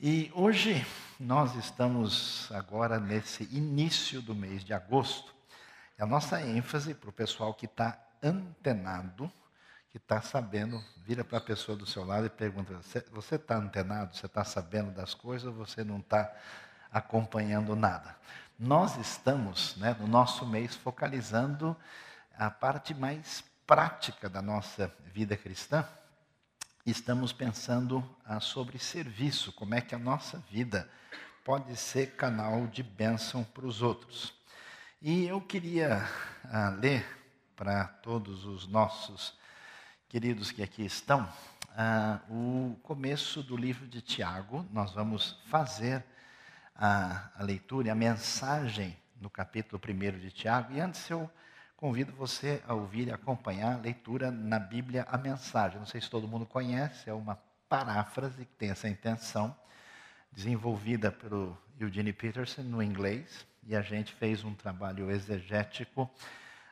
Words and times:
E 0.00 0.30
hoje 0.32 0.86
nós 1.18 1.56
estamos 1.56 2.48
agora 2.52 3.00
nesse 3.00 3.42
início 3.50 4.22
do 4.22 4.32
mês 4.32 4.62
de 4.62 4.72
agosto. 4.72 5.34
E 5.98 6.02
a 6.02 6.06
nossa 6.06 6.40
ênfase 6.40 6.94
para 6.94 7.10
o 7.10 7.12
pessoal 7.12 7.52
que 7.52 7.66
está 7.66 7.98
antenado, 8.22 9.28
que 9.90 9.96
está 9.96 10.20
sabendo, 10.22 10.80
vira 10.98 11.24
para 11.24 11.38
a 11.38 11.40
pessoa 11.40 11.76
do 11.76 11.84
seu 11.84 12.04
lado 12.04 12.26
e 12.26 12.30
pergunta: 12.30 12.80
você 13.10 13.34
está 13.34 13.56
antenado? 13.56 14.14
Você 14.14 14.26
está 14.26 14.44
sabendo 14.44 14.92
das 14.92 15.14
coisas 15.14 15.48
ou 15.48 15.52
você 15.52 15.82
não 15.82 15.98
está 15.98 16.32
acompanhando 16.92 17.74
nada? 17.74 18.14
Nós 18.56 18.96
estamos, 18.98 19.76
né, 19.78 19.96
no 19.98 20.06
nosso 20.06 20.46
mês, 20.46 20.76
focalizando 20.76 21.76
a 22.38 22.48
parte 22.48 22.94
mais 22.94 23.42
prática 23.66 24.28
da 24.28 24.40
nossa 24.40 24.94
vida 25.12 25.36
cristã 25.36 25.84
estamos 26.90 27.32
pensando 27.32 28.08
ah, 28.24 28.40
sobre 28.40 28.78
serviço, 28.78 29.52
como 29.52 29.74
é 29.74 29.80
que 29.80 29.94
a 29.94 29.98
nossa 29.98 30.38
vida 30.50 30.88
pode 31.44 31.76
ser 31.76 32.14
canal 32.16 32.66
de 32.66 32.82
bênção 32.82 33.44
para 33.44 33.66
os 33.66 33.82
outros. 33.82 34.34
E 35.00 35.26
eu 35.26 35.40
queria 35.40 36.08
ah, 36.44 36.70
ler 36.70 37.06
para 37.54 37.84
todos 37.84 38.44
os 38.44 38.66
nossos 38.66 39.36
queridos 40.08 40.50
que 40.50 40.62
aqui 40.62 40.84
estão 40.84 41.28
ah, 41.76 42.20
o 42.28 42.78
começo 42.82 43.42
do 43.42 43.56
livro 43.56 43.86
de 43.86 44.00
Tiago. 44.00 44.66
Nós 44.72 44.92
vamos 44.92 45.40
fazer 45.46 46.04
a, 46.74 47.30
a 47.36 47.42
leitura 47.42 47.88
e 47.88 47.90
a 47.90 47.94
mensagem 47.94 48.96
no 49.20 49.28
capítulo 49.28 49.80
1 49.82 50.18
de 50.18 50.30
Tiago. 50.30 50.72
E 50.72 50.80
antes 50.80 51.08
eu 51.10 51.30
convido 51.78 52.12
você 52.12 52.60
a 52.66 52.74
ouvir 52.74 53.06
e 53.06 53.12
acompanhar 53.12 53.74
a 53.74 53.78
leitura 53.78 54.32
na 54.32 54.58
Bíblia, 54.58 55.06
a 55.08 55.16
mensagem. 55.16 55.78
Não 55.78 55.86
sei 55.86 56.00
se 56.00 56.10
todo 56.10 56.26
mundo 56.26 56.44
conhece, 56.44 57.08
é 57.08 57.14
uma 57.14 57.38
paráfrase 57.68 58.44
que 58.44 58.52
tem 58.54 58.70
essa 58.70 58.88
intenção, 58.88 59.56
desenvolvida 60.32 61.12
pelo 61.12 61.56
Eugene 61.78 62.12
Peterson 62.12 62.62
no 62.62 62.82
inglês, 62.82 63.46
e 63.64 63.76
a 63.76 63.80
gente 63.80 64.12
fez 64.12 64.42
um 64.42 64.54
trabalho 64.54 65.08
exegético 65.08 66.10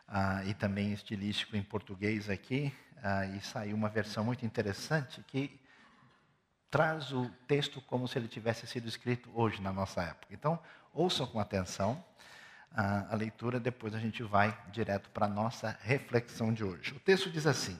ah, 0.08 0.44
e 0.44 0.52
também 0.54 0.92
estilístico 0.92 1.56
em 1.56 1.62
português 1.62 2.28
aqui, 2.28 2.74
ah, 3.00 3.26
e 3.26 3.40
saiu 3.40 3.76
uma 3.76 3.88
versão 3.88 4.24
muito 4.24 4.44
interessante 4.44 5.22
que 5.28 5.56
traz 6.68 7.12
o 7.12 7.30
texto 7.46 7.80
como 7.82 8.08
se 8.08 8.18
ele 8.18 8.26
tivesse 8.26 8.66
sido 8.66 8.88
escrito 8.88 9.30
hoje, 9.32 9.62
na 9.62 9.72
nossa 9.72 10.02
época. 10.02 10.34
Então, 10.34 10.58
ouçam 10.92 11.28
com 11.28 11.38
atenção 11.38 12.04
a, 12.76 13.14
a 13.14 13.16
leitura, 13.16 13.58
depois 13.58 13.94
a 13.94 13.98
gente 13.98 14.22
vai 14.22 14.56
direto 14.70 15.08
para 15.08 15.24
a 15.24 15.28
nossa 15.28 15.78
reflexão 15.82 16.52
de 16.52 16.62
hoje. 16.62 16.92
O 16.94 17.00
texto 17.00 17.30
diz 17.30 17.46
assim: 17.46 17.78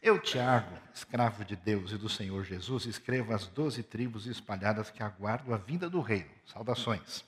Eu, 0.00 0.20
Tiago, 0.20 0.78
escravo 0.94 1.44
de 1.44 1.56
Deus 1.56 1.90
e 1.90 1.98
do 1.98 2.08
Senhor 2.08 2.44
Jesus, 2.44 2.86
escrevo 2.86 3.34
às 3.34 3.48
doze 3.48 3.82
tribos 3.82 4.26
espalhadas 4.26 4.90
que 4.90 5.02
aguardam 5.02 5.52
a 5.52 5.58
vinda 5.58 5.90
do 5.90 6.00
reino. 6.00 6.30
Saudações. 6.46 7.24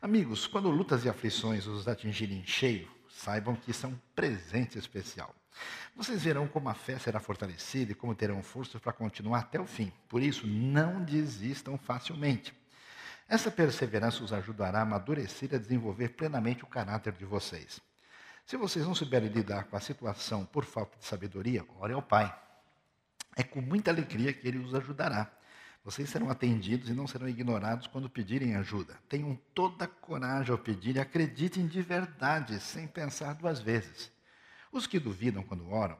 Amigos, 0.00 0.46
quando 0.46 0.70
lutas 0.70 1.04
e 1.04 1.10
aflições 1.10 1.66
os 1.66 1.86
atingirem 1.86 2.38
em 2.38 2.46
cheio, 2.46 2.90
saibam 3.08 3.54
que 3.54 3.70
um 3.86 3.96
presente 4.16 4.78
especial. 4.78 5.32
Vocês 5.94 6.22
verão 6.22 6.48
como 6.48 6.70
a 6.70 6.74
fé 6.74 6.98
será 6.98 7.20
fortalecida 7.20 7.92
e 7.92 7.94
como 7.94 8.14
terão 8.14 8.42
forças 8.42 8.80
para 8.80 8.92
continuar 8.94 9.40
até 9.40 9.60
o 9.60 9.66
fim. 9.66 9.92
Por 10.08 10.22
isso, 10.22 10.46
não 10.46 11.04
desistam 11.04 11.76
facilmente. 11.76 12.54
Essa 13.28 13.50
perseverança 13.50 14.22
os 14.22 14.32
ajudará 14.32 14.80
a 14.80 14.82
amadurecer 14.82 15.50
e 15.52 15.56
a 15.56 15.58
desenvolver 15.58 16.10
plenamente 16.10 16.64
o 16.64 16.66
caráter 16.66 17.12
de 17.12 17.24
vocês. 17.24 17.80
Se 18.44 18.56
vocês 18.56 18.84
não 18.84 18.94
souberem 18.94 19.28
lidar 19.28 19.64
com 19.64 19.76
a 19.76 19.80
situação 19.80 20.44
por 20.44 20.64
falta 20.64 20.98
de 20.98 21.04
sabedoria, 21.04 21.64
ore 21.78 21.92
ao 21.92 22.02
Pai. 22.02 22.34
É 23.36 23.42
com 23.42 23.60
muita 23.60 23.90
alegria 23.90 24.32
que 24.32 24.46
Ele 24.46 24.58
os 24.58 24.74
ajudará. 24.74 25.30
Vocês 25.84 26.08
serão 26.10 26.30
atendidos 26.30 26.88
e 26.88 26.92
não 26.92 27.06
serão 27.06 27.28
ignorados 27.28 27.86
quando 27.86 28.08
pedirem 28.08 28.54
ajuda. 28.54 28.96
Tenham 29.08 29.38
toda 29.54 29.84
a 29.84 29.88
coragem 29.88 30.52
ao 30.52 30.58
pedir 30.58 30.96
e 30.96 31.00
acreditem 31.00 31.66
de 31.66 31.82
verdade, 31.82 32.60
sem 32.60 32.86
pensar 32.86 33.34
duas 33.34 33.60
vezes. 33.60 34.12
Os 34.70 34.86
que 34.86 35.00
duvidam 35.00 35.42
quando 35.42 35.68
oram 35.70 35.98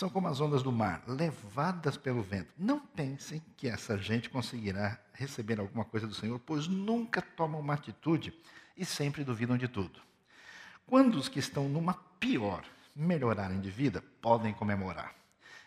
são 0.00 0.08
como 0.08 0.28
as 0.28 0.40
ondas 0.40 0.62
do 0.62 0.72
mar, 0.72 1.02
levadas 1.06 1.94
pelo 1.98 2.22
vento. 2.22 2.54
Não 2.56 2.80
pensem 2.80 3.42
que 3.54 3.68
essa 3.68 3.98
gente 3.98 4.30
conseguirá 4.30 4.98
receber 5.12 5.60
alguma 5.60 5.84
coisa 5.84 6.06
do 6.06 6.14
Senhor, 6.14 6.38
pois 6.38 6.66
nunca 6.66 7.20
tomam 7.20 7.60
uma 7.60 7.74
atitude 7.74 8.32
e 8.74 8.82
sempre 8.82 9.22
duvidam 9.22 9.58
de 9.58 9.68
tudo. 9.68 10.00
Quando 10.86 11.16
os 11.16 11.28
que 11.28 11.38
estão 11.38 11.68
numa 11.68 11.92
pior 12.18 12.64
melhorarem 12.96 13.60
de 13.60 13.70
vida, 13.70 14.02
podem 14.22 14.54
comemorar. 14.54 15.14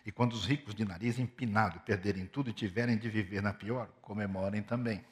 E 0.04 0.10
quando 0.10 0.32
os 0.32 0.44
ricos 0.44 0.74
de 0.74 0.84
nariz 0.84 1.20
empinado 1.20 1.78
perderem 1.80 2.26
tudo 2.26 2.50
e 2.50 2.52
tiverem 2.52 2.98
de 2.98 3.08
viver 3.08 3.40
na 3.40 3.52
pior, 3.52 3.88
comemorem 4.02 4.62
também. 4.62 5.04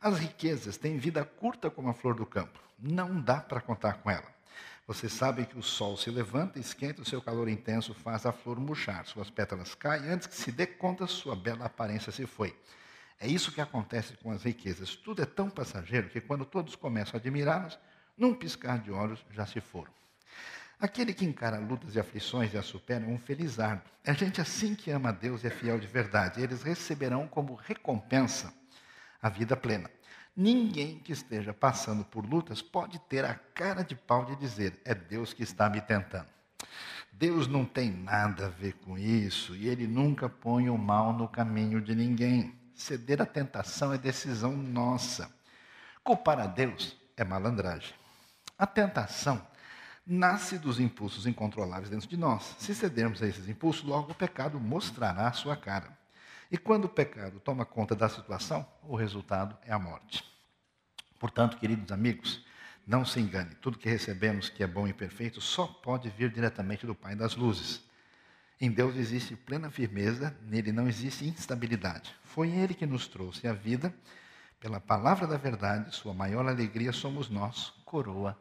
As 0.00 0.18
riquezas 0.18 0.76
têm 0.76 0.98
vida 0.98 1.24
curta 1.24 1.70
como 1.70 1.90
a 1.90 1.94
flor 1.94 2.16
do 2.16 2.26
campo. 2.26 2.58
Não 2.76 3.20
dá 3.20 3.40
para 3.40 3.60
contar 3.60 3.94
com 4.02 4.10
ela. 4.10 4.35
Vocês 4.86 5.12
sabem 5.12 5.44
que 5.44 5.58
o 5.58 5.62
sol 5.62 5.96
se 5.96 6.10
levanta, 6.10 6.60
esquenta, 6.60 7.02
o 7.02 7.04
seu 7.04 7.20
calor 7.20 7.48
intenso 7.48 7.92
faz 7.92 8.24
a 8.24 8.30
flor 8.30 8.60
murchar, 8.60 9.04
suas 9.04 9.28
pétalas 9.28 9.74
caem, 9.74 10.08
antes 10.08 10.28
que 10.28 10.34
se 10.36 10.52
dê 10.52 10.64
conta, 10.64 11.08
sua 11.08 11.34
bela 11.34 11.64
aparência 11.64 12.12
se 12.12 12.24
foi. 12.24 12.56
É 13.18 13.26
isso 13.26 13.50
que 13.50 13.60
acontece 13.60 14.16
com 14.18 14.30
as 14.30 14.44
riquezas. 14.44 14.94
Tudo 14.94 15.22
é 15.22 15.26
tão 15.26 15.50
passageiro 15.50 16.08
que 16.08 16.20
quando 16.20 16.44
todos 16.44 16.76
começam 16.76 17.14
a 17.14 17.18
admirá-las, 17.18 17.76
num 18.16 18.32
piscar 18.32 18.78
de 18.78 18.92
olhos 18.92 19.24
já 19.32 19.44
se 19.44 19.60
foram. 19.60 19.90
Aquele 20.78 21.12
que 21.12 21.24
encara 21.24 21.58
lutas 21.58 21.94
e 21.96 21.98
aflições 21.98 22.52
e 22.54 22.58
as 22.58 22.66
supera 22.66 23.04
é 23.04 23.08
um 23.08 23.18
felizardo. 23.18 23.82
É 24.04 24.14
gente 24.14 24.40
assim 24.40 24.74
que 24.74 24.90
ama 24.90 25.08
a 25.08 25.12
Deus 25.12 25.42
e 25.42 25.48
é 25.48 25.50
fiel 25.50 25.80
de 25.80 25.86
verdade. 25.86 26.40
Eles 26.40 26.62
receberão 26.62 27.26
como 27.26 27.54
recompensa 27.54 28.54
a 29.20 29.28
vida 29.28 29.56
plena. 29.56 29.90
Ninguém 30.36 30.98
que 30.98 31.12
esteja 31.12 31.54
passando 31.54 32.04
por 32.04 32.26
lutas 32.26 32.60
pode 32.60 32.98
ter 32.98 33.24
a 33.24 33.34
cara 33.34 33.82
de 33.82 33.94
pau 33.94 34.26
de 34.26 34.36
dizer: 34.36 34.78
é 34.84 34.94
Deus 34.94 35.32
que 35.32 35.42
está 35.42 35.70
me 35.70 35.80
tentando. 35.80 36.28
Deus 37.10 37.48
não 37.48 37.64
tem 37.64 37.90
nada 37.90 38.44
a 38.44 38.50
ver 38.50 38.74
com 38.74 38.98
isso 38.98 39.56
e 39.56 39.66
Ele 39.66 39.86
nunca 39.86 40.28
põe 40.28 40.68
o 40.68 40.76
mal 40.76 41.14
no 41.14 41.26
caminho 41.26 41.80
de 41.80 41.94
ninguém. 41.94 42.54
Ceder 42.74 43.22
à 43.22 43.24
tentação 43.24 43.94
é 43.94 43.96
decisão 43.96 44.54
nossa. 44.54 45.34
Culpar 46.04 46.38
a 46.38 46.46
Deus 46.46 46.94
é 47.16 47.24
malandragem. 47.24 47.94
A 48.58 48.66
tentação 48.66 49.40
nasce 50.06 50.58
dos 50.58 50.78
impulsos 50.78 51.26
incontroláveis 51.26 51.88
dentro 51.88 52.06
de 52.06 52.16
nós. 52.18 52.54
Se 52.58 52.74
cedermos 52.74 53.22
a 53.22 53.26
esses 53.26 53.48
impulsos, 53.48 53.82
logo 53.82 54.12
o 54.12 54.14
pecado 54.14 54.60
mostrará 54.60 55.28
a 55.28 55.32
sua 55.32 55.56
cara. 55.56 55.88
E 56.50 56.56
quando 56.56 56.84
o 56.84 56.88
pecado 56.88 57.40
toma 57.40 57.64
conta 57.64 57.94
da 57.94 58.08
situação, 58.08 58.66
o 58.82 58.94
resultado 58.94 59.56
é 59.64 59.72
a 59.72 59.78
morte. 59.78 60.24
Portanto, 61.18 61.56
queridos 61.56 61.90
amigos, 61.90 62.44
não 62.86 63.04
se 63.04 63.18
engane, 63.18 63.54
tudo 63.56 63.78
que 63.78 63.88
recebemos 63.88 64.48
que 64.48 64.62
é 64.62 64.66
bom 64.66 64.86
e 64.86 64.92
perfeito 64.92 65.40
só 65.40 65.66
pode 65.66 66.08
vir 66.10 66.30
diretamente 66.30 66.86
do 66.86 66.94
Pai 66.94 67.16
das 67.16 67.34
luzes. 67.34 67.82
Em 68.60 68.70
Deus 68.70 68.96
existe 68.96 69.34
plena 69.34 69.70
firmeza, 69.70 70.36
nele 70.42 70.72
não 70.72 70.86
existe 70.86 71.26
instabilidade. 71.26 72.14
Foi 72.22 72.48
Ele 72.48 72.74
que 72.74 72.86
nos 72.86 73.08
trouxe 73.08 73.48
a 73.48 73.52
vida, 73.52 73.92
pela 74.60 74.80
palavra 74.80 75.26
da 75.26 75.36
verdade, 75.36 75.94
sua 75.94 76.14
maior 76.14 76.46
alegria 76.46 76.92
somos 76.92 77.28
nós, 77.28 77.74
coroa 77.84 78.38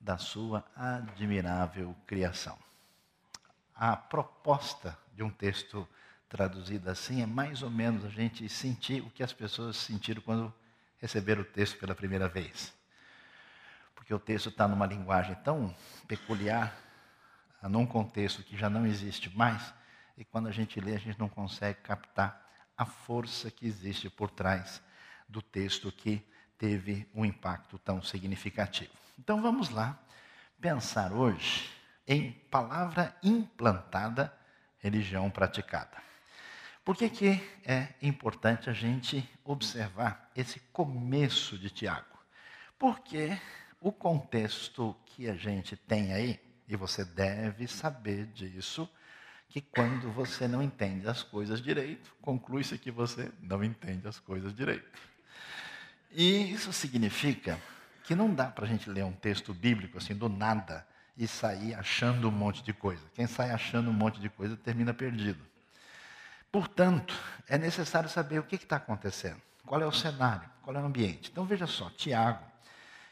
da 0.00 0.18
sua 0.18 0.64
admirável 0.74 1.94
criação. 2.06 2.58
A 3.74 3.96
proposta 3.96 4.98
de 5.14 5.22
um 5.22 5.30
texto 5.30 5.86
traduzido 6.32 6.88
assim, 6.88 7.22
é 7.22 7.26
mais 7.26 7.62
ou 7.62 7.68
menos 7.68 8.06
a 8.06 8.08
gente 8.08 8.48
sentir 8.48 9.02
o 9.02 9.10
que 9.10 9.22
as 9.22 9.34
pessoas 9.34 9.76
sentiram 9.76 10.22
quando 10.22 10.52
receberam 10.98 11.42
o 11.42 11.44
texto 11.44 11.78
pela 11.78 11.94
primeira 11.94 12.26
vez. 12.26 12.72
Porque 13.94 14.14
o 14.14 14.18
texto 14.18 14.48
está 14.48 14.66
numa 14.66 14.86
linguagem 14.86 15.34
tão 15.44 15.76
peculiar, 16.08 16.74
num 17.64 17.84
contexto 17.84 18.42
que 18.42 18.56
já 18.56 18.70
não 18.70 18.86
existe 18.86 19.28
mais, 19.36 19.74
e 20.16 20.24
quando 20.24 20.48
a 20.48 20.50
gente 20.50 20.80
lê, 20.80 20.94
a 20.94 20.98
gente 20.98 21.18
não 21.18 21.28
consegue 21.28 21.80
captar 21.80 22.50
a 22.78 22.86
força 22.86 23.50
que 23.50 23.66
existe 23.66 24.08
por 24.08 24.30
trás 24.30 24.80
do 25.28 25.42
texto 25.42 25.92
que 25.92 26.26
teve 26.56 27.06
um 27.14 27.26
impacto 27.26 27.78
tão 27.78 28.02
significativo. 28.02 28.94
Então 29.18 29.42
vamos 29.42 29.68
lá 29.68 29.98
pensar 30.58 31.12
hoje 31.12 31.70
em 32.08 32.32
palavra 32.50 33.14
implantada, 33.22 34.34
religião 34.78 35.30
praticada. 35.30 36.11
Por 36.84 36.96
que, 36.96 37.08
que 37.08 37.40
é 37.64 37.88
importante 38.02 38.68
a 38.68 38.72
gente 38.72 39.28
observar 39.44 40.30
esse 40.34 40.58
começo 40.72 41.56
de 41.56 41.70
Tiago? 41.70 42.18
Porque 42.76 43.38
o 43.80 43.92
contexto 43.92 44.96
que 45.06 45.28
a 45.28 45.34
gente 45.34 45.76
tem 45.76 46.12
aí, 46.12 46.40
e 46.66 46.74
você 46.74 47.04
deve 47.04 47.68
saber 47.68 48.26
disso, 48.26 48.90
que 49.48 49.60
quando 49.60 50.10
você 50.10 50.48
não 50.48 50.60
entende 50.60 51.06
as 51.06 51.22
coisas 51.22 51.62
direito, 51.62 52.12
conclui-se 52.20 52.76
que 52.78 52.90
você 52.90 53.30
não 53.40 53.62
entende 53.62 54.08
as 54.08 54.18
coisas 54.18 54.52
direito. 54.52 54.98
E 56.10 56.52
isso 56.52 56.72
significa 56.72 57.60
que 58.02 58.16
não 58.16 58.34
dá 58.34 58.46
para 58.46 58.64
a 58.64 58.68
gente 58.68 58.90
ler 58.90 59.04
um 59.04 59.12
texto 59.12 59.54
bíblico 59.54 59.98
assim 59.98 60.16
do 60.16 60.28
nada 60.28 60.84
e 61.16 61.28
sair 61.28 61.74
achando 61.74 62.28
um 62.28 62.32
monte 62.32 62.60
de 62.64 62.72
coisa. 62.72 63.02
Quem 63.14 63.28
sai 63.28 63.50
achando 63.50 63.88
um 63.88 63.92
monte 63.92 64.20
de 64.20 64.28
coisa 64.28 64.56
termina 64.56 64.92
perdido. 64.92 65.51
Portanto, 66.52 67.18
é 67.48 67.56
necessário 67.56 68.10
saber 68.10 68.38
o 68.38 68.42
que 68.42 68.56
está 68.56 68.76
acontecendo, 68.76 69.40
qual 69.64 69.80
é 69.80 69.86
o 69.86 69.90
cenário, 69.90 70.48
qual 70.60 70.76
é 70.76 70.80
o 70.80 70.84
ambiente. 70.84 71.30
Então 71.30 71.46
veja 71.46 71.66
só, 71.66 71.88
Tiago, 71.88 72.44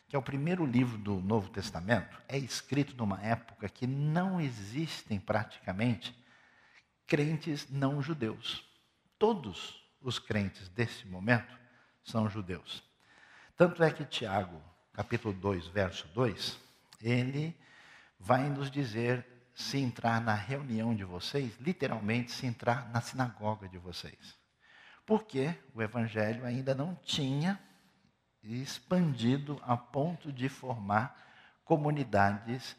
que 0.07 0.15
é 0.15 0.19
o 0.19 0.23
primeiro 0.23 0.67
livro 0.67 0.99
do 0.99 1.21
Novo 1.21 1.49
Testamento, 1.49 2.21
é 2.29 2.37
escrito 2.37 2.95
numa 2.95 3.19
época 3.23 3.67
que 3.69 3.87
não 3.87 4.39
existem 4.39 5.19
praticamente 5.19 6.15
crentes 7.07 7.67
não 7.71 8.03
judeus. 8.03 8.63
Todos 9.19 9.83
os 10.03 10.19
crentes 10.19 10.69
desse 10.69 11.07
momento 11.07 11.59
são 12.05 12.29
judeus. 12.29 12.83
Tanto 13.57 13.83
é 13.83 13.91
que 13.91 14.05
Tiago, 14.05 14.63
capítulo 14.93 15.33
2, 15.33 15.67
verso 15.69 16.07
2, 16.09 16.59
ele 17.01 17.59
vai 18.19 18.51
nos 18.51 18.71
dizer 18.71 19.27
se 19.61 19.79
entrar 19.79 20.21
na 20.21 20.35
reunião 20.35 20.95
de 20.95 21.05
vocês, 21.05 21.57
literalmente 21.61 22.33
se 22.33 22.47
entrar 22.47 22.91
na 22.91 23.01
sinagoga 23.01 23.69
de 23.69 23.79
vocês. 23.79 24.39
Porque 25.07 25.55
o 25.75 25.83
evangelho 25.83 26.45
ainda 26.45 26.75
não 26.75 26.95
tinha 26.95 27.61
expandido 28.43 29.61
a 29.65 29.77
ponto 29.77 30.33
de 30.33 30.49
formar 30.49 31.17
comunidades 31.65 32.77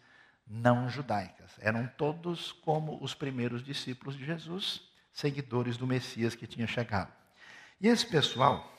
não 0.48 0.90
judaicas. 0.90 1.52
Eram 1.60 1.88
todos 1.98 2.52
como 2.52 3.02
os 3.02 3.14
primeiros 3.14 3.64
discípulos 3.64 4.18
de 4.18 4.26
Jesus, 4.26 4.82
seguidores 5.14 5.78
do 5.78 5.88
Messias 5.88 6.36
que 6.36 6.48
tinha 6.48 6.68
chegado. 6.68 7.12
E 7.80 7.88
esse 7.88 8.06
pessoal 8.06 8.70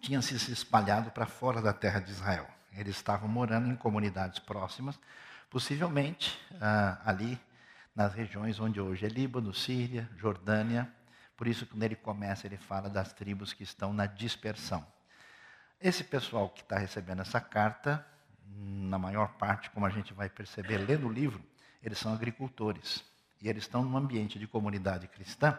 tinha 0.00 0.22
se 0.22 0.34
espalhado 0.52 1.10
para 1.10 1.26
fora 1.26 1.60
da 1.60 1.72
terra 1.72 2.00
de 2.00 2.10
Israel. 2.10 2.48
Eles 2.72 2.96
estavam 2.96 3.28
morando 3.28 3.68
em 3.68 3.76
comunidades 3.76 4.38
próximas, 4.38 4.98
possivelmente 5.50 6.38
ah, 6.60 7.00
ali 7.04 7.38
nas 7.94 8.14
regiões 8.14 8.60
onde 8.60 8.80
hoje 8.80 9.06
é 9.06 9.08
Líbano, 9.08 9.52
Síria, 9.52 10.08
Jordânia. 10.16 10.92
Por 11.36 11.46
isso, 11.46 11.66
quando 11.66 11.82
ele 11.82 11.96
começa, 11.96 12.46
ele 12.46 12.56
fala 12.56 12.88
das 12.88 13.12
tribos 13.12 13.52
que 13.52 13.62
estão 13.62 13.92
na 13.92 14.06
dispersão. 14.06 14.86
Esse 15.80 16.04
pessoal 16.04 16.50
que 16.50 16.62
está 16.62 16.78
recebendo 16.78 17.22
essa 17.22 17.40
carta, 17.40 18.04
na 18.44 18.98
maior 18.98 19.34
parte, 19.34 19.70
como 19.70 19.86
a 19.86 19.90
gente 19.90 20.12
vai 20.12 20.28
perceber 20.28 20.78
lendo 20.78 21.06
o 21.06 21.12
livro, 21.12 21.42
eles 21.82 21.98
são 21.98 22.12
agricultores. 22.12 23.04
E 23.40 23.48
eles 23.48 23.64
estão 23.64 23.84
num 23.84 23.96
ambiente 23.96 24.38
de 24.38 24.46
comunidade 24.46 25.06
cristã, 25.06 25.58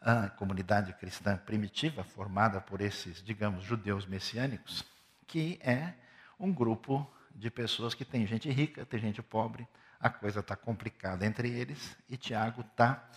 ah, 0.00 0.28
comunidade 0.30 0.92
cristã 0.94 1.36
primitiva, 1.36 2.02
formada 2.02 2.60
por 2.60 2.80
esses, 2.80 3.22
digamos, 3.22 3.62
judeus 3.64 4.06
messiânicos, 4.06 4.84
que 5.26 5.60
é 5.62 5.94
um 6.38 6.52
grupo 6.52 7.08
de 7.40 7.50
pessoas 7.50 7.94
que 7.94 8.04
tem 8.04 8.26
gente 8.26 8.50
rica, 8.50 8.84
tem 8.84 9.00
gente 9.00 9.22
pobre, 9.22 9.66
a 9.98 10.10
coisa 10.10 10.40
está 10.40 10.54
complicada 10.54 11.24
entre 11.24 11.48
eles, 11.48 11.96
e 12.08 12.16
Tiago 12.16 12.60
está 12.60 13.08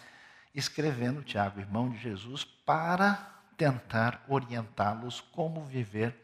escrevendo, 0.56 1.24
Tiago, 1.24 1.60
irmão 1.60 1.90
de 1.90 1.98
Jesus, 1.98 2.46
para 2.46 3.32
tentar 3.58 4.24
orientá-los 4.28 5.20
como 5.20 5.64
viver 5.66 6.16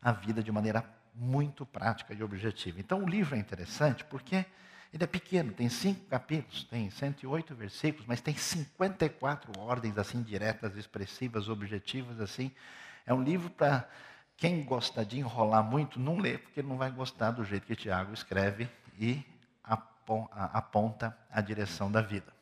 a 0.00 0.12
vida 0.12 0.42
de 0.42 0.50
maneira 0.50 0.84
muito 1.14 1.66
prática 1.66 2.14
e 2.14 2.22
objetiva. 2.22 2.80
Então 2.80 3.04
o 3.04 3.08
livro 3.08 3.36
é 3.36 3.38
interessante 3.38 4.02
porque 4.04 4.46
ele 4.92 5.04
é 5.04 5.06
pequeno, 5.06 5.52
tem 5.52 5.68
cinco 5.68 6.06
capítulos, 6.06 6.64
tem 6.64 6.90
108 6.90 7.54
versículos, 7.54 8.06
mas 8.06 8.20
tem 8.20 8.34
54 8.34 9.60
ordens 9.60 9.98
assim 9.98 10.22
diretas, 10.22 10.76
expressivas, 10.76 11.48
objetivas 11.48 12.20
assim. 12.20 12.50
É 13.06 13.12
um 13.12 13.22
livro 13.22 13.50
para 13.50 13.88
quem 14.36 14.64
gosta 14.64 15.04
de 15.04 15.18
enrolar 15.18 15.62
muito, 15.62 16.00
não 16.00 16.18
lê, 16.18 16.38
porque 16.38 16.62
não 16.62 16.76
vai 16.76 16.90
gostar 16.90 17.30
do 17.30 17.44
jeito 17.44 17.66
que 17.66 17.76
Tiago 17.76 18.12
escreve 18.12 18.68
e 18.98 19.24
aponta 20.52 21.16
a 21.30 21.40
direção 21.40 21.90
da 21.90 22.00
vida. 22.00 22.32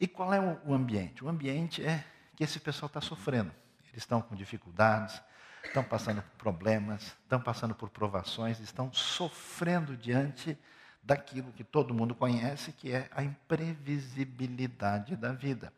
E 0.00 0.06
qual 0.06 0.32
é 0.32 0.40
o 0.64 0.72
ambiente? 0.72 1.24
O 1.24 1.28
ambiente 1.28 1.84
é 1.84 2.04
que 2.36 2.44
esse 2.44 2.60
pessoal 2.60 2.86
está 2.86 3.00
sofrendo. 3.00 3.52
Eles 3.90 4.02
estão 4.02 4.20
com 4.20 4.34
dificuldades, 4.34 5.20
estão 5.64 5.82
passando 5.82 6.22
por 6.22 6.36
problemas, 6.36 7.16
estão 7.22 7.40
passando 7.40 7.74
por 7.74 7.90
provações, 7.90 8.60
estão 8.60 8.92
sofrendo 8.92 9.96
diante 9.96 10.58
daquilo 11.02 11.52
que 11.52 11.64
todo 11.64 11.94
mundo 11.94 12.14
conhece, 12.14 12.72
que 12.72 12.92
é 12.92 13.08
a 13.12 13.22
imprevisibilidade 13.22 15.16
da 15.16 15.32
vida, 15.32 15.72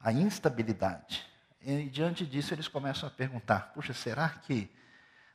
a 0.00 0.12
instabilidade. 0.12 1.26
E 1.70 1.90
diante 1.90 2.24
disso 2.24 2.54
eles 2.54 2.66
começam 2.66 3.06
a 3.06 3.12
perguntar: 3.12 3.74
puxa, 3.74 3.92
será 3.92 4.30
que 4.30 4.70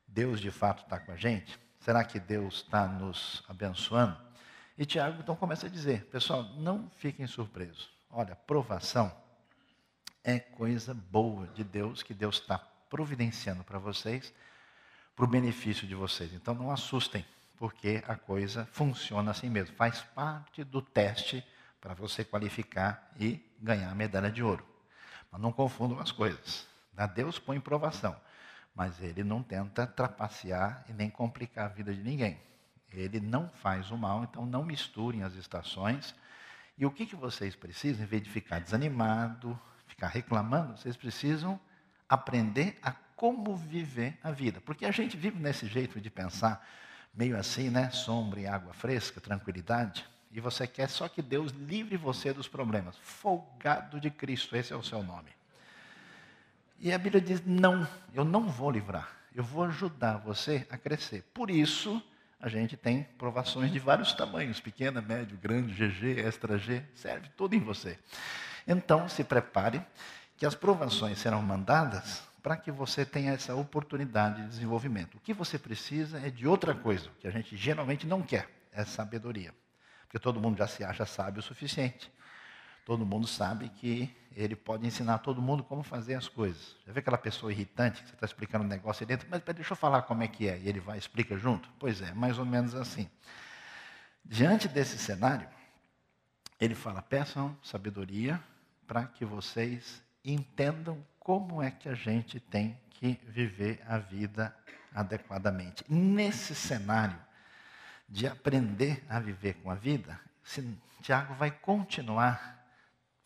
Deus 0.07 0.39
de 0.39 0.49
fato 0.49 0.81
está 0.81 0.99
com 0.99 1.11
a 1.11 1.15
gente? 1.15 1.59
Será 1.79 2.03
que 2.03 2.19
Deus 2.19 2.55
está 2.55 2.87
nos 2.87 3.43
abençoando? 3.47 4.17
E 4.75 4.83
Tiago 4.83 5.21
então 5.21 5.35
começa 5.35 5.67
a 5.67 5.69
dizer: 5.69 6.05
pessoal, 6.05 6.41
não 6.55 6.89
fiquem 6.97 7.27
surpresos. 7.27 7.87
Olha, 8.09 8.35
provação 8.35 9.15
é 10.23 10.39
coisa 10.39 10.95
boa 10.95 11.45
de 11.49 11.63
Deus, 11.63 12.01
que 12.01 12.15
Deus 12.15 12.39
está 12.39 12.57
providenciando 12.57 13.63
para 13.63 13.77
vocês, 13.77 14.33
para 15.15 15.25
o 15.25 15.27
benefício 15.27 15.85
de 15.85 15.93
vocês. 15.93 16.33
Então 16.33 16.55
não 16.55 16.71
assustem, 16.71 17.23
porque 17.57 18.03
a 18.07 18.15
coisa 18.15 18.67
funciona 18.71 19.29
assim 19.29 19.51
mesmo. 19.51 19.75
Faz 19.75 20.01
parte 20.01 20.63
do 20.63 20.81
teste 20.81 21.45
para 21.79 21.93
você 21.93 22.25
qualificar 22.25 23.11
e 23.19 23.39
ganhar 23.61 23.91
a 23.91 23.95
medalha 23.95 24.31
de 24.31 24.41
ouro. 24.41 24.72
Mas 25.33 25.41
não 25.41 25.51
confundam 25.51 25.99
as 25.99 26.11
coisas. 26.11 26.67
Deus 27.15 27.39
põe 27.39 27.59
provação, 27.59 28.15
mas 28.75 29.01
ele 29.01 29.23
não 29.23 29.41
tenta 29.41 29.87
trapacear 29.87 30.85
e 30.87 30.93
nem 30.93 31.09
complicar 31.09 31.65
a 31.65 31.69
vida 31.69 31.91
de 31.91 32.03
ninguém. 32.03 32.39
Ele 32.91 33.19
não 33.19 33.49
faz 33.49 33.89
o 33.89 33.97
mal, 33.97 34.23
então 34.23 34.45
não 34.45 34.63
misturem 34.63 35.23
as 35.23 35.33
estações. 35.33 36.13
E 36.77 36.85
o 36.85 36.91
que, 36.91 37.07
que 37.07 37.15
vocês 37.15 37.55
precisam, 37.55 38.03
em 38.03 38.07
vez 38.07 38.21
de 38.21 38.29
ficar 38.29 38.59
desanimado, 38.59 39.59
ficar 39.87 40.09
reclamando, 40.09 40.77
vocês 40.77 40.95
precisam 40.95 41.59
aprender 42.07 42.77
a 42.83 42.91
como 42.91 43.55
viver 43.55 44.19
a 44.23 44.29
vida. 44.29 44.61
Porque 44.61 44.85
a 44.85 44.91
gente 44.91 45.17
vive 45.17 45.39
nesse 45.39 45.65
jeito 45.65 45.99
de 45.99 46.11
pensar, 46.11 46.63
meio 47.11 47.35
assim, 47.35 47.71
né? 47.71 47.89
Sombra 47.89 48.39
e 48.39 48.45
água 48.45 48.71
fresca, 48.71 49.19
tranquilidade 49.19 50.07
e 50.33 50.39
você 50.39 50.65
quer 50.65 50.89
só 50.89 51.07
que 51.07 51.21
Deus 51.21 51.51
livre 51.51 51.95
você 51.95 52.33
dos 52.33 52.47
problemas. 52.47 52.97
Folgado 52.97 53.99
de 53.99 54.09
Cristo, 54.09 54.55
esse 54.55 54.73
é 54.73 54.75
o 54.75 54.83
seu 54.83 55.03
nome. 55.03 55.29
E 56.79 56.91
a 56.91 56.97
Bíblia 56.97 57.21
diz: 57.21 57.45
não, 57.45 57.87
eu 58.13 58.25
não 58.25 58.49
vou 58.49 58.71
livrar, 58.71 59.09
eu 59.35 59.43
vou 59.43 59.63
ajudar 59.65 60.17
você 60.17 60.65
a 60.71 60.77
crescer. 60.77 61.23
Por 61.33 61.51
isso, 61.51 62.01
a 62.41 62.49
gente 62.49 62.75
tem 62.75 63.03
provações 63.17 63.71
de 63.71 63.77
vários 63.77 64.11
tamanhos: 64.11 64.59
pequena, 64.59 65.01
médio, 65.01 65.37
grande, 65.37 65.73
GG, 65.73 66.19
extra 66.19 66.57
G, 66.57 66.83
serve 66.95 67.29
tudo 67.37 67.55
em 67.55 67.59
você. 67.59 67.97
Então, 68.67 69.07
se 69.07 69.23
prepare, 69.23 69.81
que 70.35 70.45
as 70.45 70.55
provações 70.55 71.19
serão 71.19 71.43
mandadas 71.43 72.23
para 72.41 72.57
que 72.57 72.71
você 72.71 73.05
tenha 73.05 73.33
essa 73.33 73.55
oportunidade 73.55 74.41
de 74.41 74.47
desenvolvimento. 74.49 75.15
O 75.15 75.19
que 75.19 75.33
você 75.33 75.57
precisa 75.59 76.19
é 76.19 76.29
de 76.29 76.47
outra 76.47 76.73
coisa, 76.73 77.09
que 77.19 77.27
a 77.27 77.31
gente 77.31 77.55
geralmente 77.55 78.05
não 78.05 78.21
quer, 78.21 78.49
é 78.73 78.83
sabedoria. 78.83 79.53
Porque 80.13 80.21
todo 80.21 80.39
mundo 80.39 80.59
já 80.59 80.67
se 80.67 80.83
acha 80.83 81.07
sábio 81.07 81.39
o 81.39 81.41
suficiente. 81.41 82.13
Todo 82.85 83.03
mundo 83.03 83.25
sabe 83.25 83.67
que 83.69 84.15
ele 84.35 84.55
pode 84.55 84.85
ensinar 84.85 85.17
todo 85.17 85.41
mundo 85.41 85.63
como 85.63 85.81
fazer 85.81 86.13
as 86.13 86.27
coisas. 86.27 86.75
Já 86.85 86.93
vê 86.93 86.99
aquela 86.99 87.17
pessoa 87.17 87.51
irritante 87.51 88.03
que 88.03 88.09
você 88.09 88.13
está 88.13 88.25
explicando 88.27 88.63
um 88.63 88.67
negócio 88.67 89.01
aí 89.01 89.07
dentro, 89.07 89.27
mas 89.27 89.41
deixa 89.41 89.73
eu 89.73 89.75
falar 89.75 90.03
como 90.03 90.21
é 90.21 90.27
que 90.27 90.47
é, 90.47 90.59
e 90.59 90.69
ele 90.69 90.79
vai 90.79 90.97
e 90.97 90.99
explica 90.99 91.35
junto? 91.35 91.67
Pois 91.79 91.99
é, 91.99 92.13
mais 92.13 92.37
ou 92.37 92.45
menos 92.45 92.75
assim. 92.75 93.09
Diante 94.23 94.67
desse 94.67 94.99
cenário, 94.99 95.49
ele 96.61 96.75
fala: 96.75 97.01
peçam 97.01 97.57
sabedoria 97.63 98.39
para 98.85 99.07
que 99.07 99.25
vocês 99.25 100.03
entendam 100.23 101.03
como 101.19 101.59
é 101.59 101.71
que 101.71 101.89
a 101.89 101.95
gente 101.95 102.39
tem 102.39 102.79
que 102.91 103.19
viver 103.25 103.81
a 103.87 103.97
vida 103.97 104.55
adequadamente. 104.93 105.83
Nesse 105.89 106.53
cenário, 106.53 107.19
de 108.13 108.27
aprender 108.27 109.03
a 109.09 109.19
viver 109.19 109.55
com 109.55 109.71
a 109.71 109.73
vida, 109.73 110.19
Tiago 111.01 111.33
vai 111.33 111.49
continuar 111.49 112.63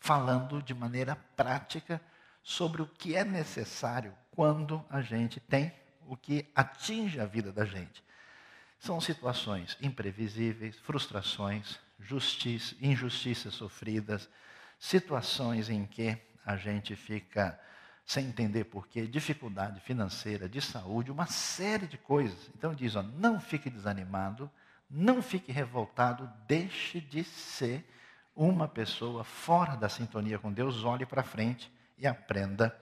falando 0.00 0.62
de 0.62 0.72
maneira 0.72 1.14
prática 1.36 2.00
sobre 2.42 2.80
o 2.80 2.86
que 2.86 3.14
é 3.14 3.22
necessário 3.22 4.14
quando 4.30 4.82
a 4.88 5.02
gente 5.02 5.40
tem 5.40 5.74
o 6.06 6.16
que 6.16 6.50
atinge 6.54 7.20
a 7.20 7.26
vida 7.26 7.52
da 7.52 7.66
gente. 7.66 8.02
São 8.78 8.98
situações 8.98 9.76
imprevisíveis, 9.82 10.78
frustrações, 10.78 11.78
justiça, 12.00 12.74
injustiças 12.80 13.52
sofridas, 13.52 14.26
situações 14.78 15.68
em 15.68 15.84
que 15.84 16.16
a 16.46 16.56
gente 16.56 16.96
fica 16.96 17.60
sem 18.06 18.24
entender 18.24 18.64
porquê, 18.64 19.06
dificuldade 19.06 19.80
financeira, 19.80 20.48
de 20.48 20.62
saúde, 20.62 21.10
uma 21.10 21.26
série 21.26 21.86
de 21.86 21.98
coisas. 21.98 22.50
Então 22.56 22.74
diz, 22.74 22.96
ó, 22.96 23.02
não 23.02 23.38
fique 23.38 23.68
desanimado, 23.68 24.50
não 24.90 25.20
fique 25.20 25.52
revoltado, 25.52 26.30
deixe 26.46 27.00
de 27.00 27.22
ser 27.24 27.84
uma 28.34 28.68
pessoa 28.68 29.24
fora 29.24 29.76
da 29.76 29.88
sintonia 29.88 30.38
com 30.38 30.52
Deus, 30.52 30.84
olhe 30.84 31.04
para 31.04 31.22
frente 31.22 31.70
e 31.98 32.06
aprenda 32.06 32.76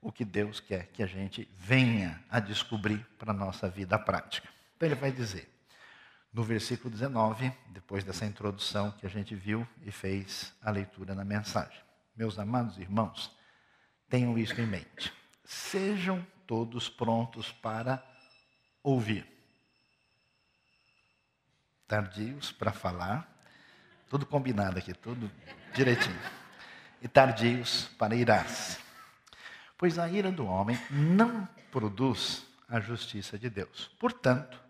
o 0.00 0.10
que 0.10 0.24
Deus 0.24 0.60
quer 0.60 0.86
que 0.86 1.02
a 1.02 1.06
gente 1.06 1.48
venha 1.56 2.22
a 2.30 2.40
descobrir 2.40 3.04
para 3.18 3.32
a 3.32 3.34
nossa 3.34 3.68
vida 3.68 3.98
prática. 3.98 4.48
Então 4.76 4.88
ele 4.88 4.94
vai 4.94 5.12
dizer, 5.12 5.48
no 6.32 6.42
versículo 6.42 6.90
19, 6.90 7.52
depois 7.68 8.04
dessa 8.04 8.24
introdução 8.24 8.90
que 8.92 9.06
a 9.06 9.10
gente 9.10 9.34
viu 9.34 9.66
e 9.82 9.90
fez 9.90 10.54
a 10.62 10.70
leitura 10.70 11.14
na 11.14 11.24
mensagem. 11.24 11.80
Meus 12.16 12.38
amados 12.38 12.78
irmãos, 12.78 13.36
tenham 14.08 14.38
isso 14.38 14.58
em 14.60 14.66
mente. 14.66 15.12
Sejam 15.44 16.26
todos 16.46 16.88
prontos 16.88 17.52
para 17.52 18.02
ouvir. 18.82 19.37
Tardios 21.88 22.52
para 22.52 22.70
falar, 22.70 23.26
tudo 24.10 24.26
combinado 24.26 24.78
aqui, 24.78 24.92
tudo 24.92 25.30
direitinho. 25.74 26.20
E 27.00 27.08
tardios 27.08 27.88
para 27.98 28.14
irar-se. 28.14 28.78
Pois 29.78 29.98
a 29.98 30.08
ira 30.08 30.30
do 30.30 30.44
homem 30.46 30.78
não 30.90 31.48
produz 31.72 32.46
a 32.68 32.78
justiça 32.78 33.38
de 33.38 33.48
Deus. 33.48 33.90
Portanto, 33.98 34.60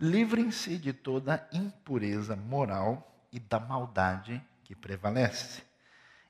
livrem-se 0.00 0.76
de 0.76 0.92
toda 0.92 1.48
impureza 1.52 2.34
moral 2.34 3.24
e 3.30 3.38
da 3.38 3.60
maldade 3.60 4.42
que 4.64 4.74
prevalece. 4.74 5.62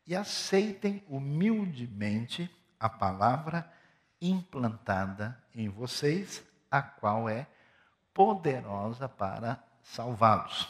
E 0.07 0.15
aceitem 0.15 1.03
humildemente 1.09 2.51
a 2.79 2.89
palavra 2.89 3.71
implantada 4.21 5.43
em 5.55 5.69
vocês, 5.69 6.43
a 6.71 6.83
qual 6.83 7.29
é 7.29 7.47
poderosa 8.13 9.09
para 9.09 9.63
salvá-los. 9.93 10.69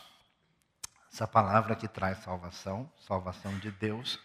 Essa 1.12 1.26
palavra 1.26 1.74
que 1.74 1.88
traz 1.88 2.18
salvação, 2.18 2.90
salvação 2.98 3.58
de 3.58 3.70
Deus, 3.70 4.20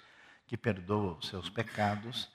que 0.45 0.55
perdoa 0.55 1.17
os 1.17 1.27
seus 1.27 1.50
pecados, 1.50 2.29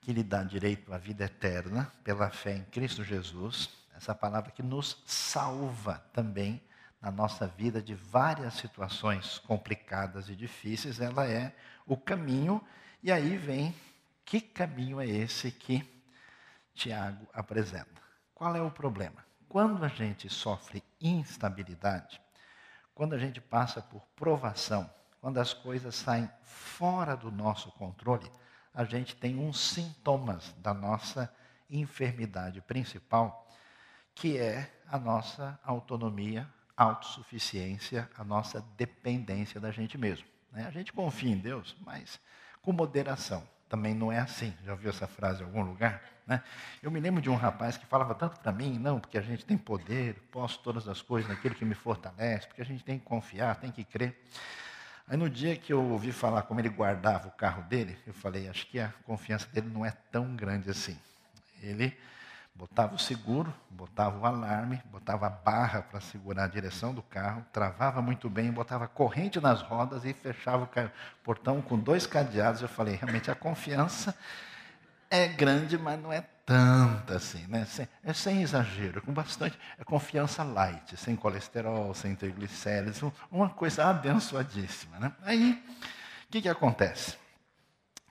que 0.00 0.12
lhe 0.12 0.22
dá 0.22 0.42
direito 0.42 0.92
à 0.92 0.98
vida 0.98 1.24
eterna 1.24 1.90
pela 2.02 2.30
fé 2.30 2.56
em 2.56 2.64
Cristo 2.64 3.02
Jesus. 3.02 3.70
Essa 3.96 4.14
palavra 4.14 4.50
que 4.50 4.62
nos 4.62 5.02
salva 5.06 6.04
também 6.12 6.62
na 7.00 7.10
nossa 7.10 7.46
vida 7.46 7.80
de 7.80 7.94
várias 7.94 8.54
situações 8.54 9.38
complicadas 9.38 10.28
e 10.28 10.36
difíceis, 10.36 11.00
ela 11.00 11.26
é 11.26 11.54
o 11.86 11.96
caminho. 11.96 12.62
E 13.02 13.10
aí 13.10 13.36
vem 13.36 13.74
que 14.24 14.40
caminho 14.40 15.00
é 15.00 15.06
esse 15.06 15.50
que 15.50 15.82
Tiago 16.74 17.26
apresenta? 17.32 18.02
Qual 18.34 18.54
é 18.54 18.60
o 18.60 18.70
problema? 18.70 19.24
Quando 19.54 19.84
a 19.84 19.88
gente 19.88 20.28
sofre 20.28 20.82
instabilidade, 21.00 22.20
quando 22.92 23.12
a 23.12 23.18
gente 23.18 23.40
passa 23.40 23.80
por 23.80 24.04
provação, 24.16 24.92
quando 25.20 25.38
as 25.38 25.54
coisas 25.54 25.94
saem 25.94 26.28
fora 26.42 27.16
do 27.16 27.30
nosso 27.30 27.70
controle, 27.70 28.28
a 28.74 28.82
gente 28.82 29.14
tem 29.14 29.38
uns 29.38 29.60
sintomas 29.60 30.52
da 30.58 30.74
nossa 30.74 31.32
enfermidade 31.70 32.60
principal, 32.62 33.48
que 34.12 34.36
é 34.36 34.68
a 34.88 34.98
nossa 34.98 35.56
autonomia, 35.62 36.52
autossuficiência, 36.76 38.10
a 38.18 38.24
nossa 38.24 38.60
dependência 38.76 39.60
da 39.60 39.70
gente 39.70 39.96
mesmo. 39.96 40.26
Né? 40.50 40.66
A 40.66 40.70
gente 40.72 40.92
confia 40.92 41.30
em 41.30 41.38
Deus, 41.38 41.76
mas 41.86 42.18
com 42.60 42.72
moderação. 42.72 43.48
Também 43.74 43.92
não 43.92 44.12
é 44.12 44.20
assim. 44.20 44.54
Já 44.64 44.70
ouviu 44.70 44.88
essa 44.88 45.08
frase 45.08 45.42
em 45.42 45.46
algum 45.46 45.62
lugar? 45.62 46.00
Né? 46.24 46.40
Eu 46.80 46.92
me 46.92 47.00
lembro 47.00 47.20
de 47.20 47.28
um 47.28 47.34
rapaz 47.34 47.76
que 47.76 47.84
falava 47.84 48.14
tanto 48.14 48.38
para 48.38 48.52
mim, 48.52 48.78
não, 48.78 49.00
porque 49.00 49.18
a 49.18 49.20
gente 49.20 49.44
tem 49.44 49.58
poder, 49.58 50.14
posso 50.30 50.60
todas 50.60 50.86
as 50.86 51.02
coisas 51.02 51.28
naquele 51.28 51.56
que 51.56 51.64
me 51.64 51.74
fortalece, 51.74 52.46
porque 52.46 52.62
a 52.62 52.64
gente 52.64 52.84
tem 52.84 53.00
que 53.00 53.04
confiar, 53.04 53.56
tem 53.56 53.72
que 53.72 53.82
crer. 53.82 54.16
Aí 55.08 55.16
no 55.16 55.28
dia 55.28 55.56
que 55.56 55.72
eu 55.72 55.82
ouvi 55.82 56.12
falar 56.12 56.42
como 56.42 56.60
ele 56.60 56.68
guardava 56.68 57.26
o 57.26 57.32
carro 57.32 57.62
dele, 57.64 57.98
eu 58.06 58.14
falei, 58.14 58.48
acho 58.48 58.64
que 58.68 58.78
a 58.78 58.92
confiança 59.02 59.48
dele 59.52 59.68
não 59.68 59.84
é 59.84 59.90
tão 60.12 60.36
grande 60.36 60.70
assim. 60.70 60.96
Ele 61.60 61.98
botava 62.54 62.94
o 62.94 62.98
seguro, 62.98 63.52
botava 63.68 64.18
o 64.18 64.24
alarme, 64.24 64.80
botava 64.90 65.26
a 65.26 65.30
barra 65.30 65.82
para 65.82 66.00
segurar 66.00 66.44
a 66.44 66.48
direção 66.48 66.94
do 66.94 67.02
carro, 67.02 67.44
travava 67.52 68.00
muito 68.00 68.30
bem, 68.30 68.52
botava 68.52 68.86
corrente 68.86 69.40
nas 69.40 69.60
rodas 69.60 70.04
e 70.04 70.12
fechava 70.12 70.64
o 70.64 70.90
portão 71.24 71.60
com 71.60 71.76
dois 71.78 72.06
cadeados. 72.06 72.62
Eu 72.62 72.68
falei, 72.68 72.94
realmente 72.94 73.30
a 73.30 73.34
confiança 73.34 74.16
é 75.10 75.26
grande, 75.26 75.76
mas 75.76 76.00
não 76.00 76.12
é 76.12 76.20
tanta 76.46 77.16
assim, 77.16 77.44
né? 77.48 77.64
Sem, 77.64 77.88
é 78.04 78.12
sem 78.12 78.42
exagero, 78.42 79.02
com 79.02 79.12
bastante, 79.12 79.58
é 79.78 79.84
confiança 79.84 80.42
light, 80.44 80.96
sem 80.96 81.16
colesterol, 81.16 81.92
sem 81.94 82.14
triglicéridos, 82.14 83.02
uma 83.30 83.48
coisa 83.48 83.86
abençoadíssima, 83.86 84.98
né? 84.98 85.12
Aí, 85.22 85.62
o 86.26 86.30
que, 86.30 86.42
que 86.42 86.48
acontece? 86.48 87.23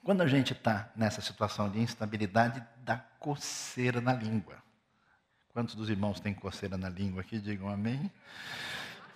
Quando 0.03 0.22
a 0.22 0.27
gente 0.27 0.53
está 0.53 0.89
nessa 0.95 1.22
situação 1.22 1.69
de 1.69 1.79
instabilidade, 1.79 2.63
dá 2.77 2.98
coceira 3.19 4.01
na 4.01 4.13
língua. 4.13 4.62
Quantos 5.53 5.75
dos 5.75 5.89
irmãos 5.89 6.19
têm 6.19 6.33
coceira 6.33 6.77
na 6.77 6.89
língua 6.89 7.22
aqui? 7.22 7.39
Digam 7.39 7.69
amém. 7.69 8.12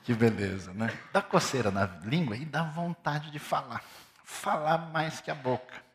Que 0.03 0.13
beleza, 0.13 0.74
né? 0.74 0.98
Dá 1.12 1.22
coceira 1.22 1.70
na 1.70 1.86
língua 1.86 2.38
e 2.38 2.46
dá 2.46 2.63
vontade 2.63 3.32
de 3.32 3.39
falar. 3.39 3.84
Falar 4.24 4.77
mais 4.91 5.20
que 5.20 5.29
a 5.29 5.36
boca 5.36 5.88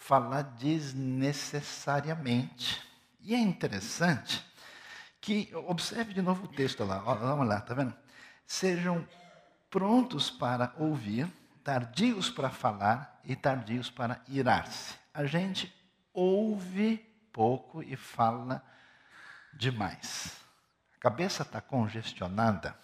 falar 0.00 0.42
desnecessariamente. 0.42 2.82
E 3.20 3.34
é 3.34 3.38
interessante 3.38 4.44
que, 5.20 5.54
observe 5.54 6.14
de 6.14 6.22
novo 6.22 6.46
o 6.46 6.48
texto 6.48 6.82
lá, 6.84 6.98
vamos 6.98 7.46
lá, 7.46 7.60
tá 7.60 7.74
vendo? 7.74 7.94
Sejam 8.46 9.06
prontos 9.68 10.30
para 10.30 10.72
ouvir, 10.78 11.30
tardios 11.70 12.28
para 12.28 12.50
falar 12.50 13.20
e 13.24 13.36
tardios 13.36 13.88
para 13.88 14.20
irar-se. 14.26 14.98
A 15.14 15.24
gente 15.24 15.72
ouve 16.12 16.96
pouco 17.32 17.80
e 17.80 17.94
fala 17.94 18.60
demais. 19.54 20.36
A 20.96 20.98
cabeça 20.98 21.44
está 21.44 21.60
congestionada, 21.60 22.74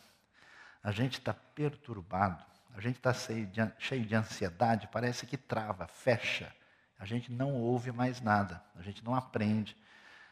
a 0.85 0.93
gente 0.93 1.19
está 1.19 1.35
perturbado, 1.35 2.45
a 2.77 2.81
gente 2.81 2.99
está 2.99 3.13
cheio, 3.13 4.07
de 4.07 4.15
ansiedade, 4.15 4.89
parece 4.93 5.27
que 5.27 5.37
trava, 5.37 5.89
fecha 5.89 6.55
a 6.97 7.05
gente 7.05 7.33
não 7.33 7.55
ouve 7.55 7.91
mais 7.91 8.21
nada, 8.21 8.63
a 8.77 8.83
gente 8.83 9.05
não 9.05 9.17
aprende, 9.17 9.77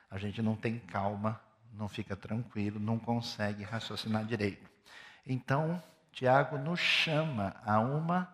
a 0.08 0.16
gente 0.16 0.40
não 0.40 0.54
tem 0.54 0.78
calma, 0.78 1.40
não 1.72 1.88
fica 1.88 2.14
tranquilo, 2.14 2.78
não 2.78 3.00
consegue 3.00 3.64
raciocinar 3.64 4.24
direito. 4.24 4.70
Então, 5.26 5.82
Tiago 6.12 6.56
nos 6.56 6.78
chama 6.78 7.56
a 7.66 7.80
uma 7.80 8.32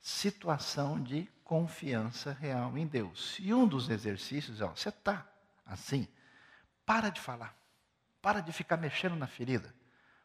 situação 0.00 1.00
de 1.00 1.28
confiança 1.44 2.32
real 2.32 2.76
em 2.76 2.86
Deus. 2.86 3.36
E 3.40 3.52
um 3.52 3.66
dos 3.66 3.88
exercícios 3.88 4.60
é: 4.60 4.64
ó, 4.64 4.68
você 4.68 4.88
está 4.88 5.26
assim, 5.66 6.08
para 6.84 7.10
de 7.10 7.20
falar, 7.20 7.54
para 8.20 8.40
de 8.40 8.52
ficar 8.52 8.76
mexendo 8.76 9.16
na 9.16 9.26
ferida, 9.26 9.74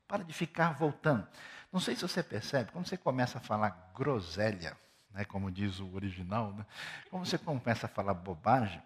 para 0.08 0.24
de 0.24 0.34
ficar 0.34 0.74
voltando. 0.74 1.28
Não 1.72 1.80
sei 1.80 1.96
se 1.96 2.02
você 2.02 2.24
percebe, 2.24 2.72
quando 2.72 2.88
você 2.88 2.98
começa 2.98 3.38
a 3.38 3.42
falar 3.42 3.92
groselha, 3.96 4.78
né, 5.12 5.26
como 5.26 5.52
diz 5.52 5.80
o 5.80 5.94
original, 5.94 6.54
né, 6.54 6.66
como 7.10 7.26
você 7.26 7.38
começa 7.38 7.86
a 7.86 7.90
falar 7.90 8.14
bobagem, 8.14 8.82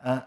ah, 0.00 0.26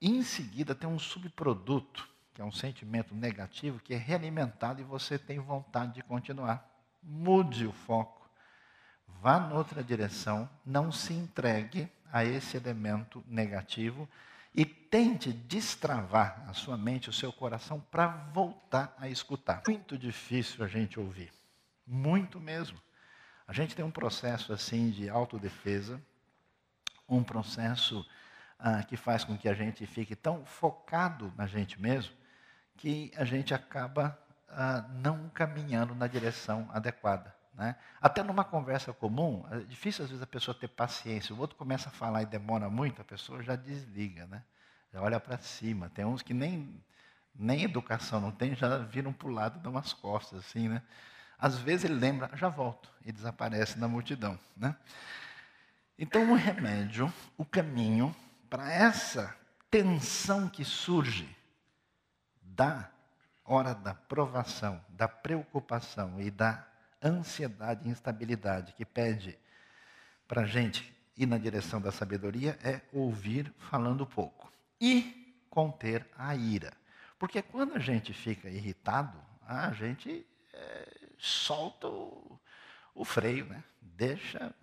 em 0.00 0.22
seguida 0.22 0.74
tem 0.74 0.88
um 0.88 0.98
subproduto, 0.98 2.08
que 2.32 2.40
é 2.40 2.44
um 2.44 2.52
sentimento 2.52 3.14
negativo, 3.14 3.80
que 3.80 3.94
é 3.94 3.96
realimentado 3.96 4.80
e 4.80 4.84
você 4.84 5.18
tem 5.18 5.40
vontade 5.40 5.94
de 5.94 6.02
continuar. 6.02 6.64
Mude 7.02 7.66
o 7.66 7.72
foco, 7.72 8.17
vá 9.20 9.38
noutra 9.38 9.82
direção, 9.82 10.48
não 10.64 10.92
se 10.92 11.12
entregue 11.12 11.90
a 12.12 12.24
esse 12.24 12.56
elemento 12.56 13.22
negativo 13.26 14.08
e 14.54 14.64
tente 14.64 15.32
destravar 15.32 16.44
a 16.48 16.52
sua 16.52 16.76
mente, 16.76 17.10
o 17.10 17.12
seu 17.12 17.32
coração, 17.32 17.80
para 17.90 18.08
voltar 18.32 18.94
a 18.98 19.08
escutar. 19.08 19.62
Muito 19.68 19.98
difícil 19.98 20.64
a 20.64 20.68
gente 20.68 20.98
ouvir, 20.98 21.32
muito 21.86 22.40
mesmo. 22.40 22.80
A 23.46 23.52
gente 23.52 23.74
tem 23.74 23.84
um 23.84 23.90
processo 23.90 24.52
assim 24.52 24.90
de 24.90 25.08
autodefesa, 25.08 26.00
um 27.08 27.22
processo 27.22 28.06
ah, 28.58 28.82
que 28.82 28.96
faz 28.96 29.24
com 29.24 29.36
que 29.38 29.48
a 29.48 29.54
gente 29.54 29.86
fique 29.86 30.14
tão 30.16 30.44
focado 30.44 31.32
na 31.36 31.46
gente 31.46 31.80
mesmo 31.80 32.14
que 32.76 33.12
a 33.16 33.24
gente 33.24 33.52
acaba 33.52 34.18
ah, 34.48 34.86
não 35.02 35.28
caminhando 35.28 35.94
na 35.94 36.06
direção 36.06 36.68
adequada. 36.72 37.34
Né? 37.58 37.74
Até 38.00 38.22
numa 38.22 38.44
conversa 38.44 38.92
comum, 38.92 39.44
é 39.50 39.58
difícil 39.58 40.04
às 40.04 40.10
vezes 40.10 40.22
a 40.22 40.26
pessoa 40.28 40.56
ter 40.56 40.68
paciência. 40.68 41.34
O 41.34 41.38
outro 41.40 41.56
começa 41.56 41.88
a 41.88 41.92
falar 41.92 42.22
e 42.22 42.26
demora 42.26 42.70
muito, 42.70 43.02
a 43.02 43.04
pessoa 43.04 43.42
já 43.42 43.56
desliga, 43.56 44.28
né? 44.28 44.44
já 44.92 45.02
olha 45.02 45.18
para 45.18 45.36
cima. 45.38 45.90
Tem 45.90 46.04
uns 46.04 46.22
que 46.22 46.32
nem, 46.32 46.80
nem 47.34 47.64
educação 47.64 48.20
não 48.20 48.30
tem, 48.30 48.54
já 48.54 48.78
viram 48.78 49.12
para 49.12 49.26
o 49.26 49.32
lado 49.32 49.58
dão 49.58 49.72
umas 49.72 49.92
costas, 49.92 50.38
assim, 50.38 50.68
né? 50.68 50.80
Às 51.36 51.58
vezes 51.58 51.84
ele 51.84 51.94
lembra, 51.94 52.30
já 52.36 52.48
volto, 52.48 52.90
e 53.04 53.12
desaparece 53.12 53.78
na 53.78 53.86
multidão. 53.86 54.38
Né? 54.56 54.74
Então, 55.96 56.32
o 56.32 56.34
remédio, 56.34 57.12
o 57.36 57.44
caminho 57.44 58.14
para 58.50 58.72
essa 58.72 59.36
tensão 59.70 60.48
que 60.48 60.64
surge 60.64 61.28
da 62.42 62.90
hora 63.44 63.72
da 63.72 63.94
provação, 63.94 64.80
da 64.88 65.06
preocupação 65.06 66.20
e 66.20 66.28
da 66.28 66.66
ansiedade 67.02 67.86
e 67.86 67.90
instabilidade 67.90 68.72
que 68.72 68.84
pede 68.84 69.38
para 70.26 70.42
a 70.42 70.46
gente 70.46 70.94
ir 71.16 71.26
na 71.26 71.38
direção 71.38 71.80
da 71.80 71.90
sabedoria 71.90 72.58
é 72.62 72.80
ouvir 72.92 73.52
falando 73.58 74.06
pouco 74.06 74.52
e 74.80 75.34
conter 75.50 76.06
a 76.16 76.34
ira. 76.34 76.72
Porque 77.18 77.42
quando 77.42 77.74
a 77.74 77.78
gente 77.78 78.12
fica 78.12 78.48
irritado, 78.48 79.18
a 79.46 79.72
gente 79.72 80.24
é, 80.52 80.88
solta 81.18 81.88
o, 81.88 82.38
o 82.94 83.04
freio, 83.04 83.46
né? 83.46 83.64
Deixa 83.80 84.54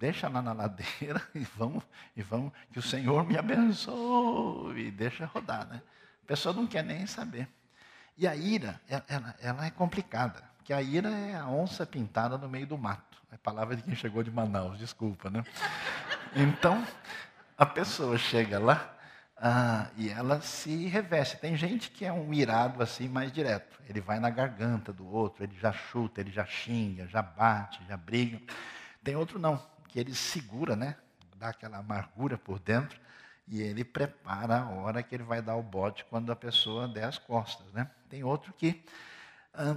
deixa 0.00 0.28
lá 0.28 0.40
na 0.40 0.54
ladeira 0.54 1.22
e 1.34 1.40
vamos, 1.40 1.84
e 2.16 2.22
vamos, 2.22 2.52
que 2.72 2.78
o 2.78 2.82
Senhor 2.82 3.26
me 3.26 3.36
abençoe, 3.36 4.86
e 4.86 4.90
deixa 4.90 5.26
rodar, 5.26 5.68
né? 5.68 5.82
A 6.22 6.26
pessoa 6.26 6.54
não 6.54 6.66
quer 6.66 6.82
nem 6.82 7.06
saber. 7.06 7.46
E 8.16 8.26
a 8.26 8.34
ira, 8.34 8.80
ela, 8.88 9.36
ela 9.40 9.66
é 9.66 9.70
complicada, 9.70 10.49
porque 10.60 10.74
a 10.74 10.82
ira 10.82 11.08
é 11.08 11.34
a 11.34 11.48
onça 11.48 11.86
pintada 11.86 12.36
no 12.36 12.46
meio 12.46 12.66
do 12.66 12.76
mato. 12.76 13.18
É 13.32 13.36
palavra 13.38 13.74
de 13.74 13.82
quem 13.82 13.94
chegou 13.94 14.22
de 14.22 14.30
Manaus, 14.30 14.78
desculpa, 14.78 15.30
né? 15.30 15.42
Então, 16.36 16.86
a 17.56 17.64
pessoa 17.64 18.18
chega 18.18 18.58
lá 18.58 18.94
ah, 19.38 19.88
e 19.96 20.10
ela 20.10 20.42
se 20.42 20.86
reveste. 20.86 21.38
Tem 21.38 21.56
gente 21.56 21.90
que 21.90 22.04
é 22.04 22.12
um 22.12 22.32
irado 22.34 22.82
assim 22.82 23.08
mais 23.08 23.32
direto. 23.32 23.80
Ele 23.88 24.02
vai 24.02 24.20
na 24.20 24.28
garganta 24.28 24.92
do 24.92 25.10
outro, 25.10 25.42
ele 25.42 25.56
já 25.58 25.72
chuta, 25.72 26.20
ele 26.20 26.30
já 26.30 26.44
xinga, 26.44 27.06
já 27.08 27.22
bate, 27.22 27.80
já 27.88 27.96
briga. 27.96 28.38
Tem 29.02 29.16
outro 29.16 29.38
não, 29.38 29.64
que 29.88 29.98
ele 29.98 30.14
segura, 30.14 30.76
né? 30.76 30.94
Dá 31.36 31.48
aquela 31.48 31.78
amargura 31.78 32.36
por 32.36 32.58
dentro 32.58 33.00
e 33.48 33.62
ele 33.62 33.82
prepara 33.82 34.60
a 34.60 34.68
hora 34.68 35.02
que 35.02 35.14
ele 35.14 35.24
vai 35.24 35.40
dar 35.40 35.56
o 35.56 35.62
bote 35.62 36.04
quando 36.04 36.30
a 36.30 36.36
pessoa 36.36 36.86
der 36.86 37.04
as 37.04 37.16
costas, 37.16 37.72
né? 37.72 37.90
Tem 38.10 38.22
outro 38.22 38.52
que 38.52 38.84
ah, 39.54 39.76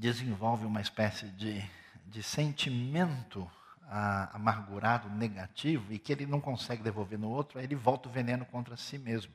desenvolve 0.00 0.64
uma 0.64 0.80
espécie 0.80 1.26
de, 1.26 1.62
de 2.06 2.22
sentimento 2.22 3.48
ah, 3.82 4.30
amargurado, 4.32 5.10
negativo, 5.10 5.92
e 5.92 5.98
que 5.98 6.10
ele 6.10 6.24
não 6.24 6.40
consegue 6.40 6.82
devolver 6.82 7.18
no 7.18 7.28
outro, 7.28 7.58
aí 7.58 7.66
ele 7.66 7.74
volta 7.74 8.08
o 8.08 8.12
veneno 8.12 8.46
contra 8.46 8.76
si 8.78 8.96
mesmo. 8.96 9.32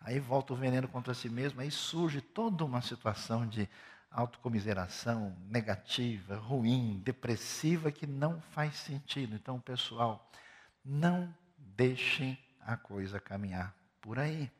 Aí 0.00 0.20
volta 0.20 0.52
o 0.52 0.56
veneno 0.56 0.86
contra 0.86 1.12
si 1.12 1.28
mesmo, 1.28 1.60
aí 1.60 1.72
surge 1.72 2.20
toda 2.20 2.64
uma 2.64 2.80
situação 2.80 3.46
de 3.46 3.68
autocomiseração 4.12 5.36
negativa, 5.48 6.36
ruim, 6.36 7.02
depressiva, 7.04 7.90
que 7.90 8.06
não 8.06 8.40
faz 8.52 8.76
sentido. 8.76 9.34
Então, 9.34 9.58
pessoal, 9.58 10.30
não 10.84 11.34
deixem 11.58 12.38
a 12.60 12.76
coisa 12.76 13.18
caminhar 13.18 13.74
por 14.00 14.20
aí. 14.20 14.50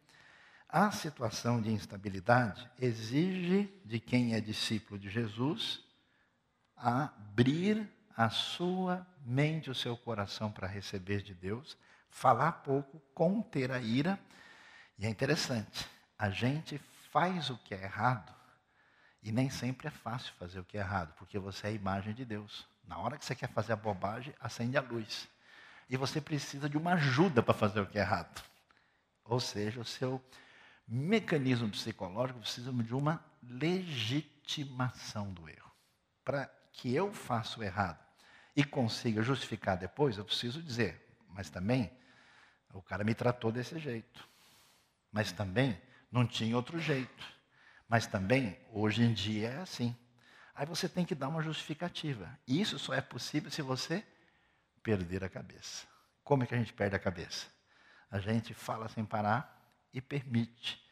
A 0.73 0.93
situação 0.93 1.61
de 1.61 1.69
instabilidade 1.73 2.71
exige 2.79 3.69
de 3.85 3.99
quem 3.99 4.35
é 4.35 4.41
discípulo 4.41 5.01
de 5.01 5.11
Jesus 5.11 5.83
abrir 6.77 7.91
a 8.17 8.31
sua 8.31 9.05
mente, 9.25 9.69
o 9.69 9.75
seu 9.75 9.97
coração 9.97 10.53
para 10.53 10.69
receber 10.69 11.23
de 11.23 11.35
Deus, 11.35 11.77
falar 12.09 12.53
pouco, 12.53 13.03
conter 13.13 13.73
a 13.73 13.81
ira. 13.81 14.17
E 14.97 15.07
é 15.07 15.09
interessante, 15.09 15.89
a 16.17 16.31
gente 16.31 16.79
faz 17.11 17.51
o 17.51 17.59
que 17.59 17.75
é 17.75 17.83
errado 17.83 18.33
e 19.25 19.33
nem 19.33 19.51
sempre 19.51 19.89
é 19.89 19.91
fácil 19.91 20.33
fazer 20.39 20.61
o 20.61 20.65
que 20.65 20.79
é 20.79 20.81
errado, 20.81 21.13
porque 21.17 21.37
você 21.37 21.67
é 21.67 21.71
a 21.71 21.75
imagem 21.75 22.15
de 22.15 22.25
Deus. 22.25 22.65
Na 22.85 22.97
hora 22.97 23.19
que 23.19 23.25
você 23.25 23.35
quer 23.35 23.49
fazer 23.49 23.73
a 23.73 23.77
bobagem, 23.77 24.33
acende 24.39 24.77
a 24.77 24.81
luz. 24.81 25.29
E 25.89 25.97
você 25.97 26.21
precisa 26.21 26.69
de 26.69 26.79
uma 26.79 26.93
ajuda 26.93 27.43
para 27.43 27.55
fazer 27.55 27.81
o 27.81 27.87
que 27.87 27.99
é 27.99 28.03
errado. 28.03 28.41
Ou 29.25 29.41
seja, 29.41 29.81
o 29.81 29.85
seu 29.85 30.23
mecanismo 30.91 31.69
psicológico 31.71 32.41
precisa 32.41 32.73
de 32.73 32.95
uma 32.95 33.25
legitimação 33.43 35.33
do 35.33 35.49
erro. 35.49 35.71
Para 36.25 36.47
que 36.73 36.93
eu 36.93 37.13
faça 37.13 37.61
o 37.61 37.63
errado 37.63 38.05
e 38.57 38.65
consiga 38.65 39.23
justificar 39.23 39.77
depois, 39.77 40.19
eu 40.19 40.25
preciso 40.25 40.61
dizer, 40.61 41.17
mas 41.29 41.49
também 41.49 41.91
o 42.73 42.83
cara 42.83 43.05
me 43.05 43.15
tratou 43.15 43.53
desse 43.53 43.79
jeito. 43.79 44.29
Mas 45.13 45.31
também 45.33 45.81
não 46.11 46.27
tinha 46.27 46.57
outro 46.57 46.79
jeito. 46.79 47.25
Mas 47.89 48.07
também, 48.07 48.59
hoje 48.73 49.03
em 49.03 49.13
dia, 49.13 49.49
é 49.49 49.61
assim. 49.61 49.97
Aí 50.55 50.67
você 50.67 50.89
tem 50.89 51.05
que 51.05 51.15
dar 51.15 51.29
uma 51.29 51.43
justificativa. 51.43 52.39
E 52.47 52.61
isso 52.61 52.79
só 52.79 52.95
é 52.95 53.01
possível 53.01 53.51
se 53.51 53.63
você 53.63 54.05
perder 54.83 55.25
a 55.25 55.29
cabeça. 55.29 55.87
Como 56.23 56.43
é 56.43 56.47
que 56.47 56.55
a 56.55 56.59
gente 56.59 56.73
perde 56.73 56.95
a 56.95 56.99
cabeça? 56.99 57.47
A 58.11 58.19
gente 58.21 58.55
fala 58.55 58.89
sem 58.89 59.05
parar 59.05 59.60
e 59.93 60.01
permite 60.01 60.83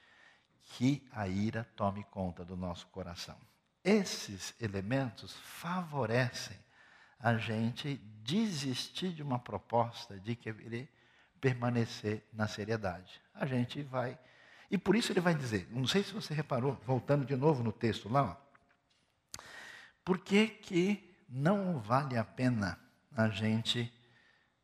que 0.76 1.07
a 1.12 1.26
ira 1.26 1.64
tome 1.76 2.05
conta 2.05 2.44
do 2.44 2.57
nosso 2.57 2.87
coração. 2.88 3.37
Esses 3.83 4.55
elementos 4.61 5.33
favorecem 5.35 6.57
a 7.18 7.37
gente 7.37 7.96
desistir 8.23 9.12
de 9.12 9.23
uma 9.23 9.38
proposta 9.38 10.18
de 10.20 10.37
querer 10.37 10.92
permanecer 11.40 12.27
na 12.33 12.46
seriedade. 12.46 13.20
A 13.35 13.46
gente 13.46 13.83
vai 13.83 14.18
e 14.70 14.77
por 14.77 14.94
isso 14.94 15.12
ele 15.12 15.20
vai 15.20 15.35
dizer, 15.35 15.66
não 15.70 15.87
sei 15.87 16.03
se 16.03 16.12
você 16.12 16.35
reparou, 16.35 16.79
voltando 16.85 17.25
de 17.25 17.35
novo 17.35 17.62
no 17.62 17.73
texto 17.73 18.09
lá, 18.09 18.23
ó, 18.23 19.42
por 20.05 20.18
que, 20.18 20.46
que 20.46 21.16
não 21.29 21.81
vale 21.81 22.16
a 22.16 22.25
pena 22.25 22.79
a 23.16 23.29
gente 23.29 23.92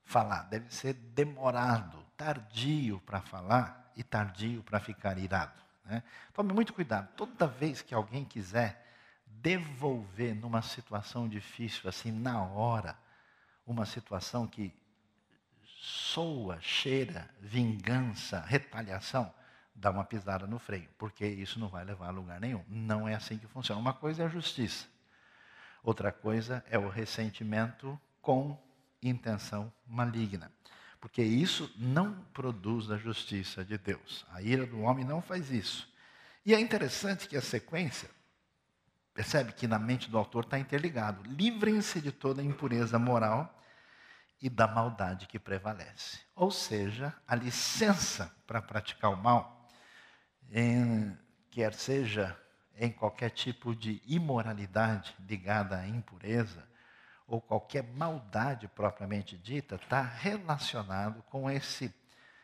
falar? 0.02 0.42
Deve 0.44 0.72
ser 0.74 0.92
demorado, 0.92 2.04
tardio 2.16 3.00
para 3.00 3.20
falar 3.20 3.83
e 3.96 4.02
tardio 4.02 4.62
para 4.62 4.80
ficar 4.80 5.18
irado. 5.18 5.60
Né? 5.84 6.02
Tome 6.32 6.52
muito 6.52 6.72
cuidado, 6.72 7.08
toda 7.16 7.46
vez 7.46 7.82
que 7.82 7.94
alguém 7.94 8.24
quiser 8.24 8.84
devolver 9.26 10.34
numa 10.34 10.62
situação 10.62 11.28
difícil, 11.28 11.88
assim, 11.88 12.10
na 12.10 12.42
hora, 12.42 12.96
uma 13.66 13.84
situação 13.84 14.46
que 14.46 14.72
soa, 15.76 16.58
cheira, 16.60 17.28
vingança, 17.40 18.40
retaliação, 18.40 19.32
dá 19.74 19.90
uma 19.90 20.04
pisada 20.04 20.46
no 20.46 20.58
freio, 20.58 20.88
porque 20.96 21.26
isso 21.26 21.58
não 21.58 21.68
vai 21.68 21.84
levar 21.84 22.08
a 22.08 22.10
lugar 22.10 22.40
nenhum. 22.40 22.64
Não 22.68 23.08
é 23.08 23.14
assim 23.14 23.36
que 23.36 23.46
funciona. 23.46 23.80
Uma 23.80 23.92
coisa 23.92 24.22
é 24.22 24.26
a 24.26 24.28
justiça, 24.28 24.86
outra 25.82 26.10
coisa 26.12 26.64
é 26.70 26.78
o 26.78 26.88
ressentimento 26.88 28.00
com 28.22 28.58
intenção 29.02 29.70
maligna. 29.86 30.50
Porque 31.04 31.22
isso 31.22 31.70
não 31.76 32.14
produz 32.32 32.90
a 32.90 32.96
justiça 32.96 33.62
de 33.62 33.76
Deus. 33.76 34.24
A 34.30 34.40
ira 34.40 34.64
do 34.64 34.80
homem 34.80 35.04
não 35.04 35.20
faz 35.20 35.50
isso. 35.50 35.86
E 36.46 36.54
é 36.54 36.58
interessante 36.58 37.28
que 37.28 37.36
a 37.36 37.42
sequência, 37.42 38.08
percebe 39.12 39.52
que 39.52 39.66
na 39.66 39.78
mente 39.78 40.08
do 40.08 40.16
autor 40.16 40.44
está 40.44 40.58
interligado. 40.58 41.22
Livrem-se 41.24 42.00
de 42.00 42.10
toda 42.10 42.42
impureza 42.42 42.98
moral 42.98 43.62
e 44.40 44.48
da 44.48 44.66
maldade 44.66 45.26
que 45.26 45.38
prevalece. 45.38 46.20
Ou 46.34 46.50
seja, 46.50 47.14
a 47.28 47.34
licença 47.34 48.34
para 48.46 48.62
praticar 48.62 49.12
o 49.12 49.16
mal 49.22 49.68
em, 50.50 51.14
quer 51.50 51.74
seja 51.74 52.34
em 52.78 52.90
qualquer 52.90 53.28
tipo 53.28 53.76
de 53.76 54.00
imoralidade 54.06 55.14
ligada 55.28 55.80
à 55.80 55.86
impureza, 55.86 56.66
ou 57.26 57.40
qualquer 57.40 57.82
maldade 57.82 58.68
propriamente 58.68 59.36
dita, 59.36 59.76
está 59.76 60.02
relacionado 60.02 61.22
com 61.24 61.50
esse, 61.50 61.92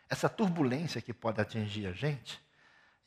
essa 0.08 0.28
turbulência 0.28 1.02
que 1.02 1.12
pode 1.12 1.40
atingir 1.40 1.86
a 1.86 1.92
gente, 1.92 2.40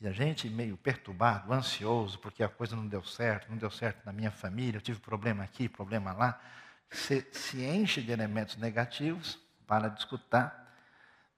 e 0.00 0.06
a 0.06 0.12
gente 0.12 0.48
meio 0.48 0.76
perturbado, 0.76 1.52
ansioso, 1.52 2.18
porque 2.18 2.42
a 2.42 2.48
coisa 2.48 2.76
não 2.76 2.86
deu 2.86 3.02
certo, 3.04 3.48
não 3.48 3.56
deu 3.56 3.70
certo 3.70 4.04
na 4.04 4.12
minha 4.12 4.30
família, 4.30 4.78
eu 4.78 4.82
tive 4.82 5.00
problema 5.00 5.42
aqui, 5.42 5.68
problema 5.68 6.12
lá, 6.12 6.40
se, 6.90 7.26
se 7.32 7.64
enche 7.64 8.02
de 8.02 8.12
elementos 8.12 8.56
negativos, 8.56 9.38
para 9.66 9.88
de 9.88 9.98
escutar, 9.98 10.72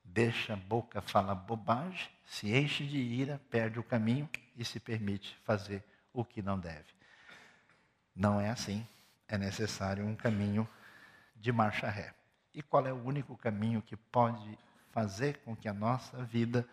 deixa 0.05 0.55
a 0.55 0.57
boca 0.57 1.01
falar 1.01 1.35
bobagem, 1.35 2.09
se 2.25 2.55
enche 2.55 2.85
de 2.85 2.99
ira, 2.99 3.41
perde 3.51 3.79
o 3.79 3.85
caminho 3.85 4.29
e 4.57 4.65
se 4.65 4.81
permite 4.81 5.37
fazer 5.45 5.85
o 6.13 6.25
que 6.25 6.43
não 6.43 6.59
deve. 6.59 6.87
Não 8.15 8.41
é 8.41 8.51
assim. 8.51 8.87
É 9.29 9.37
necessário 9.37 10.05
um 10.05 10.15
caminho 10.15 10.69
de 11.35 11.53
marcha 11.53 11.89
ré. 11.89 12.15
E 12.55 12.63
qual 12.63 12.87
é 12.87 12.93
o 12.93 13.05
único 13.05 13.37
caminho 13.37 13.83
que 13.83 13.97
pode 13.97 14.59
fazer 14.91 15.39
com 15.39 15.55
que 15.55 15.69
a 15.69 15.75
nossa 15.75 16.23
vida 16.25 16.67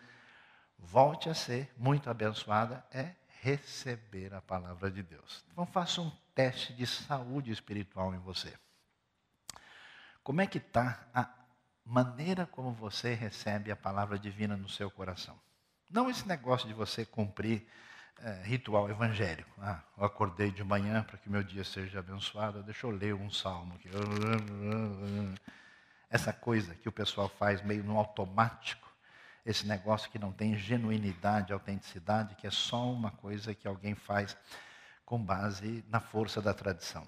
volte 0.77 1.29
a 1.29 1.33
ser 1.33 1.71
muito 1.77 2.09
abençoada? 2.09 2.85
É 2.91 3.13
receber 3.41 4.33
a 4.33 4.41
palavra 4.41 4.89
de 4.89 5.03
Deus. 5.03 5.43
Então 5.51 5.65
faça 5.65 5.99
um 6.01 6.11
teste 6.33 6.73
de 6.73 6.87
saúde 6.87 7.51
espiritual 7.51 8.13
em 8.13 8.19
você. 8.19 8.53
Como 10.23 10.39
é 10.39 10.47
que 10.47 10.57
está 10.57 11.05
a 11.13 11.29
maneira 11.85 12.45
como 12.45 12.71
você 12.71 13.13
recebe 13.13 13.71
a 13.71 13.75
palavra 13.75 14.17
divina 14.17 14.55
no 14.55 14.69
seu 14.69 14.89
coração. 14.89 15.39
Não 15.89 16.09
esse 16.09 16.27
negócio 16.27 16.67
de 16.67 16.73
você 16.73 17.05
cumprir 17.05 17.67
é, 18.21 18.41
ritual 18.43 18.89
evangélico. 18.89 19.49
Ah, 19.61 19.81
eu 19.97 20.05
acordei 20.05 20.51
de 20.51 20.63
manhã 20.63 21.03
para 21.03 21.17
que 21.17 21.29
meu 21.29 21.43
dia 21.43 21.63
seja 21.63 21.99
abençoado, 21.99 22.63
deixa 22.63 22.85
eu 22.85 22.91
ler 22.91 23.13
um 23.13 23.29
salmo 23.29 23.75
aqui. 23.75 23.89
Essa 26.09 26.31
coisa 26.31 26.75
que 26.75 26.87
o 26.87 26.91
pessoal 26.91 27.27
faz 27.27 27.61
meio 27.61 27.83
no 27.83 27.97
automático, 27.97 28.87
esse 29.45 29.67
negócio 29.67 30.09
que 30.09 30.19
não 30.19 30.31
tem 30.31 30.55
genuinidade, 30.57 31.51
autenticidade, 31.51 32.35
que 32.35 32.47
é 32.47 32.51
só 32.51 32.89
uma 32.91 33.11
coisa 33.11 33.53
que 33.53 33.67
alguém 33.67 33.95
faz 33.95 34.37
com 35.05 35.21
base 35.21 35.83
na 35.89 35.99
força 35.99 36.41
da 36.41 36.53
tradição. 36.53 37.07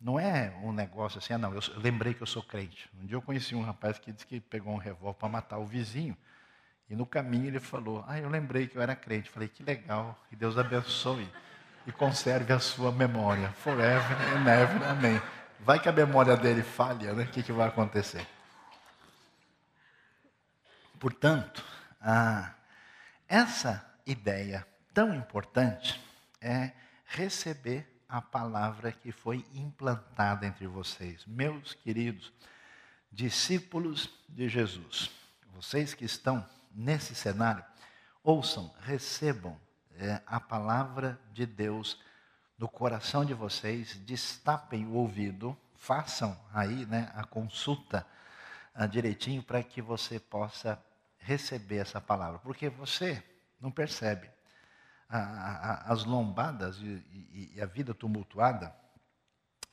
Não 0.00 0.18
é 0.18 0.50
um 0.62 0.72
negócio 0.72 1.18
assim, 1.18 1.34
ah, 1.34 1.38
não, 1.38 1.54
eu 1.54 1.60
lembrei 1.76 2.14
que 2.14 2.22
eu 2.22 2.26
sou 2.26 2.42
crente. 2.42 2.90
Um 3.00 3.06
dia 3.06 3.16
eu 3.16 3.22
conheci 3.22 3.54
um 3.54 3.62
rapaz 3.62 3.98
que 3.98 4.12
disse 4.12 4.26
que 4.26 4.40
pegou 4.40 4.72
um 4.72 4.78
revólver 4.78 5.18
para 5.18 5.28
matar 5.28 5.58
o 5.58 5.66
vizinho. 5.66 6.16
E 6.88 6.94
no 6.94 7.06
caminho 7.06 7.46
ele 7.46 7.60
falou, 7.60 8.04
ah, 8.06 8.18
eu 8.18 8.28
lembrei 8.28 8.66
que 8.66 8.76
eu 8.76 8.82
era 8.82 8.94
crente. 8.94 9.30
Falei, 9.30 9.48
que 9.48 9.62
legal, 9.62 10.18
que 10.28 10.36
Deus 10.36 10.58
abençoe 10.58 11.28
e 11.86 11.92
conserve 11.92 12.52
a 12.52 12.58
sua 12.58 12.92
memória. 12.92 13.50
Forever 13.52 14.16
and 14.36 14.48
ever, 14.48 14.82
amém. 14.88 15.22
Vai 15.60 15.80
que 15.80 15.88
a 15.88 15.92
memória 15.92 16.36
dele 16.36 16.62
falha, 16.62 17.14
né? 17.14 17.24
O 17.24 17.28
que, 17.28 17.42
que 17.42 17.52
vai 17.52 17.68
acontecer? 17.68 18.26
Portanto, 21.00 21.64
essa 23.26 23.84
ideia 24.06 24.66
tão 24.92 25.14
importante 25.14 26.00
é 26.40 26.72
receber 27.06 27.86
a 28.08 28.20
palavra 28.20 28.92
que 28.92 29.10
foi 29.10 29.44
implantada 29.54 30.46
entre 30.46 30.66
vocês. 30.66 31.24
Meus 31.26 31.74
queridos 31.74 32.32
discípulos 33.10 34.10
de 34.28 34.48
Jesus, 34.48 35.10
vocês 35.54 35.94
que 35.94 36.04
estão 36.04 36.46
nesse 36.74 37.14
cenário, 37.14 37.64
ouçam, 38.22 38.74
recebam 38.80 39.58
é, 39.96 40.20
a 40.26 40.40
palavra 40.40 41.18
de 41.32 41.46
Deus 41.46 41.98
no 42.58 42.68
coração 42.68 43.24
de 43.24 43.34
vocês, 43.34 43.96
destapem 43.98 44.86
o 44.86 44.94
ouvido, 44.94 45.56
façam 45.74 46.38
aí 46.52 46.86
né, 46.86 47.10
a 47.14 47.24
consulta 47.24 48.06
ah, 48.74 48.86
direitinho 48.86 49.42
para 49.42 49.62
que 49.62 49.82
você 49.82 50.18
possa 50.18 50.82
receber 51.18 51.76
essa 51.76 52.00
palavra, 52.00 52.38
porque 52.38 52.68
você 52.68 53.22
não 53.60 53.70
percebe. 53.70 54.30
as 55.08 56.04
lombadas 56.04 56.78
e, 56.78 57.04
e, 57.12 57.52
e 57.54 57.60
a 57.60 57.66
vida 57.66 57.94
tumultuada 57.94 58.74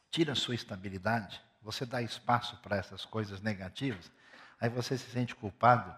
tira 0.10 0.34
a 0.34 0.36
sua 0.36 0.56
estabilidade, 0.56 1.42
você 1.62 1.86
dá 1.86 2.02
espaço 2.02 2.58
para 2.58 2.78
essas 2.78 3.06
coisas 3.06 3.42
negativas, 3.42 4.12
aí 4.60 4.70
você 4.70 4.98
se 4.98 5.10
sente 5.10 5.34
culpado, 5.36 5.96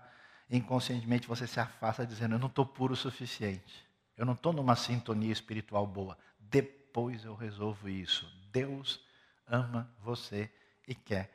inconscientemente 0.50 1.28
você 1.28 1.48
se 1.48 1.60
afasta 1.60 2.06
dizendo: 2.06 2.36
Eu 2.36 2.40
não 2.40 2.48
estou 2.48 2.66
puro 2.66 2.94
o 2.94 2.98
suficiente, 2.98 3.86
eu 4.18 4.26
não 4.26 4.34
estou 4.34 4.54
numa 4.54 4.76
sintonia 4.76 5.32
espiritual 5.32 5.86
boa. 5.88 6.18
Depois 6.40 7.26
eu 7.26 7.36
resolvo 7.36 7.90
isso. 7.90 8.32
Deus 8.52 9.00
ama 9.48 9.90
você 10.00 10.52
e 10.88 10.94
quer 10.94 11.32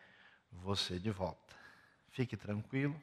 você 0.50 0.98
de 0.98 1.10
volta. 1.10 1.56
Fique 2.10 2.36
tranquilo, 2.36 3.00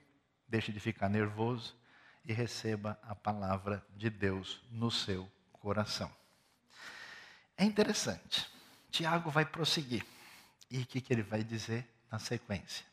deixe 0.47 0.71
de 0.71 0.79
ficar 0.79 1.09
nervoso 1.09 1.75
e 2.23 2.33
receba 2.33 2.99
a 3.03 3.15
palavra 3.15 3.85
de 3.95 4.09
Deus 4.09 4.61
no 4.71 4.89
seu 4.89 5.29
coração. 5.51 6.11
É 7.57 7.63
interessante. 7.63 8.49
Tiago 8.89 9.29
vai 9.29 9.45
prosseguir. 9.45 10.05
E 10.69 10.79
o 10.79 10.85
que, 10.85 10.99
que 10.99 11.13
ele 11.13 11.23
vai 11.23 11.43
dizer 11.43 11.87
na 12.11 12.19
sequência? 12.19 12.85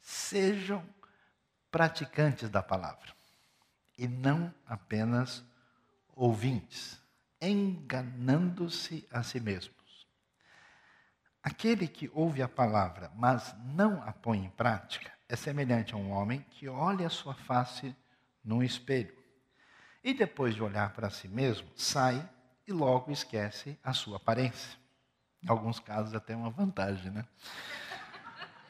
Sejam 0.00 0.84
praticantes 1.76 2.48
da 2.48 2.62
palavra 2.62 3.12
e 3.98 4.08
não 4.08 4.50
apenas 4.66 5.44
ouvintes, 6.14 6.98
enganando-se 7.38 9.06
a 9.12 9.22
si 9.22 9.38
mesmos. 9.38 10.08
Aquele 11.42 11.86
que 11.86 12.10
ouve 12.14 12.40
a 12.40 12.48
palavra, 12.48 13.12
mas 13.14 13.54
não 13.74 14.02
a 14.04 14.10
põe 14.10 14.38
em 14.38 14.48
prática, 14.48 15.12
é 15.28 15.36
semelhante 15.36 15.92
a 15.92 15.98
um 15.98 16.12
homem 16.12 16.40
que 16.48 16.66
olha 16.66 17.08
a 17.08 17.10
sua 17.10 17.34
face 17.34 17.94
num 18.42 18.62
espelho 18.62 19.14
e 20.02 20.14
depois 20.14 20.54
de 20.54 20.62
olhar 20.62 20.94
para 20.94 21.10
si 21.10 21.28
mesmo, 21.28 21.68
sai 21.76 22.26
e 22.66 22.72
logo 22.72 23.12
esquece 23.12 23.78
a 23.84 23.92
sua 23.92 24.16
aparência. 24.16 24.78
Em 25.42 25.50
alguns 25.50 25.78
casos, 25.78 26.14
até 26.14 26.34
uma 26.34 26.48
vantagem, 26.48 27.10
né? 27.10 27.26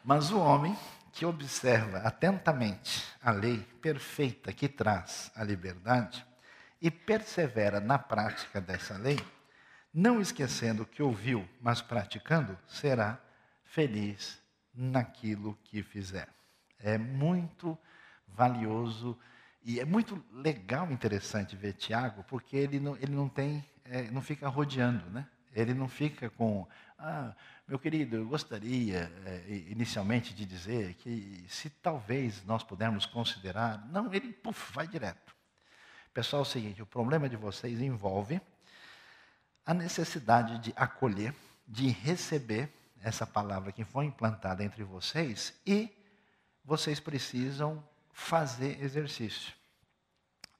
Mas 0.04 0.32
o 0.32 0.40
homem 0.40 0.76
que 1.16 1.24
observa 1.24 2.00
atentamente 2.00 3.02
a 3.22 3.30
lei 3.30 3.66
perfeita 3.80 4.52
que 4.52 4.68
traz 4.68 5.32
a 5.34 5.42
liberdade 5.42 6.26
e 6.80 6.90
persevera 6.90 7.80
na 7.80 7.98
prática 7.98 8.60
dessa 8.60 8.98
lei, 8.98 9.18
não 9.94 10.20
esquecendo 10.20 10.82
o 10.82 10.86
que 10.86 11.02
ouviu, 11.02 11.48
mas 11.58 11.80
praticando, 11.80 12.56
será 12.68 13.18
feliz 13.64 14.38
naquilo 14.74 15.58
que 15.64 15.82
fizer. 15.82 16.28
É 16.78 16.98
muito 16.98 17.78
valioso 18.28 19.18
e 19.64 19.80
é 19.80 19.86
muito 19.86 20.22
legal, 20.30 20.92
interessante 20.92 21.56
ver 21.56 21.72
Tiago, 21.72 22.24
porque 22.24 22.58
ele 22.58 22.78
não, 22.78 22.94
ele 22.96 23.14
não 23.14 23.26
tem, 23.26 23.64
é, 23.86 24.02
não 24.10 24.20
fica 24.20 24.48
rodeando, 24.48 25.08
né? 25.08 25.26
Ele 25.54 25.72
não 25.72 25.88
fica 25.88 26.28
com, 26.28 26.68
ah, 26.98 27.34
meu 27.66 27.80
querido, 27.80 28.16
eu 28.16 28.28
gostaria 28.28 29.10
é, 29.24 29.44
inicialmente 29.68 30.32
de 30.32 30.46
dizer 30.46 30.94
que 30.94 31.44
se 31.48 31.68
talvez 31.68 32.44
nós 32.44 32.62
pudermos 32.62 33.06
considerar, 33.06 33.84
não, 33.88 34.14
ele 34.14 34.32
puf, 34.32 34.72
vai 34.72 34.86
direto. 34.86 35.34
Pessoal, 36.14 36.42
é 36.42 36.46
o 36.46 36.48
seguinte: 36.48 36.80
o 36.80 36.86
problema 36.86 37.28
de 37.28 37.36
vocês 37.36 37.80
envolve 37.80 38.40
a 39.64 39.74
necessidade 39.74 40.58
de 40.58 40.72
acolher, 40.76 41.34
de 41.66 41.88
receber 41.88 42.72
essa 43.02 43.26
palavra 43.26 43.72
que 43.72 43.84
foi 43.84 44.04
implantada 44.04 44.62
entre 44.62 44.84
vocês 44.84 45.52
e 45.66 45.92
vocês 46.64 47.00
precisam 47.00 47.82
fazer 48.12 48.80
exercício. 48.80 49.52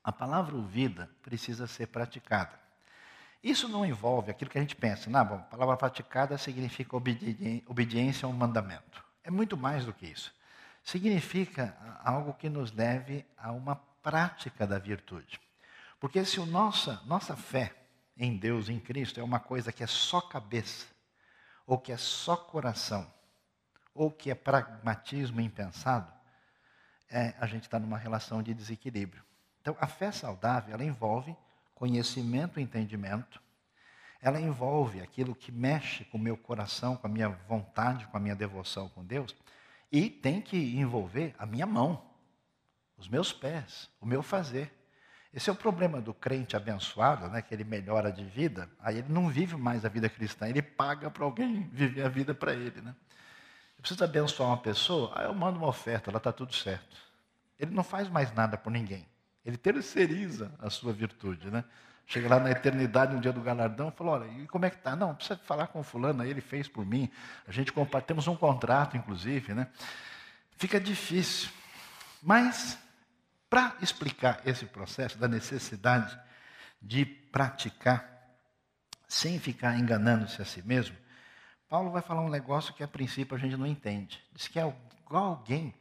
A 0.03 0.11
palavra 0.11 0.57
ouvida 0.57 1.09
precisa 1.23 1.69
ser 1.69 1.87
praticada. 1.87 2.66
Isso 3.43 3.69
não 3.69 3.87
envolve 3.87 4.31
aquilo 4.31 4.51
que 4.51 4.59
a 4.59 4.61
gente 4.61 4.75
pensa, 4.75 5.09
não, 5.09 5.25
bom, 5.25 5.39
palavra 5.43 5.77
praticada 5.77 6.37
significa 6.37 6.97
obediência 6.97 8.27
a 8.27 8.29
um 8.29 8.33
mandamento. 8.33 9.05
É 9.23 9.31
muito 9.31 9.57
mais 9.57 9.85
do 9.85 9.93
que 9.93 10.07
isso. 10.07 10.35
Significa 10.83 11.77
algo 12.05 12.35
que 12.35 12.49
nos 12.49 12.73
leve 12.73 13.25
a 13.37 13.53
uma 13.53 13.77
prática 14.03 14.67
da 14.67 14.79
virtude. 14.79 15.41
Porque 15.99 16.25
se 16.25 16.41
a 16.41 16.47
nossa, 16.47 17.03
nossa 17.07 17.37
fé 17.37 17.75
em 18.17 18.37
Deus, 18.37 18.69
em 18.69 18.79
Cristo, 18.79 19.19
é 19.21 19.23
uma 19.23 19.41
coisa 19.41 19.73
que 19.73 19.83
é 19.83 19.87
só 19.87 20.21
cabeça, 20.21 20.87
ou 21.67 21.79
que 21.79 21.93
é 21.93 21.97
só 21.97 22.37
coração, 22.37 23.13
ou 23.95 24.11
que 24.11 24.31
é 24.31 24.35
pragmatismo 24.35 25.41
impensado, 25.41 26.13
é, 27.11 27.35
a 27.41 27.47
gente 27.47 27.65
está 27.65 27.79
numa 27.79 27.99
relação 27.99 28.43
de 28.43 28.55
desequilíbrio. 28.55 29.25
Então, 29.61 29.77
a 29.81 29.87
fé 29.87 30.13
saudável, 30.13 30.73
ela 30.73 30.85
envolve 30.85 31.37
conhecimento 31.77 32.59
e 32.59 32.63
entendimento. 32.63 33.41
Ela 34.21 34.41
envolve 34.41 35.01
aquilo 35.01 35.35
que 35.35 35.53
mexe 35.53 36.05
com 36.07 36.19
o 36.19 36.21
meu 36.21 36.37
coração, 36.37 36.97
com 36.97 37.07
a 37.07 37.11
minha 37.11 37.29
vontade, 37.29 38.07
com 38.07 38.17
a 38.17 38.21
minha 38.21 38.35
devoção 38.35 38.89
com 38.89 39.05
Deus. 39.05 39.37
E 39.93 40.11
tem 40.11 40.41
que 40.41 40.57
envolver 40.77 41.35
a 41.39 41.47
minha 41.47 41.67
mão, 41.67 42.03
os 42.97 43.09
meus 43.09 43.33
pés, 43.33 43.89
o 44.01 44.07
meu 44.07 44.23
fazer. 44.23 44.73
Esse 45.33 45.51
é 45.51 45.53
o 45.53 45.57
problema 45.57 46.01
do 46.01 46.15
crente 46.15 46.57
abençoado, 46.57 47.29
né, 47.29 47.43
que 47.43 47.55
ele 47.55 47.63
melhora 47.63 48.11
de 48.11 48.25
vida, 48.25 48.71
aí 48.81 48.99
ele 48.99 49.13
não 49.13 49.29
vive 49.29 49.55
mais 49.55 49.85
a 49.85 49.89
vida 49.89 50.09
cristã, 50.09 50.49
ele 50.49 50.63
paga 50.63 51.11
para 51.11 51.25
alguém 51.25 51.69
viver 51.71 52.03
a 52.03 52.09
vida 52.09 52.35
para 52.35 52.55
ele. 52.55 52.81
Né? 52.81 52.95
Eu 53.77 53.83
preciso 53.83 54.03
abençoar 54.03 54.49
uma 54.49 54.57
pessoa, 54.57 55.13
aí 55.15 55.27
eu 55.27 55.35
mando 55.35 55.59
uma 55.59 55.69
oferta, 55.69 56.11
ela 56.11 56.17
está 56.17 56.33
tudo 56.33 56.55
certo. 56.55 56.97
Ele 57.59 57.75
não 57.75 57.85
faz 57.85 58.09
mais 58.09 58.33
nada 58.33 58.57
por 58.57 58.71
ninguém. 58.71 59.07
Ele 59.47 59.57
terceiriza 59.57 60.53
a 60.59 60.69
sua 60.69 60.93
virtude, 60.93 61.49
né? 61.53 61.65
Chega 62.05 62.29
lá 62.29 62.41
na 62.41 62.51
eternidade, 62.51 63.15
no 63.15 63.21
dia 63.21 63.33
do 63.33 63.41
galardão, 63.41 63.93
fala, 63.93 64.11
olha, 64.11 64.43
e 64.43 64.47
como 64.49 64.65
é 64.65 64.71
que 64.71 64.79
tá? 64.79 64.97
Não, 64.97 65.15
precisa 65.15 65.39
falar 65.39 65.69
com 65.69 65.85
fulano, 65.85 66.25
ele 66.25 66.41
fez 66.41 66.67
por 66.67 66.85
mim. 66.85 67.09
A 67.47 67.53
gente 67.53 67.73
temos 68.07 68.27
um 68.27 68.35
contrato, 68.35 68.97
inclusive, 68.97 69.55
né? 69.55 69.69
Fica 70.57 70.81
difícil. 70.81 71.49
Mas, 72.21 72.77
para 73.49 73.77
explicar 73.81 74.41
esse 74.45 74.67
processo 74.67 75.17
da 75.17 75.29
necessidade 75.29 76.19
de 76.83 77.05
praticar, 77.05 78.05
sem 79.07 79.39
ficar 79.39 79.79
enganando-se 79.79 80.43
a 80.43 80.45
si 80.45 80.61
mesmo, 80.63 80.97
Paulo 81.69 81.91
vai 81.91 82.03
falar 82.03 82.23
um 82.23 82.31
negócio 82.31 82.75
que 82.75 82.83
a 82.83 82.89
princípio 82.89 83.37
a 83.37 83.39
gente 83.39 83.57
não 83.57 83.67
entende. 83.67 84.21
Diz 84.33 84.49
que 84.49 84.59
é 84.59 84.75
igual 85.05 85.25
alguém 85.25 85.73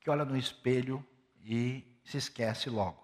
que 0.00 0.10
olha 0.10 0.26
no 0.26 0.36
espelho 0.36 1.04
e 1.42 1.84
se 2.04 2.18
esquece 2.18 2.68
logo. 2.68 3.03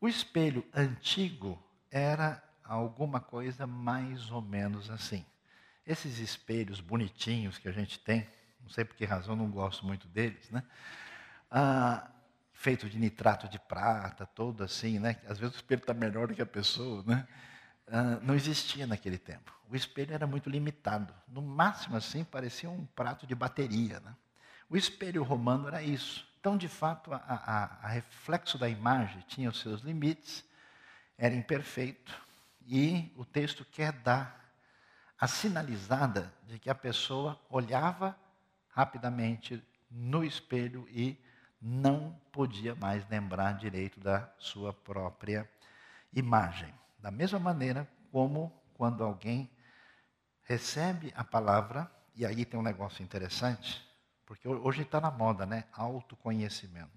O 0.00 0.06
espelho 0.06 0.64
antigo 0.72 1.60
era 1.90 2.42
alguma 2.62 3.20
coisa 3.20 3.66
mais 3.66 4.30
ou 4.30 4.40
menos 4.40 4.90
assim. 4.90 5.24
Esses 5.84 6.18
espelhos 6.18 6.80
bonitinhos 6.80 7.58
que 7.58 7.68
a 7.68 7.72
gente 7.72 7.98
tem, 7.98 8.28
não 8.60 8.68
sei 8.68 8.84
por 8.84 8.94
que 8.94 9.04
razão 9.04 9.34
não 9.34 9.50
gosto 9.50 9.84
muito 9.84 10.06
deles, 10.06 10.50
né? 10.50 10.62
Ah, 11.50 12.10
feito 12.52 12.88
de 12.88 12.98
nitrato 12.98 13.48
de 13.48 13.58
prata, 13.58 14.26
todo 14.26 14.62
assim, 14.62 14.98
né? 14.98 15.16
Às 15.26 15.38
vezes 15.38 15.56
o 15.56 15.58
espelho 15.58 15.80
está 15.80 15.94
melhor 15.94 16.28
do 16.28 16.34
que 16.34 16.42
a 16.42 16.46
pessoa, 16.46 17.02
né? 17.06 17.26
Ah, 17.86 18.20
não 18.22 18.34
existia 18.34 18.86
naquele 18.86 19.18
tempo. 19.18 19.52
O 19.70 19.74
espelho 19.74 20.14
era 20.14 20.26
muito 20.26 20.50
limitado. 20.50 21.12
No 21.26 21.42
máximo, 21.42 21.96
assim, 21.96 22.22
parecia 22.22 22.70
um 22.70 22.86
prato 22.86 23.26
de 23.26 23.34
bateria, 23.34 23.98
né? 24.00 24.14
O 24.68 24.76
espelho 24.76 25.22
romano 25.22 25.66
era 25.66 25.82
isso. 25.82 26.27
Então, 26.38 26.56
de 26.56 26.68
fato, 26.68 27.12
a, 27.12 27.18
a, 27.26 27.86
a 27.86 27.88
reflexo 27.88 28.56
da 28.56 28.68
imagem 28.68 29.20
tinha 29.26 29.48
os 29.48 29.60
seus 29.60 29.80
limites, 29.80 30.44
era 31.16 31.34
imperfeito, 31.34 32.16
e 32.64 33.12
o 33.16 33.24
texto 33.24 33.64
quer 33.64 33.92
dar 33.92 34.38
a 35.18 35.26
sinalizada 35.26 36.32
de 36.46 36.58
que 36.58 36.70
a 36.70 36.74
pessoa 36.74 37.40
olhava 37.50 38.16
rapidamente 38.68 39.62
no 39.90 40.22
espelho 40.22 40.86
e 40.90 41.18
não 41.60 42.12
podia 42.30 42.74
mais 42.76 43.08
lembrar 43.08 43.54
direito 43.54 43.98
da 43.98 44.30
sua 44.38 44.72
própria 44.72 45.50
imagem. 46.12 46.72
Da 47.00 47.10
mesma 47.10 47.40
maneira 47.40 47.88
como 48.12 48.52
quando 48.74 49.02
alguém 49.02 49.50
recebe 50.44 51.12
a 51.16 51.24
palavra 51.24 51.90
e 52.14 52.24
aí 52.24 52.44
tem 52.44 52.60
um 52.60 52.62
negócio 52.62 53.02
interessante, 53.02 53.87
porque 54.28 54.46
hoje 54.46 54.82
está 54.82 55.00
na 55.00 55.10
moda, 55.10 55.46
né? 55.46 55.64
Autoconhecimento. 55.72 56.90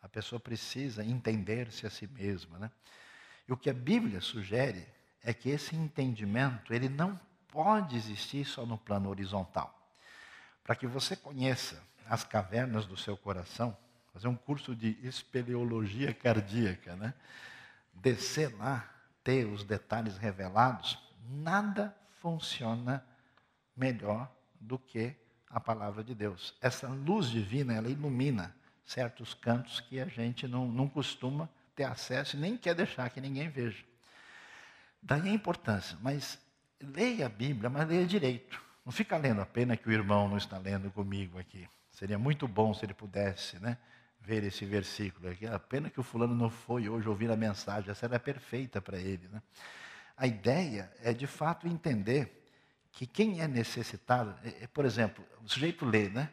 A 0.00 0.08
pessoa 0.08 0.40
precisa 0.40 1.04
entender-se 1.04 1.86
a 1.86 1.90
si 1.90 2.06
mesma, 2.06 2.58
né? 2.58 2.70
E 3.46 3.52
o 3.52 3.58
que 3.58 3.68
a 3.68 3.74
Bíblia 3.74 4.22
sugere 4.22 4.88
é 5.22 5.34
que 5.34 5.50
esse 5.50 5.76
entendimento, 5.76 6.72
ele 6.72 6.88
não 6.88 7.20
pode 7.48 7.94
existir 7.94 8.46
só 8.46 8.64
no 8.64 8.78
plano 8.78 9.10
horizontal. 9.10 9.70
Para 10.64 10.74
que 10.74 10.86
você 10.86 11.14
conheça 11.14 11.78
as 12.08 12.24
cavernas 12.24 12.86
do 12.86 12.96
seu 12.96 13.18
coração, 13.18 13.76
fazer 14.14 14.28
um 14.28 14.36
curso 14.36 14.74
de 14.74 14.96
espeleologia 15.06 16.14
cardíaca, 16.14 16.96
né? 16.96 17.12
Descer 17.92 18.56
lá, 18.56 18.90
ter 19.22 19.44
os 19.44 19.62
detalhes 19.62 20.16
revelados, 20.16 20.98
nada 21.28 21.94
funciona 22.18 23.06
melhor 23.76 24.34
do 24.58 24.78
que 24.78 25.14
a 25.50 25.60
palavra 25.60 26.02
de 26.02 26.14
Deus. 26.14 26.54
Essa 26.60 26.88
luz 26.88 27.28
divina, 27.28 27.74
ela 27.74 27.88
ilumina 27.88 28.54
certos 28.84 29.34
cantos 29.34 29.80
que 29.80 30.00
a 30.00 30.06
gente 30.06 30.46
não, 30.46 30.66
não 30.68 30.88
costuma 30.88 31.48
ter 31.74 31.84
acesso 31.84 32.36
e 32.36 32.40
nem 32.40 32.56
quer 32.56 32.74
deixar 32.74 33.10
que 33.10 33.20
ninguém 33.20 33.48
veja. 33.48 33.84
Daí 35.02 35.28
a 35.28 35.32
importância, 35.32 35.96
mas 36.00 36.38
leia 36.80 37.26
a 37.26 37.28
Bíblia, 37.28 37.68
mas 37.68 37.88
leia 37.88 38.06
direito. 38.06 38.60
Não 38.84 38.92
fica 38.92 39.16
lendo 39.16 39.40
a 39.40 39.46
pena 39.46 39.76
que 39.76 39.88
o 39.88 39.92
irmão 39.92 40.28
não 40.28 40.36
está 40.36 40.58
lendo 40.58 40.90
comigo 40.90 41.38
aqui. 41.38 41.68
Seria 41.90 42.18
muito 42.18 42.46
bom 42.46 42.72
se 42.72 42.84
ele 42.84 42.94
pudesse 42.94 43.58
né, 43.58 43.78
ver 44.20 44.44
esse 44.44 44.64
versículo 44.64 45.28
aqui. 45.28 45.46
A 45.46 45.58
pena 45.58 45.90
que 45.90 45.98
o 45.98 46.02
fulano 46.02 46.34
não 46.34 46.50
foi 46.50 46.88
hoje 46.88 47.08
ouvir 47.08 47.30
a 47.30 47.36
mensagem, 47.36 47.90
essa 47.90 48.06
era 48.06 48.18
perfeita 48.18 48.80
para 48.80 48.98
ele. 48.98 49.28
Né? 49.28 49.42
A 50.16 50.26
ideia 50.26 50.92
é, 51.02 51.12
de 51.12 51.26
fato, 51.26 51.66
entender 51.66 52.45
que 52.96 53.06
quem 53.06 53.42
é 53.42 53.46
necessitado, 53.46 54.34
é, 54.42 54.64
é, 54.64 54.66
por 54.66 54.86
exemplo, 54.86 55.22
o 55.44 55.48
sujeito 55.48 55.84
lê, 55.84 56.08
né? 56.08 56.32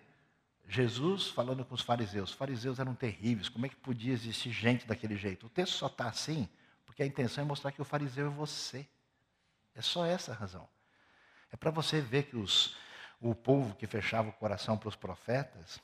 Jesus 0.65 1.27
falando 1.27 1.65
com 1.65 1.75
os 1.75 1.81
fariseus. 1.81 2.29
Os 2.29 2.35
fariseus 2.35 2.79
eram 2.79 2.95
terríveis, 2.95 3.49
como 3.49 3.65
é 3.65 3.69
que 3.69 3.75
podia 3.75 4.13
existir 4.13 4.51
gente 4.51 4.87
daquele 4.87 5.17
jeito? 5.17 5.45
O 5.45 5.49
texto 5.49 5.73
só 5.73 5.87
está 5.87 6.07
assim 6.07 6.47
porque 6.85 7.03
a 7.03 7.05
intenção 7.05 7.43
é 7.43 7.47
mostrar 7.47 7.73
que 7.73 7.81
o 7.81 7.85
fariseu 7.85 8.27
é 8.27 8.29
você. 8.29 8.87
É 9.75 9.81
só 9.81 10.05
essa 10.05 10.31
a 10.31 10.35
razão. 10.35 10.69
É 11.51 11.57
para 11.57 11.69
você 11.69 11.99
ver 11.99 12.27
que 12.27 12.37
os, 12.37 12.77
o 13.19 13.35
povo 13.35 13.75
que 13.75 13.85
fechava 13.85 14.29
o 14.29 14.33
coração 14.33 14.77
para 14.77 14.87
os 14.89 14.95
profetas, 14.95 15.81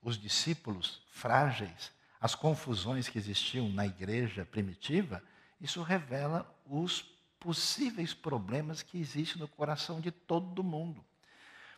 os 0.00 0.16
discípulos 0.16 1.02
frágeis, 1.10 1.90
as 2.20 2.36
confusões 2.36 3.08
que 3.08 3.18
existiam 3.18 3.68
na 3.70 3.84
igreja 3.84 4.44
primitiva, 4.44 5.20
isso 5.60 5.82
revela 5.82 6.48
os 6.66 7.10
possíveis 7.40 8.14
problemas 8.14 8.82
que 8.82 9.00
existem 9.00 9.40
no 9.40 9.48
coração 9.48 10.00
de 10.00 10.10
todo 10.10 10.62
mundo. 10.62 11.04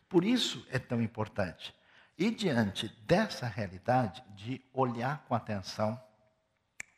Por 0.09 0.23
isso 0.23 0.67
é 0.69 0.77
tão 0.77 1.01
importante. 1.01 1.73
E 2.17 2.29
diante 2.29 2.89
dessa 3.07 3.47
realidade 3.47 4.23
de 4.35 4.61
olhar 4.71 5.25
com 5.27 5.33
atenção, 5.33 5.99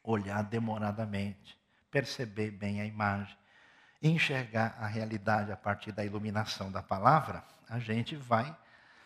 olhar 0.04 0.44
demoradamente, 0.44 1.58
perceber 1.90 2.52
bem 2.52 2.82
a 2.82 2.86
imagem, 2.86 3.38
enxergar 4.02 4.76
a 4.80 4.88
realidade 4.88 5.52
a 5.52 5.56
partir 5.56 5.92
da 5.92 6.04
iluminação 6.04 6.72
da 6.72 6.84
palavra, 6.84 7.44
a 7.70 7.80
gente 7.80 8.16
vai 8.16 8.56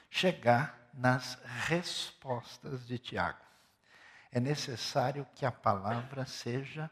chegar 0.09 0.89
nas 0.93 1.37
respostas 1.67 2.87
de 2.87 2.97
Tiago. 2.97 3.39
É 4.31 4.39
necessário 4.39 5.27
que 5.35 5.45
a 5.45 5.51
palavra 5.51 6.25
seja 6.25 6.89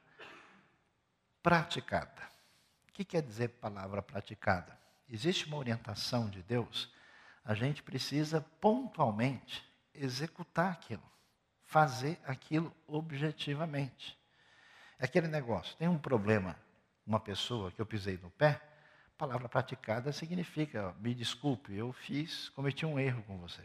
praticada. 1.42 2.37
Que 2.98 3.06
quer 3.06 3.22
dizer 3.22 3.50
palavra 3.50 4.02
praticada? 4.02 4.76
Existe 5.08 5.46
uma 5.46 5.58
orientação 5.58 6.28
de 6.32 6.42
Deus, 6.42 6.92
a 7.46 7.54
gente 7.54 7.84
precisa 7.84 8.42
pontualmente 8.60 9.64
executar 9.94 10.72
aquilo, 10.72 11.04
fazer 11.64 12.20
aquilo 12.26 12.76
objetivamente. 12.88 14.18
É 14.98 15.06
aquele 15.06 15.28
negócio, 15.28 15.78
tem 15.78 15.88
um 15.88 16.00
problema, 16.00 16.60
uma 17.06 17.20
pessoa 17.20 17.72
que 17.72 17.80
eu 17.80 17.86
pisei 17.86 18.18
no 18.18 18.32
pé, 18.32 18.60
palavra 19.16 19.48
praticada 19.48 20.12
significa, 20.12 20.96
me 21.00 21.14
desculpe, 21.14 21.76
eu 21.76 21.94
fiz, 21.94 22.50
cometi 22.50 22.84
um 22.84 22.98
erro 22.98 23.22
com 23.28 23.38
você. 23.38 23.62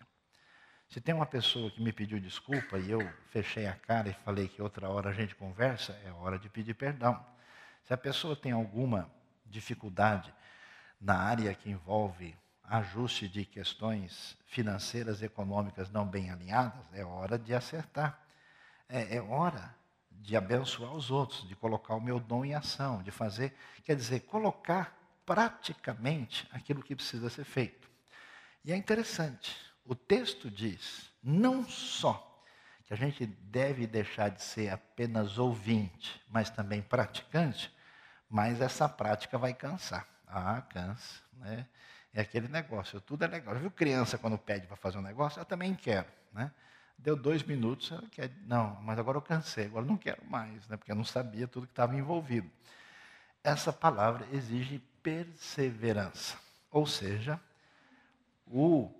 Se 0.90 1.00
tem 1.00 1.14
uma 1.14 1.24
pessoa 1.24 1.70
que 1.70 1.82
me 1.82 1.90
pediu 1.90 2.20
desculpa 2.20 2.78
e 2.78 2.90
eu 2.90 3.00
fechei 3.30 3.66
a 3.66 3.74
cara 3.74 4.10
e 4.10 4.12
falei 4.12 4.46
que 4.46 4.60
outra 4.60 4.90
hora 4.90 5.08
a 5.08 5.14
gente 5.14 5.34
conversa, 5.34 5.98
é 6.04 6.12
hora 6.12 6.38
de 6.38 6.50
pedir 6.50 6.74
perdão. 6.74 7.24
Se 7.82 7.94
a 7.94 7.96
pessoa 7.96 8.36
tem 8.36 8.52
alguma 8.52 9.10
dificuldade 9.52 10.32
na 11.00 11.16
área 11.16 11.54
que 11.54 11.70
envolve 11.70 12.34
ajuste 12.64 13.28
de 13.28 13.44
questões 13.44 14.36
financeiras, 14.46 15.22
econômicas 15.22 15.90
não 15.90 16.06
bem 16.06 16.30
alinhadas, 16.30 16.84
é 16.92 17.04
hora 17.04 17.38
de 17.38 17.54
acertar. 17.54 18.18
É, 18.88 19.16
é 19.16 19.22
hora 19.22 19.74
de 20.10 20.36
abençoar 20.36 20.94
os 20.94 21.10
outros, 21.10 21.46
de 21.48 21.56
colocar 21.56 21.94
o 21.94 22.00
meu 22.00 22.20
dom 22.20 22.44
em 22.44 22.54
ação, 22.54 23.02
de 23.02 23.10
fazer, 23.10 23.54
quer 23.84 23.96
dizer, 23.96 24.20
colocar 24.20 24.96
praticamente 25.26 26.48
aquilo 26.52 26.82
que 26.82 26.94
precisa 26.94 27.28
ser 27.28 27.44
feito. 27.44 27.90
E 28.64 28.72
é 28.72 28.76
interessante, 28.76 29.56
o 29.84 29.94
texto 29.94 30.50
diz 30.50 31.10
não 31.22 31.64
só 31.64 32.44
que 32.84 32.92
a 32.92 32.96
gente 32.96 33.26
deve 33.26 33.86
deixar 33.86 34.28
de 34.28 34.42
ser 34.42 34.68
apenas 34.68 35.38
ouvinte, 35.38 36.20
mas 36.28 36.50
também 36.50 36.82
praticante, 36.82 37.72
mas 38.32 38.62
essa 38.62 38.88
prática 38.88 39.36
vai 39.36 39.52
cansar. 39.52 40.08
Ah, 40.26 40.62
cansa, 40.62 41.20
né? 41.34 41.66
É 42.14 42.22
aquele 42.22 42.48
negócio, 42.48 42.98
tudo 42.98 43.24
é 43.24 43.28
legal. 43.28 43.54
Viu 43.56 43.70
criança 43.70 44.16
quando 44.16 44.38
pede 44.38 44.66
para 44.66 44.74
fazer 44.74 44.96
um 44.96 45.02
negócio? 45.02 45.38
Eu 45.38 45.44
também 45.44 45.74
quero, 45.74 46.08
né? 46.32 46.50
Deu 46.96 47.14
dois 47.14 47.42
minutos, 47.42 47.92
ela 47.92 48.08
quer, 48.10 48.30
não, 48.46 48.80
mas 48.80 48.98
agora 48.98 49.18
eu 49.18 49.22
cansei, 49.22 49.66
agora 49.66 49.84
eu 49.84 49.88
não 49.88 49.98
quero 49.98 50.24
mais, 50.24 50.66
né? 50.68 50.76
porque 50.78 50.92
eu 50.92 50.96
não 50.96 51.04
sabia 51.04 51.46
tudo 51.46 51.66
que 51.66 51.72
estava 51.72 51.94
envolvido. 51.94 52.50
Essa 53.44 53.72
palavra 53.72 54.26
exige 54.32 54.78
perseverança. 55.02 56.38
Ou 56.70 56.86
seja, 56.86 57.40
o 58.46 58.90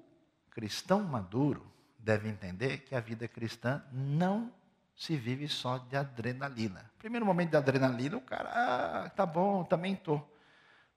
cristão 0.50 1.02
maduro 1.04 1.72
deve 1.98 2.28
entender 2.28 2.78
que 2.78 2.94
a 2.94 3.00
vida 3.00 3.26
cristã 3.28 3.82
não 3.92 4.52
se 4.96 5.16
vive 5.16 5.48
só 5.48 5.78
de 5.78 5.96
adrenalina. 5.96 6.90
Primeiro 6.98 7.26
momento 7.26 7.50
de 7.50 7.56
adrenalina, 7.56 8.16
o 8.16 8.20
cara, 8.20 8.50
ah, 8.52 9.10
tá 9.10 9.26
bom, 9.26 9.64
também 9.64 9.94
estou. 9.94 10.28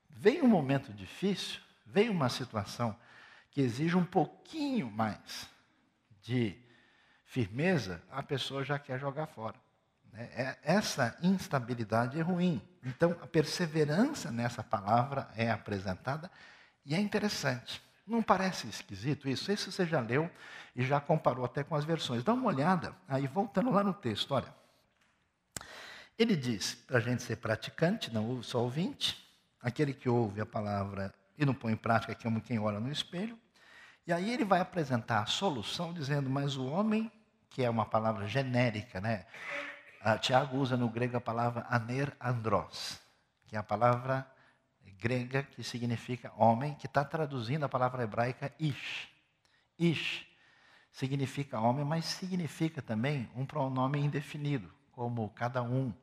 Vem 0.10 0.42
um 0.42 0.48
momento 0.48 0.94
difícil, 0.94 1.60
vem 1.86 2.10
uma 2.10 2.30
situação 2.30 2.96
que 3.52 3.62
exige 3.62 3.96
um 3.96 4.06
pouquinho 4.06 4.90
mais 4.90 5.50
de 6.22 6.58
firmeza, 7.26 8.02
a 8.10 8.24
pessoa 8.24 8.64
já 8.64 8.80
quer 8.80 9.00
jogar 9.00 9.28
fora. 9.28 9.56
Né? 10.12 10.30
É, 10.34 10.58
essa 10.64 11.18
instabilidade 11.22 12.20
é 12.20 12.22
ruim. 12.22 12.62
Então, 12.84 13.12
a 13.22 13.28
perseverança 13.28 14.32
nessa 14.32 14.64
palavra 14.64 15.30
é 15.36 15.52
apresentada 15.52 16.32
e 16.86 16.96
é 16.96 17.00
interessante. 17.00 17.85
Não 18.06 18.22
parece 18.22 18.68
esquisito 18.68 19.28
isso? 19.28 19.52
Isso 19.52 19.72
você 19.72 19.86
já 19.86 20.00
leu 20.00 20.30
e 20.76 20.84
já 20.84 21.00
comparou 21.00 21.44
até 21.44 21.64
com 21.64 21.76
as 21.76 21.84
versões. 21.84 22.24
Dá 22.24 22.34
uma 22.34 22.48
olhada, 22.48 22.96
aí 23.08 23.26
voltando 23.28 23.72
lá 23.72 23.84
no 23.84 23.94
texto, 23.94 24.34
olha. 24.34 24.54
Ele 26.18 26.36
diz 26.36 26.76
para 26.76 26.98
a 26.98 27.02
gente 27.02 27.24
ser 27.24 27.38
praticante, 27.38 28.14
não 28.14 28.42
só 28.42 28.62
ouvinte, 28.62 29.26
aquele 29.62 29.94
que 29.94 30.08
ouve 30.08 30.40
a 30.40 30.46
palavra 30.46 31.14
e 31.38 31.46
não 31.46 31.54
põe 31.54 31.74
em 31.74 31.78
prática, 31.78 32.16
que 32.16 32.28
é 32.28 32.40
quem 32.42 32.60
olha 32.60 32.80
no 32.80 32.92
espelho. 32.92 33.38
E 34.08 34.14
aí 34.14 34.32
ele 34.32 34.46
vai 34.46 34.60
apresentar 34.62 35.24
a 35.24 35.26
solução 35.26 35.92
dizendo, 35.92 36.30
mas 36.30 36.56
o 36.56 36.68
homem 36.68 37.12
que 37.50 37.64
é 37.64 37.70
uma 37.70 37.86
palavra 37.86 38.28
genérica, 38.28 39.00
né? 39.00 39.26
Ah, 40.02 40.18
Tiago 40.18 40.58
usa 40.58 40.76
no 40.76 40.90
grego 40.90 41.16
a 41.16 41.22
palavra 41.22 41.66
aner 41.70 42.14
andros, 42.22 43.00
que 43.48 43.56
é 43.56 43.60
a 43.60 43.64
palavra 43.64 44.28
grega 45.00 45.44
que 45.44 45.64
significa 45.64 46.32
homem, 46.38 46.76
que 46.76 46.86
está 46.88 47.04
traduzindo 47.04 47.66
a 47.66 47.70
palavra 47.70 48.04
hebraica 48.04 48.54
ish. 48.60 49.10
Ish 49.78 50.28
significa 50.92 51.60
homem, 51.60 51.84
mas 51.84 52.06
significa 52.06 52.82
também 52.82 53.30
um 53.36 53.46
pronome 53.46 54.00
indefinido, 54.00 54.74
como 54.92 55.30
cada 55.32 55.62
um. 55.62 55.94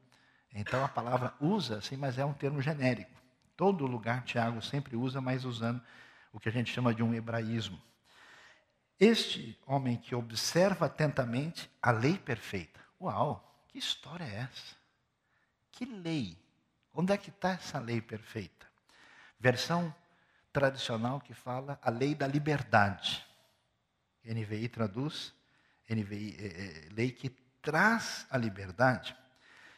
Então 0.54 0.84
a 0.84 0.88
palavra 0.88 1.34
usa, 1.40 1.80
sim, 1.80 1.96
mas 1.96 2.18
é 2.18 2.24
um 2.24 2.34
termo 2.34 2.60
genérico. 2.60 3.10
Todo 3.56 3.86
lugar 3.86 4.22
Tiago 4.24 4.60
sempre 4.60 4.96
usa, 4.96 5.20
mas 5.20 5.44
usando 5.44 5.82
o 6.32 6.38
que 6.38 6.48
a 6.48 6.52
gente 6.52 6.72
chama 6.72 6.94
de 6.94 7.02
um 7.02 7.14
hebraísmo. 7.14 7.80
Este 9.00 9.58
homem 9.66 9.96
que 9.96 10.14
observa 10.14 10.86
atentamente 10.86 11.70
a 11.80 11.90
lei 11.90 12.18
perfeita. 12.18 12.80
Uau, 13.00 13.64
que 13.68 13.78
história 13.78 14.24
é 14.24 14.36
essa? 14.42 14.76
Que 15.72 15.84
lei? 15.84 16.38
Onde 16.94 17.12
é 17.12 17.16
que 17.16 17.30
está 17.30 17.52
essa 17.52 17.78
lei 17.78 18.00
perfeita? 18.00 18.71
Versão 19.42 19.92
tradicional 20.52 21.20
que 21.20 21.34
fala 21.34 21.76
a 21.82 21.90
lei 21.90 22.14
da 22.14 22.28
liberdade. 22.28 23.26
NVI 24.24 24.68
traduz, 24.68 25.34
NVI, 25.90 26.36
é, 26.38 26.46
é, 26.46 26.88
lei 26.92 27.10
que 27.10 27.28
traz 27.60 28.24
a 28.30 28.38
liberdade 28.38 29.16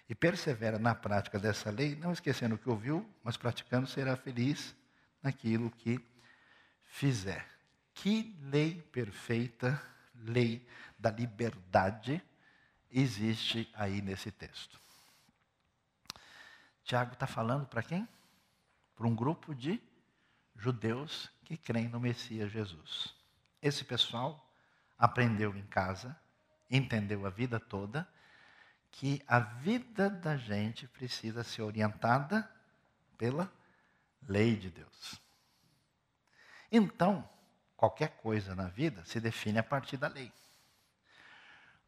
e 0.06 0.14
persevera 0.14 0.78
na 0.78 0.94
prática 0.94 1.38
dessa 1.38 1.70
lei, 1.70 1.96
não 1.96 2.12
esquecendo 2.12 2.56
o 2.56 2.58
que 2.58 2.68
ouviu, 2.68 3.08
mas 3.22 3.38
praticando, 3.38 3.86
será 3.86 4.14
feliz 4.16 4.76
naquilo 5.22 5.70
que 5.70 5.98
fizer. 6.84 7.48
Que 7.94 8.36
lei 8.42 8.82
perfeita, 8.92 9.82
lei 10.14 10.68
da 10.98 11.10
liberdade, 11.10 12.22
existe 12.92 13.66
aí 13.72 14.02
nesse 14.02 14.30
texto? 14.30 14.78
Tiago 16.84 17.14
está 17.14 17.26
falando 17.26 17.64
para 17.66 17.82
quem? 17.82 18.06
Para 18.94 19.06
um 19.06 19.14
grupo 19.14 19.54
de 19.54 19.80
judeus 20.56 21.30
que 21.44 21.56
creem 21.56 21.88
no 21.88 22.00
Messias 22.00 22.50
Jesus. 22.50 23.14
Esse 23.60 23.84
pessoal 23.84 24.52
aprendeu 24.98 25.56
em 25.56 25.66
casa, 25.66 26.16
entendeu 26.70 27.26
a 27.26 27.30
vida 27.30 27.58
toda, 27.58 28.08
que 28.90 29.22
a 29.26 29.40
vida 29.40 30.08
da 30.08 30.36
gente 30.36 30.86
precisa 30.86 31.42
ser 31.42 31.62
orientada 31.62 32.48
pela 33.18 33.50
lei 34.22 34.56
de 34.56 34.70
Deus. 34.70 35.20
Então, 36.70 37.28
qualquer 37.76 38.16
coisa 38.18 38.54
na 38.54 38.68
vida 38.68 39.04
se 39.04 39.20
define 39.20 39.58
a 39.58 39.62
partir 39.62 39.96
da 39.96 40.08
lei. 40.08 40.32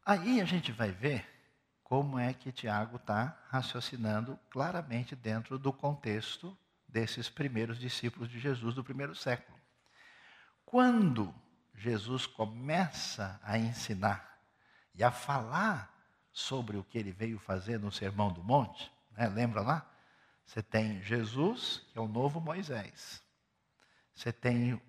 Aí 0.05 0.39
a 0.39 0.45
gente 0.45 0.71
vai 0.71 0.91
ver 0.91 1.25
como 1.83 2.19
é 2.19 2.33
que 2.33 2.51
Tiago 2.51 2.97
está 2.97 3.37
raciocinando 3.49 4.37
claramente 4.49 5.15
dentro 5.15 5.57
do 5.57 5.71
contexto 5.71 6.57
desses 6.87 7.29
primeiros 7.29 7.77
discípulos 7.77 8.29
de 8.29 8.39
Jesus 8.39 8.73
do 8.73 8.83
primeiro 8.83 9.15
século. 9.15 9.57
Quando 10.65 11.33
Jesus 11.75 12.25
começa 12.25 13.39
a 13.43 13.57
ensinar 13.57 14.39
e 14.93 15.03
a 15.03 15.11
falar 15.11 15.93
sobre 16.31 16.77
o 16.77 16.83
que 16.83 16.97
ele 16.97 17.11
veio 17.11 17.39
fazer 17.39 17.79
no 17.79 17.91
Sermão 17.91 18.31
do 18.31 18.43
Monte, 18.43 18.91
né? 19.11 19.27
lembra 19.27 19.61
lá? 19.61 19.89
Você 20.45 20.63
tem 20.63 21.01
Jesus, 21.03 21.85
que 21.91 21.97
é 21.97 22.01
o 22.01 22.07
novo 22.07 22.39
Moisés. 22.39 23.21
Você 24.15 24.31
tem 24.31 24.81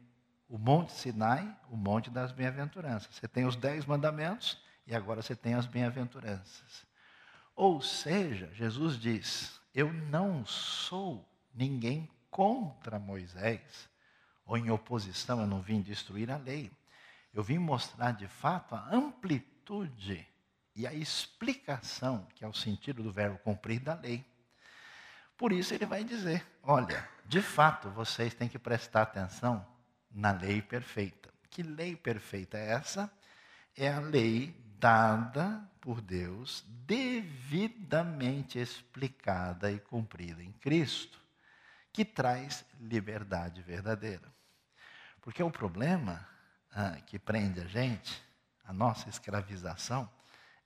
o 0.49 0.57
Monte 0.57 0.93
Sinai, 0.93 1.55
o 1.69 1.77
Monte 1.77 2.11
das 2.11 2.33
Bem-aventuranças. 2.33 3.15
Você 3.15 3.29
tem 3.29 3.45
os 3.45 3.57
Dez 3.57 3.85
Mandamentos 3.85 4.59
e 4.87 4.95
agora 4.95 5.21
você 5.21 5.37
tem 5.37 5.55
as 5.55 5.67
Bem-aventuranças. 5.67 6.87
Ou 7.55 7.83
seja, 7.83 8.51
Jesus 8.55 8.99
diz: 8.99 9.61
Eu 9.75 9.93
não 9.93 10.47
sou 10.47 11.29
ninguém 11.59 12.09
contra 12.31 12.99
Moisés, 13.01 13.89
ou 14.47 14.57
em 14.57 14.71
oposição, 14.71 15.41
eu 15.41 15.47
não 15.47 15.61
vim 15.61 15.83
destruir 15.83 16.31
a 16.31 16.37
lei. 16.37 16.71
Eu 17.35 17.43
vim 17.43 17.59
mostrar 17.59 18.13
de 18.13 18.29
fato 18.29 18.77
a 18.77 18.89
amplitude 18.95 20.27
e 20.75 20.87
a 20.87 20.95
explicação, 20.95 22.27
que 22.35 22.45
é 22.45 22.49
o 22.49 22.55
sentido 22.55 23.03
do 23.03 23.11
verbo 23.11 23.39
cumprir 23.39 23.81
da 23.81 23.95
lei. 23.95 24.25
Por 25.37 25.53
isso 25.53 25.75
ele 25.75 25.85
vai 25.85 26.05
dizer: 26.05 26.47
olha, 26.63 27.07
de 27.27 27.43
fato 27.43 27.91
vocês 27.91 28.33
têm 28.35 28.49
que 28.49 28.59
prestar 28.59 29.03
atenção 29.03 29.67
na 30.11 30.31
lei 30.33 30.63
perfeita. 30.63 31.29
Que 31.51 31.63
lei 31.63 31.97
perfeita 31.97 32.57
é 32.57 32.71
essa? 32.71 33.13
É 33.77 33.93
a 33.93 34.01
lei 34.01 34.55
dada 34.79 35.69
por 35.81 36.01
Deus, 36.01 36.65
devidamente 36.87 38.59
explicada 38.59 39.71
e 39.71 39.79
cumprida 39.81 40.43
em 40.43 40.53
Cristo, 40.53 41.28
que 41.93 42.05
traz 42.05 42.65
liberdade 42.81 43.63
verdadeira. 43.63 44.33
Porque 45.21 45.43
o 45.43 45.51
problema 45.51 46.27
ah, 46.71 46.97
que 47.07 47.19
prende 47.19 47.61
a 47.61 47.67
gente, 47.67 48.23
a 48.65 48.73
nossa 48.73 49.09
escravização, 49.09 50.09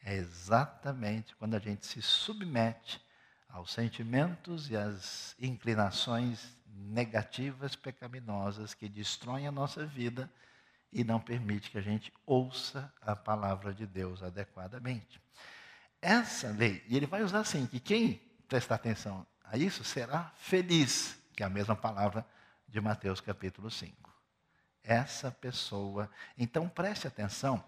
é 0.05 0.15
exatamente 0.15 1.35
quando 1.37 1.55
a 1.55 1.59
gente 1.59 1.87
se 1.87 2.03
submete 2.03 3.01
aos 3.49 3.73
sentimentos 3.73 4.71
e 4.71 4.77
às 4.77 5.37
inclinações 5.39 6.57
negativas, 6.67 7.77
pecaminosas, 7.77 8.75
que 8.75 8.89
destroem 8.89 9.47
a 9.47 9.53
nossa 9.53 9.87
vida 9.87 10.31
e 10.93 11.05
não 11.05 11.21
permite 11.21 11.71
que 11.71 11.79
a 11.79 11.83
gente 11.83 12.13
ouça 12.27 12.93
a 13.01 13.15
palavra 13.15 13.73
de 13.73 13.87
Deus 13.87 14.23
adequadamente. 14.23 15.21
Essa 16.01 16.51
lei, 16.51 16.83
e 16.89 16.97
ele 16.97 17.07
vai 17.07 17.23
usar 17.23 17.41
assim, 17.41 17.67
que 17.67 17.79
quem 17.79 18.15
prestar 18.49 18.75
atenção 18.75 19.27
a 19.53 19.59
isso 19.59 19.85
será 19.85 20.33
feliz, 20.37 21.17
que 21.37 21.45
é 21.45 21.47
a 21.47 21.51
mesma 21.51 21.77
palavra 21.77 22.27
de 22.67 22.81
Mateus 22.81 23.21
capítulo 23.21 23.71
5. 23.71 24.11
Essa 24.83 25.31
pessoa, 25.31 26.11
então 26.37 26.69
preste 26.69 27.07
atenção, 27.07 27.63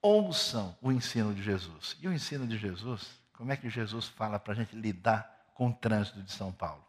ouçam 0.00 0.74
o 0.80 0.90
ensino 0.90 1.34
de 1.34 1.42
Jesus. 1.42 1.98
E 2.00 2.08
o 2.08 2.12
ensino 2.14 2.46
de 2.46 2.56
Jesus 2.56 3.26
como 3.36 3.52
é 3.52 3.56
que 3.56 3.68
Jesus 3.68 4.08
fala 4.08 4.38
para 4.38 4.54
a 4.54 4.56
gente 4.56 4.74
lidar 4.74 5.30
com 5.54 5.68
o 5.68 5.72
trânsito 5.72 6.22
de 6.22 6.32
São 6.32 6.50
Paulo? 6.50 6.84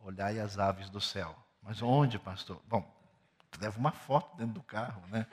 Olhai 0.00 0.38
as 0.38 0.58
aves 0.58 0.88
do 0.88 1.00
céu. 1.00 1.36
Mas 1.62 1.82
onde, 1.82 2.18
pastor? 2.18 2.62
Bom, 2.66 2.90
leva 3.60 3.78
uma 3.78 3.92
foto 3.92 4.36
dentro 4.36 4.54
do 4.54 4.62
carro, 4.62 5.02
né? 5.08 5.26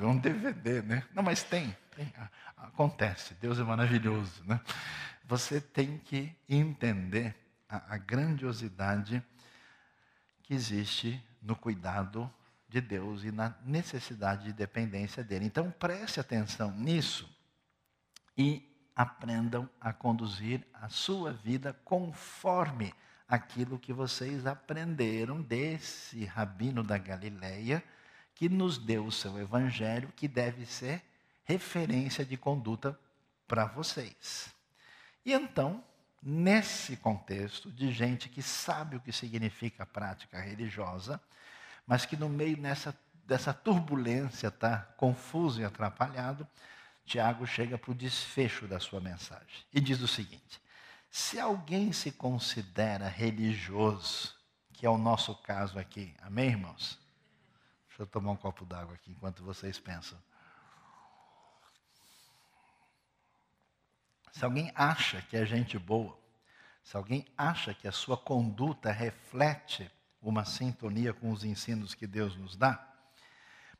Um 0.00 0.16
DVD, 0.16 0.80
né? 0.80 1.06
Não, 1.12 1.22
mas 1.22 1.42
tem, 1.42 1.76
tem. 1.94 2.10
Acontece, 2.56 3.34
Deus 3.34 3.58
é 3.58 3.62
maravilhoso, 3.62 4.42
né? 4.44 4.58
Você 5.26 5.60
tem 5.60 5.98
que 5.98 6.34
entender 6.48 7.34
a, 7.68 7.94
a 7.94 7.98
grandiosidade 7.98 9.22
que 10.42 10.54
existe 10.54 11.22
no 11.42 11.56
cuidado 11.56 12.32
de 12.68 12.80
Deus 12.80 13.24
e 13.24 13.32
na 13.32 13.54
necessidade 13.64 14.44
de 14.44 14.52
dependência 14.52 15.24
dele. 15.24 15.44
Então 15.44 15.70
preste 15.72 16.20
atenção 16.20 16.70
nisso 16.70 17.28
e 18.38 18.62
aprendam 18.94 19.68
a 19.80 19.92
conduzir 19.92 20.66
a 20.72 20.88
sua 20.88 21.32
vida 21.32 21.72
conforme 21.84 22.94
aquilo 23.28 23.78
que 23.78 23.92
vocês 23.92 24.46
aprenderam 24.46 25.42
desse 25.42 26.24
rabino 26.24 26.82
da 26.84 26.96
Galileia, 26.96 27.82
que 28.34 28.48
nos 28.48 28.78
deu 28.78 29.06
o 29.06 29.12
seu 29.12 29.38
evangelho, 29.38 30.12
que 30.14 30.28
deve 30.28 30.64
ser 30.64 31.02
referência 31.44 32.24
de 32.24 32.36
conduta 32.36 32.98
para 33.48 33.66
vocês. 33.66 34.55
E 35.26 35.32
então, 35.32 35.82
nesse 36.22 36.96
contexto 36.96 37.68
de 37.68 37.90
gente 37.90 38.28
que 38.28 38.40
sabe 38.40 38.94
o 38.94 39.00
que 39.00 39.10
significa 39.10 39.82
a 39.82 39.86
prática 39.86 40.40
religiosa, 40.40 41.20
mas 41.84 42.06
que 42.06 42.16
no 42.16 42.28
meio 42.28 42.56
nessa, 42.56 42.96
dessa 43.24 43.52
turbulência 43.52 44.46
está 44.46 44.78
confuso 44.96 45.60
e 45.60 45.64
atrapalhado, 45.64 46.46
Tiago 47.04 47.44
chega 47.44 47.76
para 47.76 47.90
o 47.90 47.94
desfecho 47.94 48.68
da 48.68 48.78
sua 48.78 49.00
mensagem 49.00 49.64
e 49.74 49.80
diz 49.80 50.00
o 50.00 50.06
seguinte: 50.06 50.62
se 51.10 51.40
alguém 51.40 51.92
se 51.92 52.12
considera 52.12 53.08
religioso, 53.08 54.32
que 54.72 54.86
é 54.86 54.90
o 54.90 54.96
nosso 54.96 55.34
caso 55.34 55.76
aqui, 55.76 56.14
amém, 56.22 56.50
irmãos? 56.50 57.00
Deixa 57.88 58.02
eu 58.02 58.06
tomar 58.06 58.30
um 58.30 58.36
copo 58.36 58.64
d'água 58.64 58.94
aqui 58.94 59.10
enquanto 59.10 59.42
vocês 59.42 59.76
pensam. 59.76 60.16
Se 64.36 64.44
alguém 64.44 64.70
acha 64.74 65.22
que 65.22 65.34
é 65.34 65.46
gente 65.46 65.78
boa, 65.78 66.14
se 66.84 66.94
alguém 66.94 67.24
acha 67.38 67.72
que 67.72 67.88
a 67.88 67.90
sua 67.90 68.18
conduta 68.18 68.92
reflete 68.92 69.90
uma 70.20 70.44
sintonia 70.44 71.14
com 71.14 71.30
os 71.32 71.42
ensinos 71.42 71.94
que 71.94 72.06
Deus 72.06 72.36
nos 72.36 72.54
dá, 72.54 72.86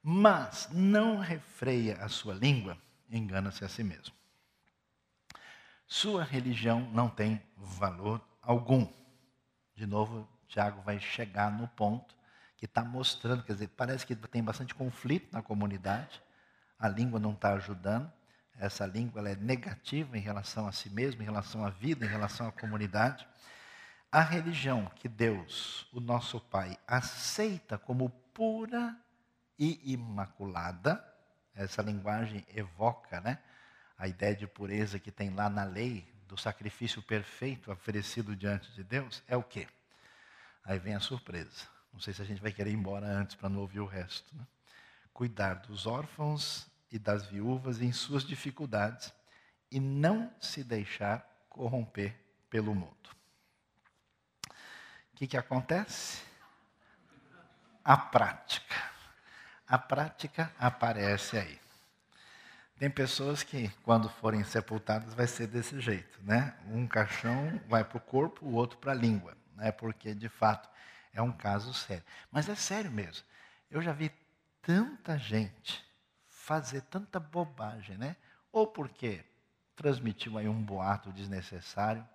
mas 0.02 0.66
não 0.72 1.18
refreia 1.18 2.02
a 2.02 2.08
sua 2.08 2.32
língua, 2.32 2.78
engana-se 3.10 3.66
a 3.66 3.68
si 3.68 3.84
mesmo. 3.84 4.14
Sua 5.86 6.24
religião 6.24 6.90
não 6.90 7.10
tem 7.10 7.38
valor 7.54 8.18
algum. 8.40 8.90
De 9.74 9.84
novo, 9.84 10.26
Tiago 10.48 10.80
vai 10.80 10.98
chegar 10.98 11.52
no 11.52 11.68
ponto 11.68 12.16
que 12.56 12.64
está 12.64 12.82
mostrando, 12.82 13.42
quer 13.42 13.52
dizer, 13.52 13.68
parece 13.76 14.06
que 14.06 14.16
tem 14.16 14.42
bastante 14.42 14.74
conflito 14.74 15.30
na 15.34 15.42
comunidade, 15.42 16.18
a 16.78 16.88
língua 16.88 17.20
não 17.20 17.34
está 17.34 17.52
ajudando, 17.52 18.10
essa 18.58 18.86
língua 18.86 19.28
é 19.28 19.36
negativa 19.36 20.16
em 20.16 20.20
relação 20.20 20.66
a 20.66 20.72
si 20.72 20.88
mesmo, 20.90 21.22
em 21.22 21.24
relação 21.24 21.64
à 21.64 21.70
vida, 21.70 22.04
em 22.04 22.08
relação 22.08 22.48
à 22.48 22.52
comunidade. 22.52 23.26
A 24.10 24.20
religião 24.20 24.90
que 24.96 25.08
Deus, 25.08 25.86
o 25.92 26.00
nosso 26.00 26.40
Pai, 26.40 26.78
aceita 26.86 27.76
como 27.76 28.08
pura 28.32 28.96
e 29.58 29.92
imaculada, 29.92 31.04
essa 31.54 31.82
linguagem 31.82 32.44
evoca 32.54 33.20
né, 33.20 33.38
a 33.98 34.06
ideia 34.06 34.34
de 34.34 34.46
pureza 34.46 34.98
que 34.98 35.10
tem 35.10 35.30
lá 35.30 35.48
na 35.48 35.64
lei 35.64 36.06
do 36.28 36.36
sacrifício 36.36 37.02
perfeito 37.02 37.70
oferecido 37.70 38.34
diante 38.34 38.70
de 38.72 38.82
Deus, 38.82 39.22
é 39.28 39.36
o 39.36 39.42
quê? 39.42 39.66
Aí 40.64 40.78
vem 40.78 40.94
a 40.94 41.00
surpresa. 41.00 41.66
Não 41.92 42.00
sei 42.00 42.12
se 42.12 42.20
a 42.20 42.24
gente 42.24 42.42
vai 42.42 42.52
querer 42.52 42.70
ir 42.70 42.74
embora 42.74 43.06
antes 43.06 43.36
para 43.36 43.48
não 43.48 43.60
ouvir 43.60 43.80
o 43.80 43.86
resto. 43.86 44.34
Né? 44.36 44.44
Cuidar 45.12 45.54
dos 45.54 45.86
órfãos 45.86 46.66
e 46.90 46.98
das 46.98 47.26
viúvas 47.26 47.80
em 47.80 47.92
suas 47.92 48.24
dificuldades 48.24 49.12
e 49.70 49.80
não 49.80 50.32
se 50.40 50.62
deixar 50.62 51.26
corromper 51.48 52.14
pelo 52.48 52.74
mundo. 52.74 52.94
O 55.12 55.16
que, 55.16 55.26
que 55.26 55.36
acontece? 55.36 56.22
A 57.84 57.96
prática 57.96 58.96
a 59.66 59.78
prática 59.78 60.52
aparece 60.58 61.36
aí. 61.36 61.60
Tem 62.78 62.90
pessoas 62.90 63.42
que, 63.42 63.68
quando 63.82 64.08
forem 64.08 64.44
sepultadas, 64.44 65.14
vai 65.14 65.26
ser 65.26 65.46
desse 65.48 65.80
jeito, 65.80 66.22
né? 66.22 66.54
Um 66.68 66.86
caixão 66.86 67.60
vai 67.68 67.82
para 67.82 67.96
o 67.96 68.00
corpo, 68.00 68.44
o 68.44 68.52
outro 68.52 68.78
para 68.78 68.92
a 68.92 68.94
língua, 68.94 69.36
né? 69.56 69.72
Porque, 69.72 70.14
de 70.14 70.28
fato, 70.28 70.68
é 71.12 71.20
um 71.20 71.32
caso 71.32 71.72
sério. 71.74 72.04
Mas 72.30 72.48
é 72.48 72.54
sério 72.54 72.90
mesmo. 72.90 73.26
Eu 73.70 73.80
já 73.80 73.92
vi 73.92 74.12
tanta 74.62 75.18
gente 75.18 75.84
fazer 76.46 76.82
tanta 76.82 77.18
bobagem, 77.18 77.98
né? 77.98 78.14
Ou 78.52 78.68
porque 78.68 79.24
transmitiu 79.74 80.38
aí 80.38 80.48
um 80.48 80.62
boato 80.62 81.12
desnecessário, 81.12 82.06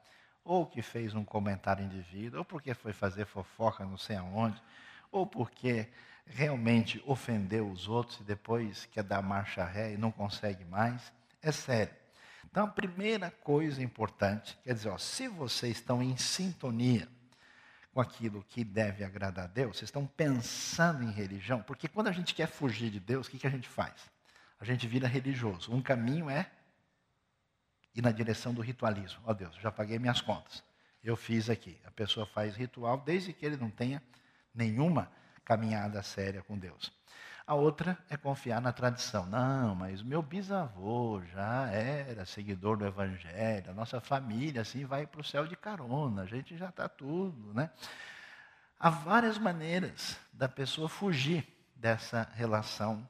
ou 0.41 0.65
que 0.65 0.81
fez 0.81 1.13
um 1.13 1.25
comentário 1.25 1.83
indevido, 1.83 2.37
ou 2.37 2.45
porque 2.45 2.73
foi 2.73 2.93
fazer 2.93 3.25
fofoca 3.25 3.85
não 3.85 3.97
sei 3.97 4.15
aonde, 4.15 4.63
ou 5.11 5.27
porque 5.27 5.89
realmente 6.25 7.03
ofendeu 7.05 7.69
os 7.69 7.89
outros 7.89 8.21
e 8.21 8.23
depois 8.23 8.85
quer 8.85 9.03
dar 9.03 9.21
marcha 9.21 9.65
ré 9.65 9.95
e 9.95 9.97
não 9.97 10.13
consegue 10.13 10.63
mais. 10.63 11.11
É 11.41 11.51
sério. 11.51 11.93
Então, 12.49 12.63
a 12.63 12.71
primeira 12.71 13.31
coisa 13.31 13.83
importante, 13.83 14.57
quer 14.63 14.73
dizer, 14.73 14.89
ó, 14.89 14.97
se 14.97 15.27
vocês 15.27 15.75
estão 15.75 16.01
em 16.01 16.15
sintonia 16.15 17.05
com 17.93 17.99
aquilo 17.99 18.45
que 18.47 18.63
deve 18.63 19.03
agradar 19.03 19.43
a 19.43 19.47
Deus, 19.49 19.77
vocês 19.77 19.89
estão 19.89 20.07
pensando 20.07 21.03
em 21.03 21.11
religião, 21.11 21.61
porque 21.61 21.89
quando 21.89 22.07
a 22.07 22.13
gente 22.13 22.33
quer 22.33 22.47
fugir 22.47 22.89
de 22.89 22.99
Deus, 23.01 23.27
o 23.27 23.29
que, 23.29 23.37
que 23.37 23.47
a 23.47 23.51
gente 23.51 23.67
faz? 23.67 24.09
A 24.61 24.65
gente 24.65 24.87
vira 24.87 25.07
religioso. 25.07 25.73
Um 25.73 25.81
caminho 25.81 26.29
é 26.29 26.49
ir 27.95 28.01
na 28.03 28.11
direção 28.11 28.53
do 28.53 28.61
ritualismo. 28.61 29.19
Ó 29.25 29.31
oh, 29.31 29.33
Deus, 29.33 29.55
já 29.55 29.71
paguei 29.71 29.97
minhas 29.97 30.21
contas. 30.21 30.63
Eu 31.03 31.15
fiz 31.15 31.49
aqui. 31.49 31.81
A 31.83 31.89
pessoa 31.89 32.27
faz 32.27 32.55
ritual 32.55 32.99
desde 32.99 33.33
que 33.33 33.43
ele 33.43 33.57
não 33.57 33.71
tenha 33.71 34.01
nenhuma 34.53 35.11
caminhada 35.43 36.03
séria 36.03 36.43
com 36.43 36.55
Deus. 36.59 36.93
A 37.47 37.55
outra 37.55 37.97
é 38.07 38.15
confiar 38.15 38.61
na 38.61 38.71
tradição. 38.71 39.25
Não, 39.25 39.73
mas 39.73 40.03
meu 40.03 40.21
bisavô 40.21 41.23
já 41.33 41.67
era 41.71 42.23
seguidor 42.23 42.77
do 42.77 42.85
Evangelho, 42.85 43.71
a 43.71 43.73
nossa 43.73 43.99
família 43.99 44.61
assim 44.61 44.85
vai 44.85 45.07
para 45.07 45.21
o 45.21 45.23
céu 45.23 45.47
de 45.47 45.55
carona, 45.55 46.21
a 46.21 46.25
gente 46.25 46.55
já 46.55 46.69
está 46.69 46.87
tudo, 46.87 47.51
né? 47.53 47.71
Há 48.79 48.89
várias 48.89 49.39
maneiras 49.39 50.19
da 50.31 50.47
pessoa 50.47 50.87
fugir 50.87 51.47
dessa 51.75 52.29
relação 52.35 53.07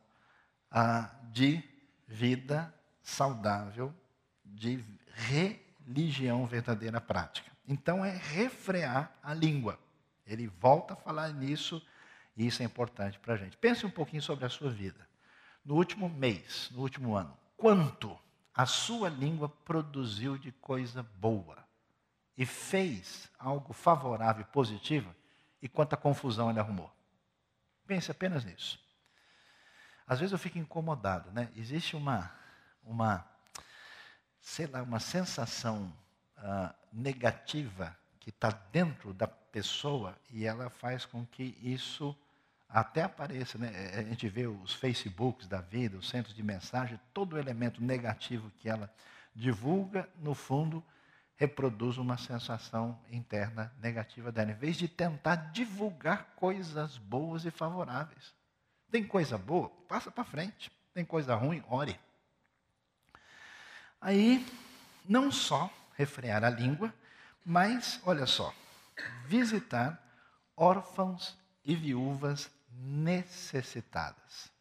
ah, 0.72 1.10
de 1.32 1.62
vida 2.08 2.74
saudável, 3.04 3.94
de 4.46 4.84
religião 5.14 6.46
verdadeira 6.46 7.02
prática. 7.02 7.52
Então 7.68 8.04
é 8.04 8.12
refrear 8.12 9.12
a 9.22 9.34
língua. 9.34 9.80
Ele 10.26 10.48
volta 10.48 10.94
a 10.94 10.98
falar 10.98 11.34
nisso 11.34 11.86
e 12.36 12.48
isso 12.48 12.62
é 12.62 12.66
importante 12.66 13.20
para 13.20 13.34
a 13.34 13.38
gente. 13.38 13.58
Pense 13.58 13.86
um 13.86 13.90
pouquinho 13.90 14.22
sobre 14.22 14.46
a 14.46 14.50
sua 14.50 14.70
vida. 14.70 15.08
No 15.64 15.76
último 15.76 16.10
mês, 16.10 16.70
no 16.72 16.82
último 16.82 17.16
ano, 17.16 17.38
quanto 17.58 18.18
a 18.54 18.66
sua 18.66 19.10
língua 19.10 19.48
produziu 19.48 20.38
de 20.38 20.52
coisa 20.52 21.04
boa 21.18 21.58
e 22.38 22.46
fez 22.46 23.30
algo 23.38 23.74
favorável 23.74 24.42
e 24.42 24.52
positivo 24.52 25.14
e 25.62 25.70
quanta 25.70 25.96
confusão 25.96 26.50
ele 26.50 26.60
arrumou. 26.60 26.92
Pense 27.86 28.10
apenas 28.10 28.44
nisso. 28.44 28.80
Às 30.12 30.20
vezes 30.20 30.34
eu 30.34 30.38
fico 30.38 30.58
incomodado, 30.58 31.32
né? 31.32 31.48
Existe 31.56 31.96
uma, 31.96 32.30
uma 32.84 33.26
sei 34.42 34.68
lá, 34.68 34.84
uma 34.84 35.00
sensação 35.00 35.90
uh, 36.38 36.76
negativa 36.92 37.98
que 38.20 38.30
está 38.30 38.50
dentro 38.74 39.14
da 39.14 39.26
pessoa 39.26 40.18
e 40.30 40.46
ela 40.46 40.70
faz 40.70 41.06
com 41.06 41.26
que 41.26 41.58
isso 41.62 42.14
até 42.68 43.04
apareça. 43.04 43.58
Né? 43.58 43.72
É, 43.74 44.00
a 44.00 44.04
gente 44.04 44.28
vê 44.28 44.48
os 44.48 44.74
Facebooks 44.74 45.48
da 45.48 45.62
vida, 45.62 45.98
os 45.98 46.10
centros 46.10 46.36
de 46.36 46.44
mensagem, 46.44 47.00
todo 47.14 47.40
elemento 47.40 47.82
negativo 47.82 48.52
que 48.60 48.68
ela 48.68 48.94
divulga, 49.34 50.10
no 50.18 50.34
fundo, 50.34 50.84
reproduz 51.38 51.98
uma 51.98 52.18
sensação 52.18 53.00
interna 53.10 53.72
negativa 53.80 54.30
dela, 54.30 54.52
em 54.52 54.56
vez 54.56 54.76
de 54.76 54.90
tentar 54.90 55.38
divulgar 55.54 56.34
coisas 56.36 56.98
boas 56.98 57.46
e 57.46 57.50
favoráveis. 57.50 58.41
Tem 58.92 59.04
coisa 59.06 59.38
boa? 59.38 59.70
Passa 59.88 60.12
para 60.12 60.26
frente. 60.26 60.70
Tem 60.94 61.06
coisa 61.06 61.34
ruim? 61.34 61.64
Ore. 61.70 61.98
Aí, 64.02 64.46
não 65.08 65.32
só 65.32 65.72
refrear 65.96 66.44
a 66.44 66.50
língua, 66.50 66.94
mas, 67.46 68.02
olha 68.06 68.26
só, 68.26 68.54
visitar 69.26 70.02
órfãos 70.58 71.38
e 71.64 71.76
viúvas 71.76 72.52
necessitadas. 72.72 74.52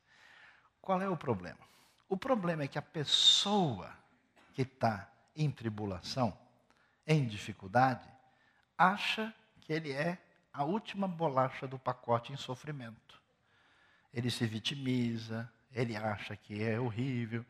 Qual 0.81 1.01
é 1.03 1.09
o 1.09 1.16
problema? 1.16 1.59
O 2.09 2.16
problema 2.16 2.62
é 2.62 2.68
que 2.68 2.78
a 2.78 2.83
pessoa 2.83 3.93
que 4.55 4.62
está 4.62 5.11
em 5.35 5.51
tribulação, 5.51 6.37
em 7.07 7.26
dificuldade, 7.26 8.09
acha 8.76 9.35
que 9.61 9.72
ele 9.72 9.93
é 9.93 10.18
a 10.53 10.64
última 10.64 11.09
bolacha 11.09 11.66
do 11.66 11.78
pacote 11.78 12.33
em 12.33 12.37
sofrimento. 12.37 13.09
Ele 14.12 14.30
se 14.30 14.46
vitimiza, 14.46 15.50
ele 15.72 15.96
acha 15.96 16.36
que 16.36 16.62
é 16.62 16.78
horrível, 16.80 17.44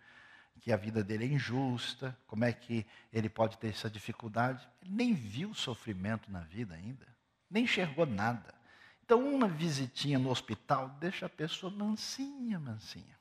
que 0.61 0.73
a 0.73 0.77
vida 0.77 1.03
dele 1.03 1.25
é 1.25 1.29
injusta, 1.29 2.17
como 2.27 2.45
é 2.45 2.53
que 2.53 2.87
ele 3.13 3.29
pode 3.29 3.57
ter 3.57 3.69
essa 3.69 3.89
dificuldade. 3.89 4.69
Ele 4.83 4.93
nem 4.93 5.15
viu 5.15 5.55
sofrimento 5.55 6.31
na 6.31 6.41
vida 6.41 6.75
ainda, 6.75 7.07
nem 7.51 7.65
enxergou 7.65 8.05
nada. 8.05 8.55
Então, 9.03 9.27
uma 9.27 9.49
visitinha 9.49 10.19
no 10.19 10.31
hospital 10.31 10.91
deixa 11.01 11.27
a 11.27 11.31
pessoa 11.31 11.73
mansinha, 11.73 12.61
mansinha. 12.61 13.19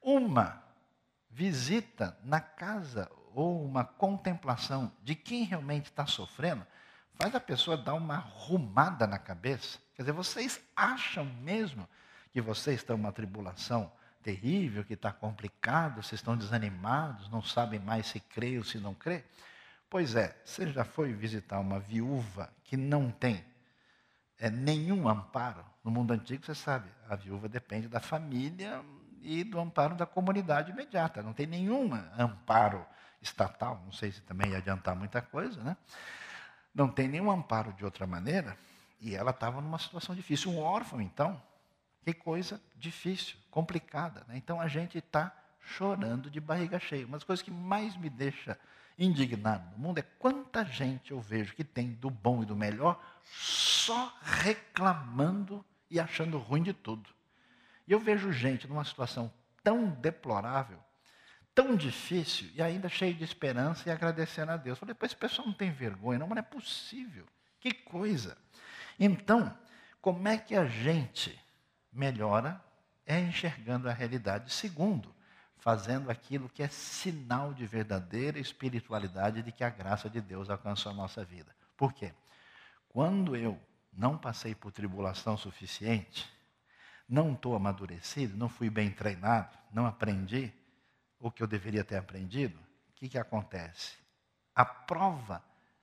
Uma 0.00 0.62
visita 1.30 2.16
na 2.22 2.40
casa 2.40 3.10
ou 3.34 3.64
uma 3.64 3.84
contemplação 3.84 4.92
de 5.02 5.14
quem 5.14 5.44
realmente 5.44 5.86
está 5.86 6.06
sofrendo 6.06 6.66
faz 7.14 7.34
a 7.34 7.40
pessoa 7.40 7.76
dar 7.76 7.94
uma 7.94 8.14
arrumada 8.14 9.06
na 9.06 9.18
cabeça. 9.18 9.80
Quer 9.98 10.02
dizer, 10.02 10.12
vocês 10.12 10.60
acham 10.76 11.24
mesmo 11.42 11.88
que 12.32 12.40
vocês 12.40 12.76
estão 12.76 12.96
numa 12.96 13.10
tribulação 13.10 13.90
terrível, 14.22 14.84
que 14.84 14.94
está 14.94 15.12
complicado, 15.12 16.00
vocês 16.00 16.20
estão 16.20 16.36
desanimados, 16.36 17.28
não 17.30 17.42
sabem 17.42 17.80
mais 17.80 18.06
se 18.06 18.20
crê 18.20 18.58
ou 18.58 18.62
se 18.62 18.78
não 18.78 18.94
crê? 18.94 19.24
Pois 19.90 20.14
é, 20.14 20.40
você 20.44 20.70
já 20.70 20.84
foi 20.84 21.12
visitar 21.12 21.58
uma 21.58 21.80
viúva 21.80 22.48
que 22.62 22.76
não 22.76 23.10
tem 23.10 23.44
é, 24.38 24.48
nenhum 24.48 25.08
amparo? 25.08 25.64
No 25.82 25.90
mundo 25.90 26.12
antigo, 26.12 26.46
você 26.46 26.54
sabe, 26.54 26.88
a 27.08 27.16
viúva 27.16 27.48
depende 27.48 27.88
da 27.88 27.98
família 27.98 28.80
e 29.20 29.42
do 29.42 29.58
amparo 29.58 29.96
da 29.96 30.06
comunidade 30.06 30.70
imediata. 30.70 31.24
Não 31.24 31.32
tem 31.32 31.48
nenhum 31.48 31.90
amparo 32.16 32.86
estatal, 33.20 33.82
não 33.84 33.90
sei 33.90 34.12
se 34.12 34.20
também 34.22 34.52
ia 34.52 34.58
adiantar 34.58 34.94
muita 34.94 35.20
coisa, 35.20 35.60
né? 35.60 35.76
Não 36.72 36.88
tem 36.88 37.08
nenhum 37.08 37.28
amparo 37.32 37.72
de 37.72 37.84
outra 37.84 38.06
maneira, 38.06 38.56
e 39.00 39.14
ela 39.14 39.30
estava 39.30 39.60
numa 39.60 39.78
situação 39.78 40.14
difícil. 40.14 40.50
Um 40.50 40.58
órfão, 40.60 41.00
então, 41.00 41.40
que 42.04 42.12
coisa 42.12 42.60
difícil, 42.76 43.36
complicada. 43.50 44.24
Né? 44.28 44.36
Então 44.36 44.60
a 44.60 44.68
gente 44.68 44.98
está 44.98 45.34
chorando 45.60 46.30
de 46.30 46.40
barriga 46.40 46.78
cheia. 46.78 47.06
Uma 47.06 47.18
das 47.18 47.24
coisas 47.24 47.42
que 47.42 47.50
mais 47.50 47.96
me 47.96 48.08
deixa 48.08 48.58
indignado 48.98 49.70
no 49.72 49.78
mundo 49.78 49.98
é 49.98 50.02
quanta 50.18 50.64
gente 50.64 51.12
eu 51.12 51.20
vejo 51.20 51.54
que 51.54 51.62
tem 51.62 51.92
do 51.92 52.10
bom 52.10 52.42
e 52.42 52.46
do 52.46 52.56
melhor 52.56 53.00
só 53.22 54.12
reclamando 54.22 55.64
e 55.90 56.00
achando 56.00 56.38
ruim 56.38 56.62
de 56.62 56.72
tudo. 56.72 57.08
E 57.86 57.92
eu 57.92 58.00
vejo 58.00 58.32
gente 58.32 58.66
numa 58.66 58.84
situação 58.84 59.32
tão 59.62 59.88
deplorável, 59.88 60.78
tão 61.54 61.76
difícil 61.76 62.50
e 62.54 62.62
ainda 62.62 62.88
cheio 62.88 63.14
de 63.14 63.24
esperança 63.24 63.88
e 63.88 63.92
agradecendo 63.92 64.52
a 64.52 64.56
Deus. 64.56 64.76
Eu 64.76 64.80
falei, 64.80 64.96
esse 65.02 65.16
pessoal 65.16 65.46
não 65.46 65.54
tem 65.54 65.70
vergonha, 65.70 66.18
não, 66.18 66.26
mas 66.26 66.36
não 66.36 66.42
é 66.42 66.46
possível. 66.46 67.26
Que 67.60 67.72
coisa. 67.72 68.36
Então, 68.98 69.56
como 70.00 70.26
é 70.28 70.36
que 70.36 70.54
a 70.54 70.66
gente 70.66 71.38
melhora 71.92 72.62
é 73.08 73.18
enxergando 73.18 73.88
a 73.88 73.92
realidade. 73.92 74.52
Segundo, 74.52 75.14
fazendo 75.56 76.10
aquilo 76.10 76.48
que 76.48 76.62
é 76.62 76.68
sinal 76.68 77.54
de 77.54 77.66
verdadeira 77.66 78.38
espiritualidade 78.38 79.42
de 79.42 79.50
que 79.50 79.64
a 79.64 79.70
graça 79.70 80.10
de 80.10 80.20
Deus 80.20 80.50
alcançou 80.50 80.92
a 80.92 80.94
nossa 80.94 81.24
vida. 81.24 81.56
Por 81.74 81.94
quê? 81.94 82.12
Quando 82.88 83.34
eu 83.34 83.58
não 83.90 84.18
passei 84.18 84.54
por 84.54 84.70
tribulação 84.70 85.38
suficiente, 85.38 86.30
não 87.08 87.32
estou 87.32 87.56
amadurecido, 87.56 88.36
não 88.36 88.48
fui 88.48 88.68
bem 88.68 88.90
treinado, 88.90 89.56
não 89.72 89.86
aprendi 89.86 90.52
o 91.18 91.30
que 91.30 91.42
eu 91.42 91.46
deveria 91.46 91.82
ter 91.82 91.96
aprendido, 91.96 92.58
o 92.90 92.92
que, 92.94 93.08
que 93.08 93.18
acontece? 93.18 93.96
A 94.54 94.64
prova 94.64 95.42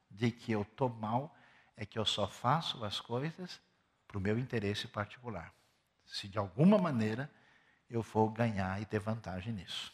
de 0.10 0.32
que 0.32 0.52
eu 0.52 0.62
estou 0.62 0.90
mal 0.90 1.36
é 1.76 1.86
que 1.86 2.00
eu 2.00 2.06
só 2.06 2.28
faço 2.28 2.84
as 2.84 3.00
coisas 3.00 3.60
para 4.08 4.18
o 4.18 4.22
meu 4.22 4.38
interesse 4.40 4.88
particular 4.88 5.54
se 6.06 6.28
de 6.28 6.38
alguma 6.38 6.78
maneira 6.78 7.30
eu 7.90 8.04
for 8.04 8.30
ganhar 8.30 8.82
e 8.82 8.86
ter 8.86 9.00
vantagem 9.00 9.54
nisso. 9.54 9.94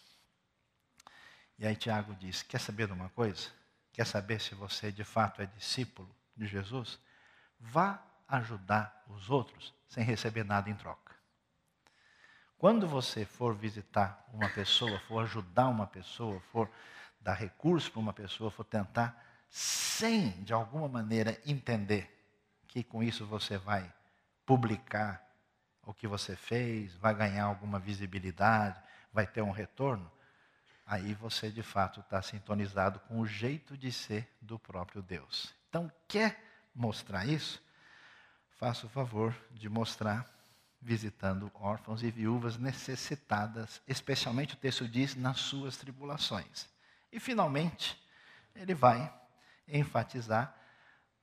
E 1.57 1.65
aí 1.65 1.75
Tiago 1.75 2.13
diz: 2.15 2.41
Quer 2.41 2.59
saber 2.59 2.87
de 2.87 2.93
uma 2.93 3.09
coisa? 3.09 3.49
Quer 3.93 4.05
saber 4.05 4.39
se 4.39 4.55
você 4.55 4.91
de 4.91 5.03
fato 5.03 5.41
é 5.41 5.45
discípulo 5.45 6.13
de 6.35 6.47
Jesus? 6.47 6.99
Vá 7.59 8.01
ajudar 8.27 9.03
os 9.07 9.29
outros 9.29 9.73
sem 9.87 10.03
receber 10.03 10.43
nada 10.43 10.69
em 10.69 10.75
troca. 10.75 11.13
Quando 12.57 12.87
você 12.87 13.25
for 13.25 13.55
visitar 13.55 14.25
uma 14.31 14.47
pessoa, 14.49 14.99
for 14.99 15.23
ajudar 15.23 15.67
uma 15.67 15.87
pessoa, 15.87 16.39
for 16.51 16.69
dar 17.19 17.33
recurso 17.33 17.91
para 17.91 17.99
uma 17.99 18.13
pessoa, 18.13 18.51
for 18.51 18.63
tentar, 18.63 19.19
sem 19.51 20.31
de 20.43 20.53
alguma 20.53 20.87
maneira 20.87 21.37
entender 21.45 22.09
que 22.69 22.81
com 22.81 23.03
isso 23.03 23.25
você 23.25 23.57
vai 23.57 23.93
publicar 24.45 25.21
o 25.85 25.93
que 25.93 26.07
você 26.07 26.37
fez, 26.37 26.95
vai 26.95 27.13
ganhar 27.13 27.43
alguma 27.43 27.77
visibilidade, 27.77 28.81
vai 29.11 29.27
ter 29.27 29.41
um 29.41 29.51
retorno, 29.51 30.09
aí 30.85 31.13
você 31.13 31.51
de 31.51 31.61
fato 31.61 31.99
está 31.99 32.21
sintonizado 32.21 32.99
com 33.01 33.19
o 33.19 33.27
jeito 33.27 33.77
de 33.77 33.91
ser 33.91 34.29
do 34.41 34.57
próprio 34.57 35.01
Deus. 35.01 35.53
Então, 35.67 35.91
quer 36.07 36.41
mostrar 36.73 37.25
isso? 37.25 37.61
Faça 38.57 38.85
o 38.85 38.89
favor 38.89 39.35
de 39.51 39.67
mostrar 39.67 40.25
visitando 40.81 41.51
órfãos 41.55 42.03
e 42.03 42.09
viúvas 42.09 42.57
necessitadas, 42.57 43.81
especialmente 43.85 44.53
o 44.53 44.57
texto 44.57 44.87
diz, 44.87 45.15
nas 45.15 45.39
suas 45.39 45.75
tribulações. 45.75 46.69
E 47.11 47.19
finalmente, 47.19 48.01
ele 48.55 48.73
vai 48.73 49.13
enfatizar 49.71 50.55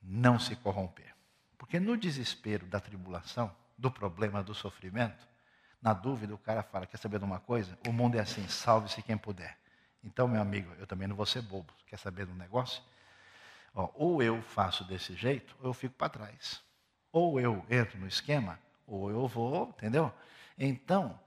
não 0.03 0.39
se 0.39 0.57
corromper. 0.57 1.15
Porque 1.57 1.79
no 1.79 1.97
desespero 1.97 2.67
da 2.67 2.81
tribulação, 2.81 3.55
do 3.77 3.91
problema 3.91 4.43
do 4.43 4.55
sofrimento, 4.55 5.27
na 5.81 5.93
dúvida 5.93 6.35
o 6.35 6.39
cara 6.39 6.63
fala: 6.63 6.87
quer 6.87 6.99
saber 6.99 7.19
de 7.19 7.25
uma 7.25 7.39
coisa? 7.39 7.79
O 7.87 7.93
mundo 7.93 8.17
é 8.17 8.21
assim, 8.21 8.47
salve-se 8.49 9.03
quem 9.03 9.17
puder. 9.17 9.57
Então, 10.03 10.27
meu 10.29 10.41
amigo, 10.41 10.73
eu 10.79 10.87
também 10.87 11.07
não 11.07 11.17
vou 11.17 11.27
ser 11.27 11.43
bobo. 11.43 11.73
Quer 11.87 11.99
saber 11.99 12.27
de 12.27 12.33
um 12.33 12.37
negócio? 12.37 12.83
Ó, 13.75 13.91
ou 13.95 14.23
eu 14.23 14.41
faço 14.43 14.85
desse 14.85 15.15
jeito, 15.15 15.57
ou 15.61 15.67
eu 15.67 15.75
fico 15.75 15.95
para 15.95 16.09
trás. 16.09 16.61
Ou 17.13 17.41
eu 17.41 17.65
entro 17.71 17.99
no 17.99 18.07
esquema, 18.07 18.59
ou 18.87 19.11
eu 19.11 19.27
vou, 19.27 19.69
entendeu? 19.69 20.13
Então, 20.59 21.19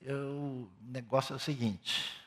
eu, 0.00 0.16
o 0.16 0.72
negócio 0.80 1.32
é 1.32 1.36
o 1.36 1.40
seguinte: 1.40 2.20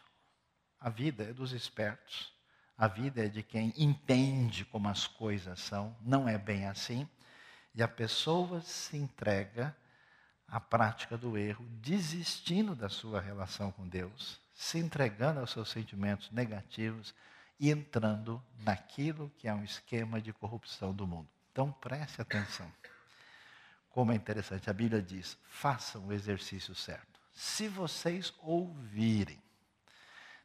a 0.79 0.89
vida 0.89 1.23
é 1.23 1.33
dos 1.33 1.53
espertos, 1.53 2.33
a 2.80 2.88
vida 2.88 3.25
é 3.25 3.27
de 3.27 3.43
quem 3.43 3.73
entende 3.75 4.63
como 4.63 4.88
as 4.88 5.05
coisas 5.05 5.59
são, 5.59 5.93
não 5.99 6.30
é 6.30 6.38
bem 6.38 6.65
assim, 6.65 7.05
e 7.75 7.84
a 7.84 7.89
pessoa 7.89 8.61
se 8.61 8.95
entrega 8.95 9.75
à 10.47 10.61
prática 10.61 11.17
do 11.17 11.38
erro, 11.38 11.67
desistindo 11.82 12.73
da 12.73 12.88
sua 12.88 13.19
relação 13.19 13.69
com 13.69 13.86
Deus, 13.86 14.39
se 14.55 14.80
entregando 14.80 15.41
aos 15.41 15.51
seus 15.51 15.67
sentimentos 15.69 16.32
negativos 16.32 17.13
e 17.59 17.69
entrando 17.69 18.41
naquilo 18.59 19.30
que 19.38 19.49
é 19.49 19.53
um 19.53 19.65
esquema 19.65 20.21
de 20.21 20.32
corrupção 20.32 20.93
do 20.93 21.05
mundo. 21.05 21.27
Então 21.51 21.73
preste 21.73 22.21
atenção. 22.21 22.71
Como 23.89 24.13
é 24.13 24.15
interessante, 24.15 24.69
a 24.69 24.73
Bíblia 24.73 25.01
diz: 25.01 25.38
façam 25.49 26.07
o 26.07 26.13
exercício 26.13 26.73
certo. 26.73 27.19
Se 27.34 27.67
vocês 27.67 28.34
ouvirem, 28.39 29.41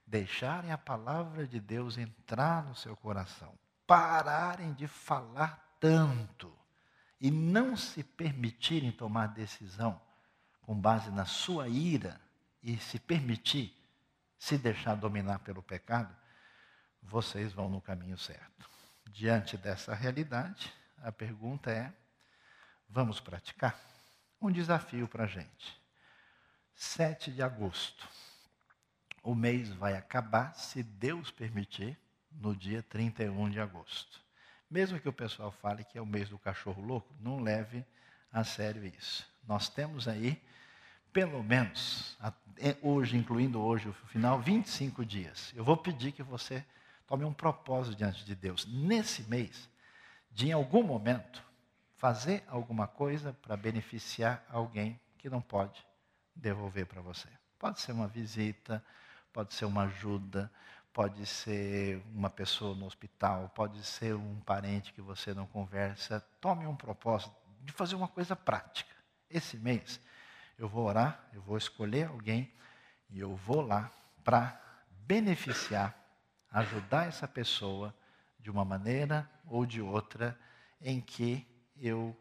deixarem 0.07 0.70
a 0.70 0.78
palavra 0.78 1.46
de 1.46 1.61
Deus 1.61 1.96
entrar 1.98 2.64
no 2.64 2.74
seu 2.74 2.96
coração, 2.96 3.52
pararem 3.86 4.72
de 4.72 4.86
falar 4.86 5.76
tanto 5.80 6.52
e 7.20 7.30
não 7.30 7.76
se 7.76 8.02
permitirem 8.02 8.92
tomar 8.92 9.28
decisão 9.28 10.00
com 10.62 10.78
base 10.78 11.11
na 11.11 11.24
sua 11.24 11.68
ira 11.68 12.20
e 12.62 12.76
se 12.78 12.98
permitir 12.98 13.74
se 14.38 14.59
deixar 14.59 14.94
dominar 14.94 15.38
pelo 15.38 15.62
pecado, 15.62 16.14
vocês 17.02 17.52
vão 17.52 17.68
no 17.68 17.80
caminho 17.80 18.18
certo. 18.18 18.68
Diante 19.11 19.57
dessa 19.57 19.94
realidade, 19.94 20.72
a 20.98 21.12
pergunta 21.12 21.70
é: 21.70 21.92
Vamos 22.88 23.20
praticar? 23.20 23.78
Um 24.40 24.50
desafio 24.50 25.09
para 25.09 25.24
a 25.24 25.26
gente. 25.26 25.80
7 26.74 27.30
de 27.30 27.42
agosto. 27.42 28.07
O 29.25 29.35
mês 29.35 29.70
vai 29.70 29.97
acabar, 29.97 30.55
se 30.55 30.83
Deus 30.83 31.31
permitir, 31.31 31.99
no 32.31 32.55
dia 32.55 32.83
31 32.83 33.49
de 33.49 33.59
agosto. 33.59 34.20
Mesmo 34.70 35.01
que 35.01 35.09
o 35.09 35.12
pessoal 35.12 35.51
fale 35.51 35.83
que 35.83 35.97
é 35.97 36.03
o 36.03 36.07
mês 36.07 36.29
do 36.29 36.39
cachorro 36.39 36.83
louco, 36.83 37.14
não 37.18 37.41
leve 37.41 37.85
a 38.31 38.45
sério 38.45 38.85
isso. 38.85 39.27
Nós 39.49 39.68
temos 39.68 40.07
aí, 40.07 40.41
pelo 41.11 41.43
menos, 41.43 42.18
é, 42.59 42.77
hoje, 42.83 43.16
incluindo 43.16 43.61
hoje 43.61 43.89
o 43.89 43.95
final, 44.09 44.41
25 44.41 45.05
dias. 45.07 45.53
Eu 45.57 45.64
vou 45.64 45.77
pedir 45.77 46.12
que 46.12 46.22
você 46.22 46.62
tome 47.07 47.25
um 47.25 47.33
propósito 47.33 47.97
diante 47.97 48.25
de 48.27 48.35
Deus. 48.35 48.66
Nesse 48.66 49.22
mês, 49.22 49.70
de 50.31 50.49
em 50.49 50.53
algum 50.53 50.83
momento, 50.83 51.43
fazer 51.97 52.45
alguma 52.47 52.87
coisa 52.87 53.33
para 53.41 53.57
beneficiar 53.57 54.45
alguém 54.51 55.01
que 55.16 55.31
não 55.31 55.41
pode 55.41 55.83
devolver 56.35 56.85
para 56.85 57.01
você. 57.01 57.29
Pode 57.59 57.81
ser 57.81 57.93
uma 57.93 58.07
visita, 58.07 58.85
pode 59.35 59.53
ser 59.53 59.64
uma 59.64 59.82
ajuda, 59.82 60.51
pode 60.93 61.26
ser 61.26 62.01
uma 62.14 62.30
pessoa 62.30 62.72
no 62.76 62.87
hospital, 62.87 63.51
pode 63.53 63.82
ser 63.85 64.14
um 64.14 64.39
parente 64.41 64.93
que 64.93 65.03
você 65.03 65.35
não 65.35 65.45
conversa. 65.45 66.20
Tome 66.41 66.64
um 66.68 66.76
propósito 66.76 67.35
de 67.61 67.72
fazer 67.72 67.97
uma 67.97 68.07
coisa 68.07 68.37
prática. 68.37 68.95
Esse 69.28 69.57
mês 69.57 70.01
eu 70.57 70.68
vou 70.68 70.87
orar, 70.87 71.28
eu 71.32 71.43
vou 71.43 71.59
escolher 71.59 72.07
alguém 72.07 72.49
e 73.11 73.18
eu 73.18 73.35
vou 73.35 73.61
lá 73.61 73.91
para 74.22 74.59
beneficiar, 75.05 75.93
ajudar 76.53 77.09
essa 77.09 77.26
pessoa 77.26 77.93
de 78.39 78.53
uma 78.53 78.64
maneira 78.64 79.28
ou 79.49 79.66
de 79.66 79.82
outra 79.82 80.39
em 80.80 81.01
que 81.01 81.45
eu, 81.76 82.16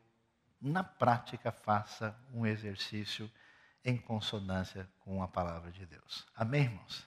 na 0.60 0.84
prática, 0.84 1.52
faça 1.52 2.18
um 2.34 2.44
exercício 2.44 3.30
em 3.84 3.98
consonância 3.98 4.90
com 5.00 5.22
a 5.22 5.28
palavra 5.28 5.72
de 5.72 5.86
Deus. 5.86 6.26
Amém, 6.36 6.64
irmãos? 6.64 7.06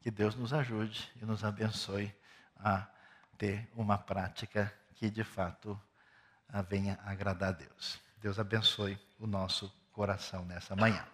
Que 0.00 0.10
Deus 0.10 0.34
nos 0.34 0.52
ajude 0.52 1.10
e 1.20 1.24
nos 1.24 1.44
abençoe 1.44 2.14
a 2.56 2.86
ter 3.36 3.70
uma 3.74 3.96
prática 3.96 4.72
que 4.94 5.10
de 5.10 5.24
fato 5.24 5.80
venha 6.68 6.98
agradar 7.04 7.50
a 7.50 7.52
Deus. 7.52 8.00
Deus 8.20 8.38
abençoe 8.38 8.98
o 9.18 9.26
nosso 9.26 9.72
coração 9.92 10.44
nessa 10.44 10.74
manhã. 10.74 11.04